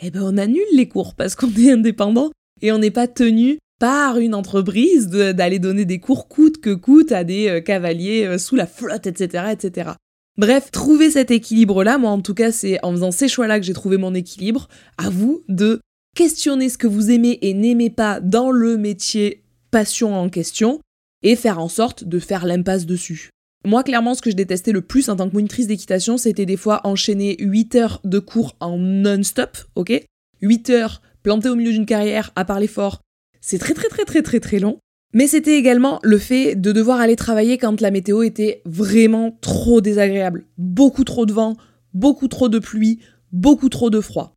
eh 0.00 0.12
ben, 0.12 0.22
on 0.22 0.38
annule 0.38 0.62
les 0.72 0.86
cours 0.86 1.16
parce 1.16 1.34
qu'on 1.34 1.52
est 1.58 1.72
indépendant 1.72 2.30
et 2.62 2.70
on 2.70 2.78
n'est 2.78 2.92
pas 2.92 3.08
tenu 3.08 3.58
par 3.80 4.18
une 4.18 4.34
entreprise 4.34 5.08
d'aller 5.08 5.58
donner 5.58 5.86
des 5.86 5.98
cours 5.98 6.28
coûte 6.28 6.60
que 6.60 6.74
coûte 6.74 7.10
à 7.10 7.24
des 7.24 7.48
euh, 7.48 7.60
cavaliers 7.60 8.26
euh, 8.26 8.38
sous 8.38 8.54
la 8.54 8.66
flotte, 8.66 9.06
etc., 9.06 9.46
etc. 9.50 9.92
Bref, 10.36 10.70
trouver 10.70 11.10
cet 11.10 11.30
équilibre-là, 11.30 11.98
moi 11.98 12.10
en 12.10 12.20
tout 12.20 12.34
cas, 12.34 12.52
c'est 12.52 12.78
en 12.84 12.92
faisant 12.92 13.10
ces 13.10 13.26
choix-là 13.26 13.58
que 13.58 13.66
j'ai 13.66 13.72
trouvé 13.72 13.96
mon 13.96 14.14
équilibre. 14.14 14.68
À 14.98 15.08
vous 15.10 15.42
de 15.48 15.80
questionner 16.14 16.68
ce 16.68 16.78
que 16.78 16.86
vous 16.86 17.10
aimez 17.10 17.38
et 17.40 17.54
n'aimez 17.54 17.90
pas 17.90 18.20
dans 18.20 18.50
le 18.50 18.76
métier 18.76 19.42
passion 19.70 20.14
en 20.14 20.28
question 20.28 20.80
et 21.22 21.34
faire 21.34 21.58
en 21.58 21.68
sorte 21.68 22.04
de 22.04 22.18
faire 22.18 22.44
l'impasse 22.44 22.86
dessus. 22.86 23.30
Moi, 23.66 23.82
clairement, 23.82 24.14
ce 24.14 24.22
que 24.22 24.30
je 24.30 24.36
détestais 24.36 24.72
le 24.72 24.80
plus 24.82 25.08
en 25.08 25.16
tant 25.16 25.28
que 25.28 25.34
monitrice 25.34 25.66
d'équitation, 25.66 26.16
c'était 26.16 26.46
des 26.46 26.56
fois 26.56 26.80
enchaîner 26.84 27.36
8 27.40 27.74
heures 27.76 28.00
de 28.04 28.18
cours 28.18 28.56
en 28.60 28.78
non-stop, 28.78 29.56
ok? 29.74 30.04
8 30.40 30.70
heures 30.70 31.02
plantées 31.22 31.50
au 31.50 31.56
milieu 31.56 31.72
d'une 31.72 31.86
carrière 31.86 32.32
à 32.36 32.46
parler 32.46 32.66
fort, 32.66 33.00
c'est 33.40 33.58
très 33.58 33.74
très 33.74 33.88
très 33.88 34.22
très 34.22 34.40
très 34.40 34.58
long. 34.58 34.78
Mais 35.12 35.26
c'était 35.26 35.58
également 35.58 35.98
le 36.02 36.18
fait 36.18 36.54
de 36.54 36.70
devoir 36.70 37.00
aller 37.00 37.16
travailler 37.16 37.58
quand 37.58 37.80
la 37.80 37.90
météo 37.90 38.22
était 38.22 38.62
vraiment 38.64 39.36
trop 39.40 39.80
désagréable. 39.80 40.46
Beaucoup 40.56 41.02
trop 41.02 41.26
de 41.26 41.32
vent, 41.32 41.56
beaucoup 41.94 42.28
trop 42.28 42.48
de 42.48 42.60
pluie, 42.60 43.00
beaucoup 43.32 43.68
trop 43.68 43.90
de 43.90 44.00
froid. 44.00 44.34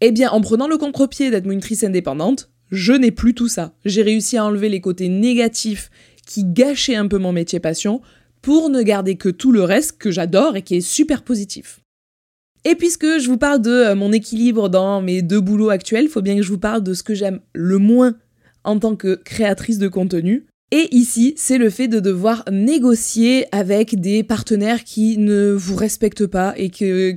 Eh 0.00 0.10
bien, 0.10 0.30
en 0.30 0.40
prenant 0.40 0.66
le 0.66 0.78
contre-pied 0.78 1.30
d'être 1.30 1.46
monitrice 1.46 1.84
indépendante, 1.84 2.50
je 2.70 2.92
n'ai 2.92 3.12
plus 3.12 3.34
tout 3.34 3.48
ça. 3.48 3.74
J'ai 3.84 4.02
réussi 4.02 4.36
à 4.36 4.44
enlever 4.44 4.68
les 4.68 4.80
côtés 4.80 5.08
négatifs 5.08 5.90
qui 6.26 6.44
gâchaient 6.44 6.96
un 6.96 7.06
peu 7.06 7.18
mon 7.18 7.32
métier 7.32 7.60
passion 7.60 8.02
pour 8.42 8.68
ne 8.68 8.82
garder 8.82 9.16
que 9.16 9.28
tout 9.28 9.52
le 9.52 9.62
reste 9.62 9.98
que 9.98 10.10
j'adore 10.10 10.56
et 10.56 10.62
qui 10.62 10.76
est 10.76 10.80
super 10.80 11.22
positif. 11.22 11.80
Et 12.64 12.74
puisque 12.74 13.18
je 13.18 13.28
vous 13.28 13.38
parle 13.38 13.62
de 13.62 13.70
euh, 13.70 13.94
mon 13.94 14.12
équilibre 14.12 14.68
dans 14.68 15.00
mes 15.00 15.22
deux 15.22 15.40
boulots 15.40 15.70
actuels, 15.70 16.04
il 16.04 16.10
faut 16.10 16.20
bien 16.20 16.34
que 16.34 16.42
je 16.42 16.48
vous 16.48 16.58
parle 16.58 16.82
de 16.82 16.94
ce 16.94 17.04
que 17.04 17.14
j'aime 17.14 17.40
le 17.54 17.78
moins 17.78 18.16
en 18.66 18.78
tant 18.78 18.96
que 18.96 19.14
créatrice 19.14 19.78
de 19.78 19.88
contenu. 19.88 20.46
Et 20.72 20.88
ici, 20.90 21.34
c'est 21.36 21.58
le 21.58 21.70
fait 21.70 21.86
de 21.86 22.00
devoir 22.00 22.44
négocier 22.50 23.46
avec 23.52 24.00
des 24.00 24.24
partenaires 24.24 24.82
qui 24.82 25.16
ne 25.16 25.52
vous 25.52 25.76
respectent 25.76 26.26
pas 26.26 26.54
et 26.56 26.70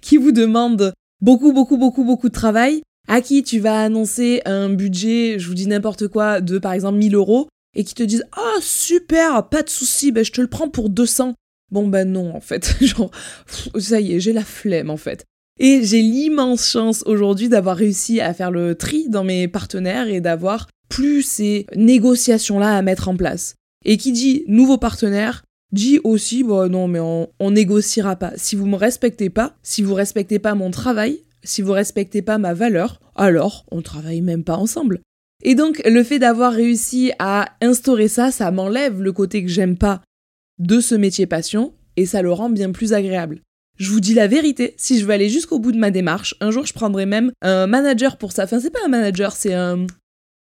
qui, 0.00 0.16
vous 0.16 0.32
demandent 0.32 0.92
beaucoup, 1.22 1.52
beaucoup, 1.52 1.78
beaucoup, 1.78 2.04
beaucoup 2.04 2.28
de 2.28 2.34
travail, 2.34 2.82
à 3.06 3.20
qui 3.20 3.44
tu 3.44 3.60
vas 3.60 3.80
annoncer 3.80 4.42
un 4.44 4.68
budget, 4.70 5.38
je 5.38 5.46
vous 5.46 5.54
dis 5.54 5.68
n'importe 5.68 6.08
quoi, 6.08 6.40
de 6.40 6.58
par 6.58 6.72
exemple 6.72 6.98
1000 6.98 7.14
euros, 7.14 7.48
et 7.76 7.84
qui 7.84 7.94
te 7.94 8.02
disent 8.02 8.24
Ah, 8.32 8.58
super, 8.60 9.48
pas 9.48 9.62
de 9.62 9.70
souci, 9.70 10.10
ben, 10.10 10.24
je 10.24 10.32
te 10.32 10.40
le 10.40 10.48
prends 10.48 10.68
pour 10.68 10.90
200. 10.90 11.34
Bon, 11.70 11.86
ben 11.86 12.10
non, 12.10 12.34
en 12.34 12.40
fait. 12.40 12.76
Genre, 12.80 13.12
ça 13.78 14.00
y 14.00 14.14
est, 14.14 14.20
j'ai 14.20 14.32
la 14.32 14.44
flemme, 14.44 14.90
en 14.90 14.96
fait. 14.96 15.24
Et 15.60 15.84
j'ai 15.84 16.00
l'immense 16.00 16.66
chance 16.66 17.04
aujourd'hui 17.06 17.48
d'avoir 17.48 17.76
réussi 17.76 18.20
à 18.20 18.34
faire 18.34 18.50
le 18.50 18.74
tri 18.74 19.08
dans 19.08 19.24
mes 19.24 19.46
partenaires 19.46 20.08
et 20.08 20.20
d'avoir 20.20 20.68
plus 20.90 21.22
ces 21.22 21.66
négociations-là 21.74 22.76
à 22.76 22.82
mettre 22.82 23.08
en 23.08 23.16
place. 23.16 23.54
Et 23.86 23.96
qui 23.96 24.12
dit 24.12 24.44
nouveau 24.46 24.76
partenaire, 24.76 25.44
dit 25.72 26.00
aussi, 26.04 26.44
bon 26.44 26.70
non, 26.70 26.86
mais 26.86 27.00
on, 27.00 27.30
on 27.40 27.50
négociera 27.50 28.16
pas. 28.16 28.32
Si 28.36 28.56
vous 28.56 28.66
me 28.66 28.76
respectez 28.76 29.30
pas, 29.30 29.56
si 29.62 29.80
vous 29.80 29.94
respectez 29.94 30.38
pas 30.38 30.54
mon 30.54 30.70
travail, 30.70 31.22
si 31.42 31.62
vous 31.62 31.72
respectez 31.72 32.20
pas 32.20 32.36
ma 32.36 32.52
valeur, 32.52 33.00
alors 33.14 33.64
on 33.70 33.80
travaille 33.80 34.20
même 34.20 34.44
pas 34.44 34.56
ensemble. 34.56 35.00
Et 35.42 35.54
donc, 35.54 35.80
le 35.86 36.04
fait 36.04 36.18
d'avoir 36.18 36.52
réussi 36.52 37.12
à 37.18 37.46
instaurer 37.62 38.08
ça, 38.08 38.30
ça 38.30 38.50
m'enlève 38.50 39.00
le 39.00 39.12
côté 39.12 39.42
que 39.42 39.48
j'aime 39.48 39.78
pas 39.78 40.02
de 40.58 40.80
ce 40.80 40.94
métier 40.94 41.26
passion 41.26 41.72
et 41.96 42.04
ça 42.04 42.20
le 42.20 42.32
rend 42.32 42.50
bien 42.50 42.72
plus 42.72 42.92
agréable. 42.92 43.40
Je 43.78 43.90
vous 43.90 44.00
dis 44.00 44.12
la 44.12 44.26
vérité, 44.26 44.74
si 44.76 44.98
je 44.98 45.06
veux 45.06 45.12
aller 45.12 45.30
jusqu'au 45.30 45.58
bout 45.58 45.72
de 45.72 45.78
ma 45.78 45.90
démarche, 45.90 46.34
un 46.40 46.50
jour 46.50 46.66
je 46.66 46.74
prendrai 46.74 47.06
même 47.06 47.32
un 47.40 47.66
manager 47.66 48.18
pour 48.18 48.32
ça. 48.32 48.44
Enfin, 48.44 48.60
c'est 48.60 48.68
pas 48.68 48.84
un 48.84 48.88
manager, 48.88 49.32
c'est 49.32 49.54
un, 49.54 49.86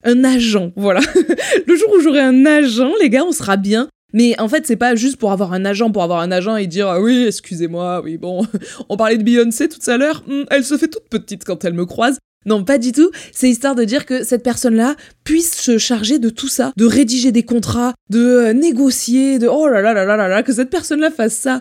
un 0.05 0.25
agent, 0.25 0.73
voilà. 0.77 1.01
le 1.67 1.77
jour 1.77 1.89
où 1.97 2.01
j'aurai 2.01 2.21
un 2.21 2.47
agent, 2.47 2.93
les 3.01 3.11
gars, 3.11 3.25
on 3.25 3.33
sera 3.33 3.57
bien. 3.57 3.89
Mais 4.13 4.39
en 4.41 4.49
fait, 4.49 4.67
c'est 4.67 4.77
pas 4.77 4.95
juste 4.97 5.17
pour 5.17 5.31
avoir 5.33 5.53
un 5.53 5.65
agent, 5.65 5.91
pour 5.93 6.03
avoir 6.03 6.21
un 6.21 6.33
agent 6.33 6.57
et 6.57 6.67
dire 6.67 6.89
ah 6.89 7.01
oui, 7.01 7.27
excusez-moi, 7.27 8.03
oui, 8.03 8.17
bon, 8.17 8.47
on 8.89 8.97
parlait 8.97 9.19
de 9.19 9.23
Beyoncé 9.23 9.69
tout 9.69 9.89
à 9.89 9.97
l'heure, 9.97 10.25
hmm, 10.27 10.45
elle 10.51 10.65
se 10.65 10.77
fait 10.77 10.89
toute 10.89 11.09
petite 11.09 11.45
quand 11.45 11.65
elle 11.65 11.75
me 11.75 11.87
croise. 11.87 12.19
Non, 12.47 12.65
pas 12.65 12.79
du 12.79 12.93
tout. 12.93 13.11
C'est 13.33 13.51
histoire 13.51 13.75
de 13.75 13.85
dire 13.85 14.07
que 14.07 14.25
cette 14.25 14.43
personne-là 14.43 14.97
puisse 15.25 15.55
se 15.55 15.77
charger 15.77 16.19
de 16.19 16.31
tout 16.31 16.49
ça, 16.49 16.73
de 16.77 16.87
rédiger 16.87 17.33
des 17.33 17.43
contrats, 17.43 17.93
de 18.09 18.19
euh, 18.19 18.53
négocier, 18.55 19.39
de 19.39 19.47
oh 19.47 19.69
là 19.69 19.83
là 19.83 19.93
là 19.93 20.07
là 20.07 20.17
là 20.17 20.27
là, 20.27 20.43
que 20.43 20.53
cette 20.53 20.71
personne-là 20.71 21.11
fasse 21.11 21.35
ça 21.35 21.61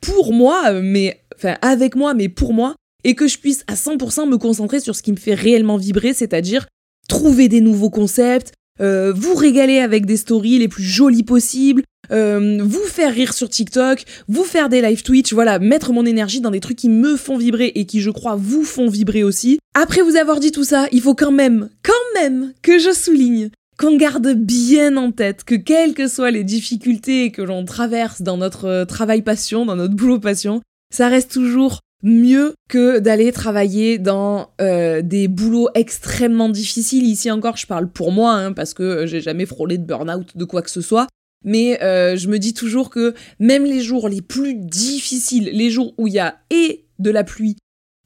pour 0.00 0.32
moi, 0.32 0.72
mais 0.72 1.20
enfin 1.36 1.56
avec 1.62 1.96
moi, 1.96 2.14
mais 2.14 2.28
pour 2.28 2.54
moi, 2.54 2.76
et 3.02 3.14
que 3.14 3.26
je 3.26 3.38
puisse 3.38 3.64
à 3.66 3.74
100% 3.74 4.28
me 4.28 4.38
concentrer 4.38 4.78
sur 4.78 4.94
ce 4.94 5.02
qui 5.02 5.10
me 5.10 5.16
fait 5.16 5.34
réellement 5.34 5.76
vibrer, 5.76 6.14
c'est-à-dire 6.14 6.66
trouver 7.08 7.48
des 7.48 7.60
nouveaux 7.60 7.90
concepts, 7.90 8.52
euh, 8.80 9.12
vous 9.14 9.34
régaler 9.34 9.80
avec 9.80 10.06
des 10.06 10.16
stories 10.16 10.58
les 10.58 10.68
plus 10.68 10.84
jolies 10.84 11.22
possibles, 11.22 11.82
euh, 12.12 12.58
vous 12.62 12.84
faire 12.86 13.12
rire 13.12 13.34
sur 13.34 13.48
TikTok, 13.48 14.04
vous 14.28 14.44
faire 14.44 14.68
des 14.68 14.80
live 14.80 15.02
Twitch, 15.02 15.32
voilà, 15.32 15.58
mettre 15.58 15.92
mon 15.92 16.06
énergie 16.06 16.40
dans 16.40 16.50
des 16.50 16.60
trucs 16.60 16.78
qui 16.78 16.88
me 16.88 17.16
font 17.16 17.36
vibrer 17.36 17.72
et 17.74 17.84
qui, 17.84 18.00
je 18.00 18.10
crois, 18.10 18.36
vous 18.36 18.64
font 18.64 18.88
vibrer 18.88 19.22
aussi. 19.22 19.58
Après 19.74 20.00
vous 20.00 20.16
avoir 20.16 20.40
dit 20.40 20.50
tout 20.50 20.64
ça, 20.64 20.88
il 20.92 21.00
faut 21.00 21.14
quand 21.14 21.30
même, 21.30 21.68
quand 21.82 22.20
même, 22.20 22.52
que 22.62 22.78
je 22.78 22.92
souligne 22.92 23.50
qu'on 23.78 23.96
garde 23.96 24.34
bien 24.34 24.96
en 24.98 25.10
tête 25.10 25.44
que 25.44 25.54
quelles 25.54 25.94
que 25.94 26.06
soient 26.06 26.30
les 26.30 26.44
difficultés 26.44 27.30
que 27.30 27.40
l'on 27.40 27.64
traverse 27.64 28.20
dans 28.20 28.36
notre 28.36 28.66
euh, 28.66 28.84
travail 28.84 29.22
passion, 29.22 29.64
dans 29.64 29.76
notre 29.76 29.94
boulot 29.94 30.18
passion, 30.18 30.60
ça 30.92 31.08
reste 31.08 31.32
toujours 31.32 31.80
mieux 32.02 32.54
que 32.68 32.98
d'aller 32.98 33.32
travailler 33.32 33.98
dans 33.98 34.50
euh, 34.60 35.02
des 35.02 35.28
boulots 35.28 35.68
extrêmement 35.74 36.48
difficiles. 36.48 37.06
Ici 37.06 37.30
encore, 37.30 37.56
je 37.56 37.66
parle 37.66 37.90
pour 37.90 38.12
moi, 38.12 38.32
hein, 38.34 38.52
parce 38.52 38.74
que 38.74 39.06
j'ai 39.06 39.20
jamais 39.20 39.46
frôlé 39.46 39.78
de 39.78 39.84
burn-out 39.84 40.36
de 40.36 40.44
quoi 40.44 40.62
que 40.62 40.70
ce 40.70 40.80
soit. 40.80 41.06
Mais 41.44 41.82
euh, 41.82 42.16
je 42.16 42.28
me 42.28 42.38
dis 42.38 42.52
toujours 42.52 42.90
que 42.90 43.14
même 43.38 43.64
les 43.64 43.80
jours 43.80 44.08
les 44.08 44.20
plus 44.20 44.54
difficiles, 44.54 45.50
les 45.52 45.70
jours 45.70 45.94
où 45.96 46.06
il 46.06 46.14
y 46.14 46.18
a 46.18 46.36
et 46.50 46.84
de 46.98 47.10
la 47.10 47.24
pluie, 47.24 47.56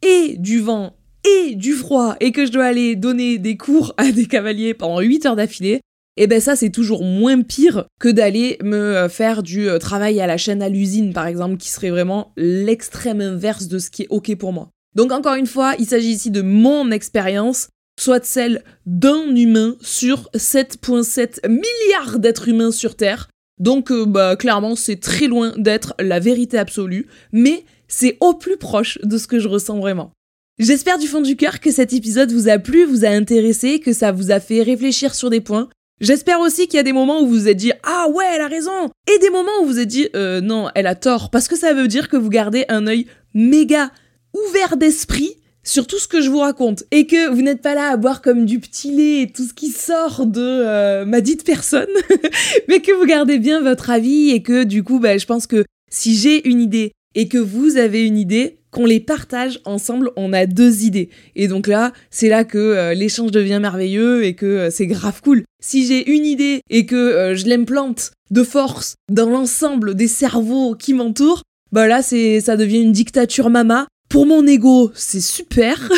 et 0.03 0.37
du 0.39 0.61
vent, 0.61 0.97
et 1.25 1.57
du 1.57 1.73
froid, 1.73 2.17
et 2.21 2.31
que 2.31 2.47
je 2.47 2.53
dois 2.53 2.67
aller 2.67 2.95
donner 2.95 3.39
des 3.39 3.57
cours 3.57 3.93
à 3.97 4.13
des 4.13 4.27
cavaliers 4.27 4.75
pendant 4.75 5.01
8 5.01 5.27
heures 5.27 5.37
d'affilée, 5.37 5.81
et 6.17 6.25
eh 6.25 6.27
ben 6.29 6.41
ça 6.41 6.55
c'est 6.55 6.71
toujours 6.71 7.03
moins 7.03 7.43
pire 7.43 7.87
que 7.99 8.09
d'aller 8.09 8.57
me 8.63 8.77
euh, 8.77 9.09
faire 9.09 9.43
du 9.43 9.69
euh, 9.69 9.79
travail 9.79 10.21
à 10.21 10.29
la 10.29 10.37
chaîne 10.37 10.63
à 10.63 10.69
l'usine 10.69 11.13
par 11.13 11.27
exemple, 11.27 11.57
qui 11.57 11.69
serait 11.69 11.91
vraiment 11.91 12.33
l'extrême 12.37 13.21
inverse 13.21 13.67
de 13.67 13.81
ce 13.81 13.91
qui 13.91 14.03
est 14.03 14.09
ok 14.11 14.37
pour 14.37 14.53
moi. 14.53 14.71
Donc 14.95 15.11
encore 15.11 15.35
une 15.35 15.49
fois, 15.49 15.75
il 15.81 15.87
s'agit 15.87 16.13
ici 16.13 16.31
de 16.31 16.41
mon 16.41 16.93
expérience, 16.93 17.69
soit 17.99 18.25
celle 18.25 18.63
d'un 18.87 19.35
humain 19.35 19.75
sur 19.81 20.31
7,7 20.37 21.49
milliards 21.49 22.21
d'êtres 22.21 22.49
humains 22.49 22.71
sur 22.71 22.95
Terre. 22.95 23.29
Donc 23.61 23.91
euh, 23.91 24.07
bah 24.07 24.37
clairement 24.37 24.77
c'est 24.77 25.01
très 25.01 25.27
loin 25.27 25.53
d'être 25.57 25.95
la 25.99 26.21
vérité 26.21 26.59
absolue, 26.59 27.09
mais 27.33 27.65
c'est 27.89 28.19
au 28.21 28.35
plus 28.35 28.57
proche 28.57 29.01
de 29.03 29.19
ce 29.19 29.27
que 29.27 29.41
je 29.41 29.49
ressens 29.49 29.81
vraiment. 29.81 30.13
J'espère 30.61 30.99
du 30.99 31.09
fond 31.09 31.21
du 31.21 31.35
cœur 31.35 31.59
que 31.59 31.73
cet 31.73 31.93
épisode 31.93 32.31
vous 32.31 32.49
a 32.49 32.61
plu, 32.61 32.85
vous 32.85 33.05
a 33.05 33.09
intéressé, 33.09 33.81
que 33.81 33.93
ça 33.93 34.13
vous 34.13 34.31
a 34.31 34.39
fait 34.39 34.63
réfléchir 34.63 35.13
sur 35.13 35.29
des 35.29 35.41
points. 35.41 35.69
J'espère 36.01 36.41
aussi 36.41 36.67
qu'il 36.67 36.77
y 36.77 36.81
a 36.81 36.85
des 36.85 36.93
moments 36.93 37.21
où 37.21 37.27
vous 37.27 37.35
vous 37.35 37.49
êtes 37.49 37.57
dit 37.57 37.73
ah 37.85 38.09
ouais 38.11 38.25
elle 38.35 38.41
a 38.41 38.49
raison! 38.49 38.91
Et 39.13 39.19
des 39.21 39.31
moments 39.31 39.51
où 39.61 39.65
vous 39.65 39.73
vous 39.73 39.79
êtes 39.79 39.89
dit 39.89 40.09
euh, 40.17 40.41
non 40.41 40.69
elle 40.75 40.87
a 40.87 40.95
tort! 40.95 41.31
Parce 41.31 41.47
que 41.47 41.57
ça 41.57 41.73
veut 41.73 41.89
dire 41.89 42.09
que 42.09 42.17
vous 42.17 42.31
gardez 42.31 42.65
un 42.69 42.87
œil 42.87 43.07
méga 43.33 43.91
ouvert 44.35 44.77
d'esprit 44.77 45.37
sur 45.63 45.87
tout 45.87 45.99
ce 45.99 46.09
que 46.09 46.21
je 46.21 46.29
vous 46.31 46.41
raconte. 46.41 46.85
Et 46.91 47.07
que 47.07 47.31
vous 47.31 47.43
n'êtes 47.43 47.63
pas 47.63 47.75
là 47.75 47.91
à 47.91 47.97
boire 47.97 48.23
comme 48.23 48.45
du 48.45 48.59
petit 48.61 48.91
lait 48.91 49.23
et 49.23 49.33
tout 49.33 49.45
ce 49.45 49.55
qui 49.55 49.69
sort 49.69 50.27
de 50.27 50.41
euh, 50.41 51.05
ma 51.05 51.21
dite 51.21 51.45
personne 51.45 51.89
mais 52.69 52.81
que 52.81 52.93
vous 52.93 53.07
gardez 53.07 53.39
bien 53.39 53.63
votre 53.63 53.91
avis 53.91 54.31
et 54.31 54.43
que 54.43 54.65
du 54.65 54.83
coup 54.83 54.99
bah, 54.99 55.17
je 55.17 55.27
pense 55.27 55.47
que 55.47 55.65
si 55.91 56.17
j'ai 56.17 56.49
une 56.49 56.61
idée 56.61 56.93
et 57.15 57.29
que 57.29 57.39
vous 57.39 57.77
avez 57.77 58.05
une 58.05 58.19
idée 58.19 58.59
qu'on 58.75 58.87
les 58.87 58.99
partage 58.99 59.61
ensemble, 59.65 60.11
on 60.17 60.33
a 60.33 60.47
deux 60.47 60.83
idées. 60.83 61.09
Et 61.37 61.47
donc 61.47 61.69
là, 61.69 61.93
c'est 62.11 62.29
là 62.29 62.43
que 62.43 62.59
euh, 62.59 62.93
l'échange 62.93 63.31
devient 63.31 63.61
merveilleux 63.63 64.25
et 64.25 64.35
que 64.35 64.47
euh, 64.47 64.71
c'est 64.71 64.89
grave 64.89 65.23
cool. 65.23 65.45
Si 65.63 65.87
j'ai 65.87 66.11
une 66.11 66.27
idée 66.27 66.61
et 66.71 66.85
que 66.85 66.97
euh, 66.97 67.37
je 67.37 67.47
l'implante 67.47 68.11
de 68.33 68.43
force 68.43 68.97
dans 69.09 69.31
l'ensemble 69.31 69.95
des 69.95 70.09
cerveaux 70.09 70.75
qui 70.75 70.93
m'entourent, 70.93 71.43
bah 71.71 71.87
là, 71.87 72.03
c'est 72.03 72.41
ça 72.41 72.57
devient 72.57 72.83
une 72.83 72.91
dictature 72.91 73.49
mama. 73.49 73.87
Pour 74.09 74.27
mon 74.27 74.45
ego, 74.45 74.91
c'est 74.95 75.21
super. 75.21 75.89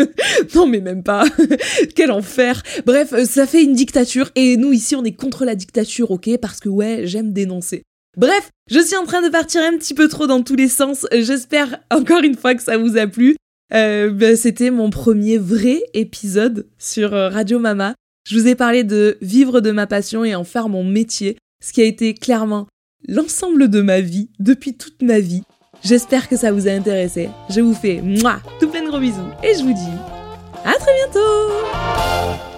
non, 0.54 0.66
mais 0.66 0.80
même 0.80 1.02
pas. 1.02 1.24
Quel 1.94 2.10
enfer. 2.10 2.62
Bref, 2.84 3.14
ça 3.24 3.46
fait 3.46 3.62
une 3.62 3.74
dictature 3.74 4.30
et 4.34 4.58
nous 4.58 4.72
ici, 4.72 4.94
on 4.94 5.04
est 5.04 5.12
contre 5.12 5.46
la 5.46 5.54
dictature, 5.54 6.10
ok? 6.10 6.36
Parce 6.40 6.60
que 6.60 6.68
ouais, 6.68 7.02
j'aime 7.04 7.32
dénoncer. 7.32 7.82
Bref, 8.16 8.50
je 8.70 8.80
suis 8.80 8.96
en 8.96 9.04
train 9.04 9.20
de 9.20 9.28
partir 9.28 9.60
un 9.62 9.76
petit 9.76 9.92
peu 9.92 10.08
trop 10.08 10.26
dans 10.26 10.42
tous 10.42 10.56
les 10.56 10.68
sens. 10.68 11.06
J'espère 11.12 11.80
encore 11.90 12.22
une 12.22 12.36
fois 12.36 12.54
que 12.54 12.62
ça 12.62 12.78
vous 12.78 12.96
a 12.96 13.06
plu. 13.06 13.36
Euh, 13.74 14.10
ben, 14.10 14.36
C'était 14.36 14.70
mon 14.70 14.88
premier 14.88 15.36
vrai 15.36 15.82
épisode 15.92 16.66
sur 16.78 17.14
euh, 17.14 17.28
Radio 17.28 17.58
Mama. 17.58 17.94
Je 18.26 18.38
vous 18.38 18.48
ai 18.48 18.54
parlé 18.54 18.84
de 18.84 19.18
vivre 19.20 19.60
de 19.60 19.70
ma 19.70 19.86
passion 19.86 20.24
et 20.24 20.34
en 20.34 20.44
faire 20.44 20.70
mon 20.70 20.82
métier, 20.82 21.36
ce 21.62 21.74
qui 21.74 21.82
a 21.82 21.84
été 21.84 22.14
clairement 22.14 22.66
l'ensemble 23.06 23.68
de 23.68 23.82
ma 23.82 24.00
vie, 24.00 24.30
depuis 24.40 24.76
toute 24.76 25.02
ma 25.02 25.20
vie. 25.20 25.42
J'espère 25.84 26.28
que 26.28 26.36
ça 26.36 26.52
vous 26.52 26.66
a 26.66 26.72
intéressé. 26.72 27.28
Je 27.50 27.60
vous 27.60 27.74
fais 27.74 28.00
moi 28.02 28.38
tout 28.58 28.68
plein 28.68 28.82
de 28.82 28.88
gros 28.88 28.98
bisous 28.98 29.20
et 29.44 29.54
je 29.54 29.62
vous 29.62 29.74
dis 29.74 29.92
à 30.64 30.72
très 30.72 30.92
bientôt 30.94 32.55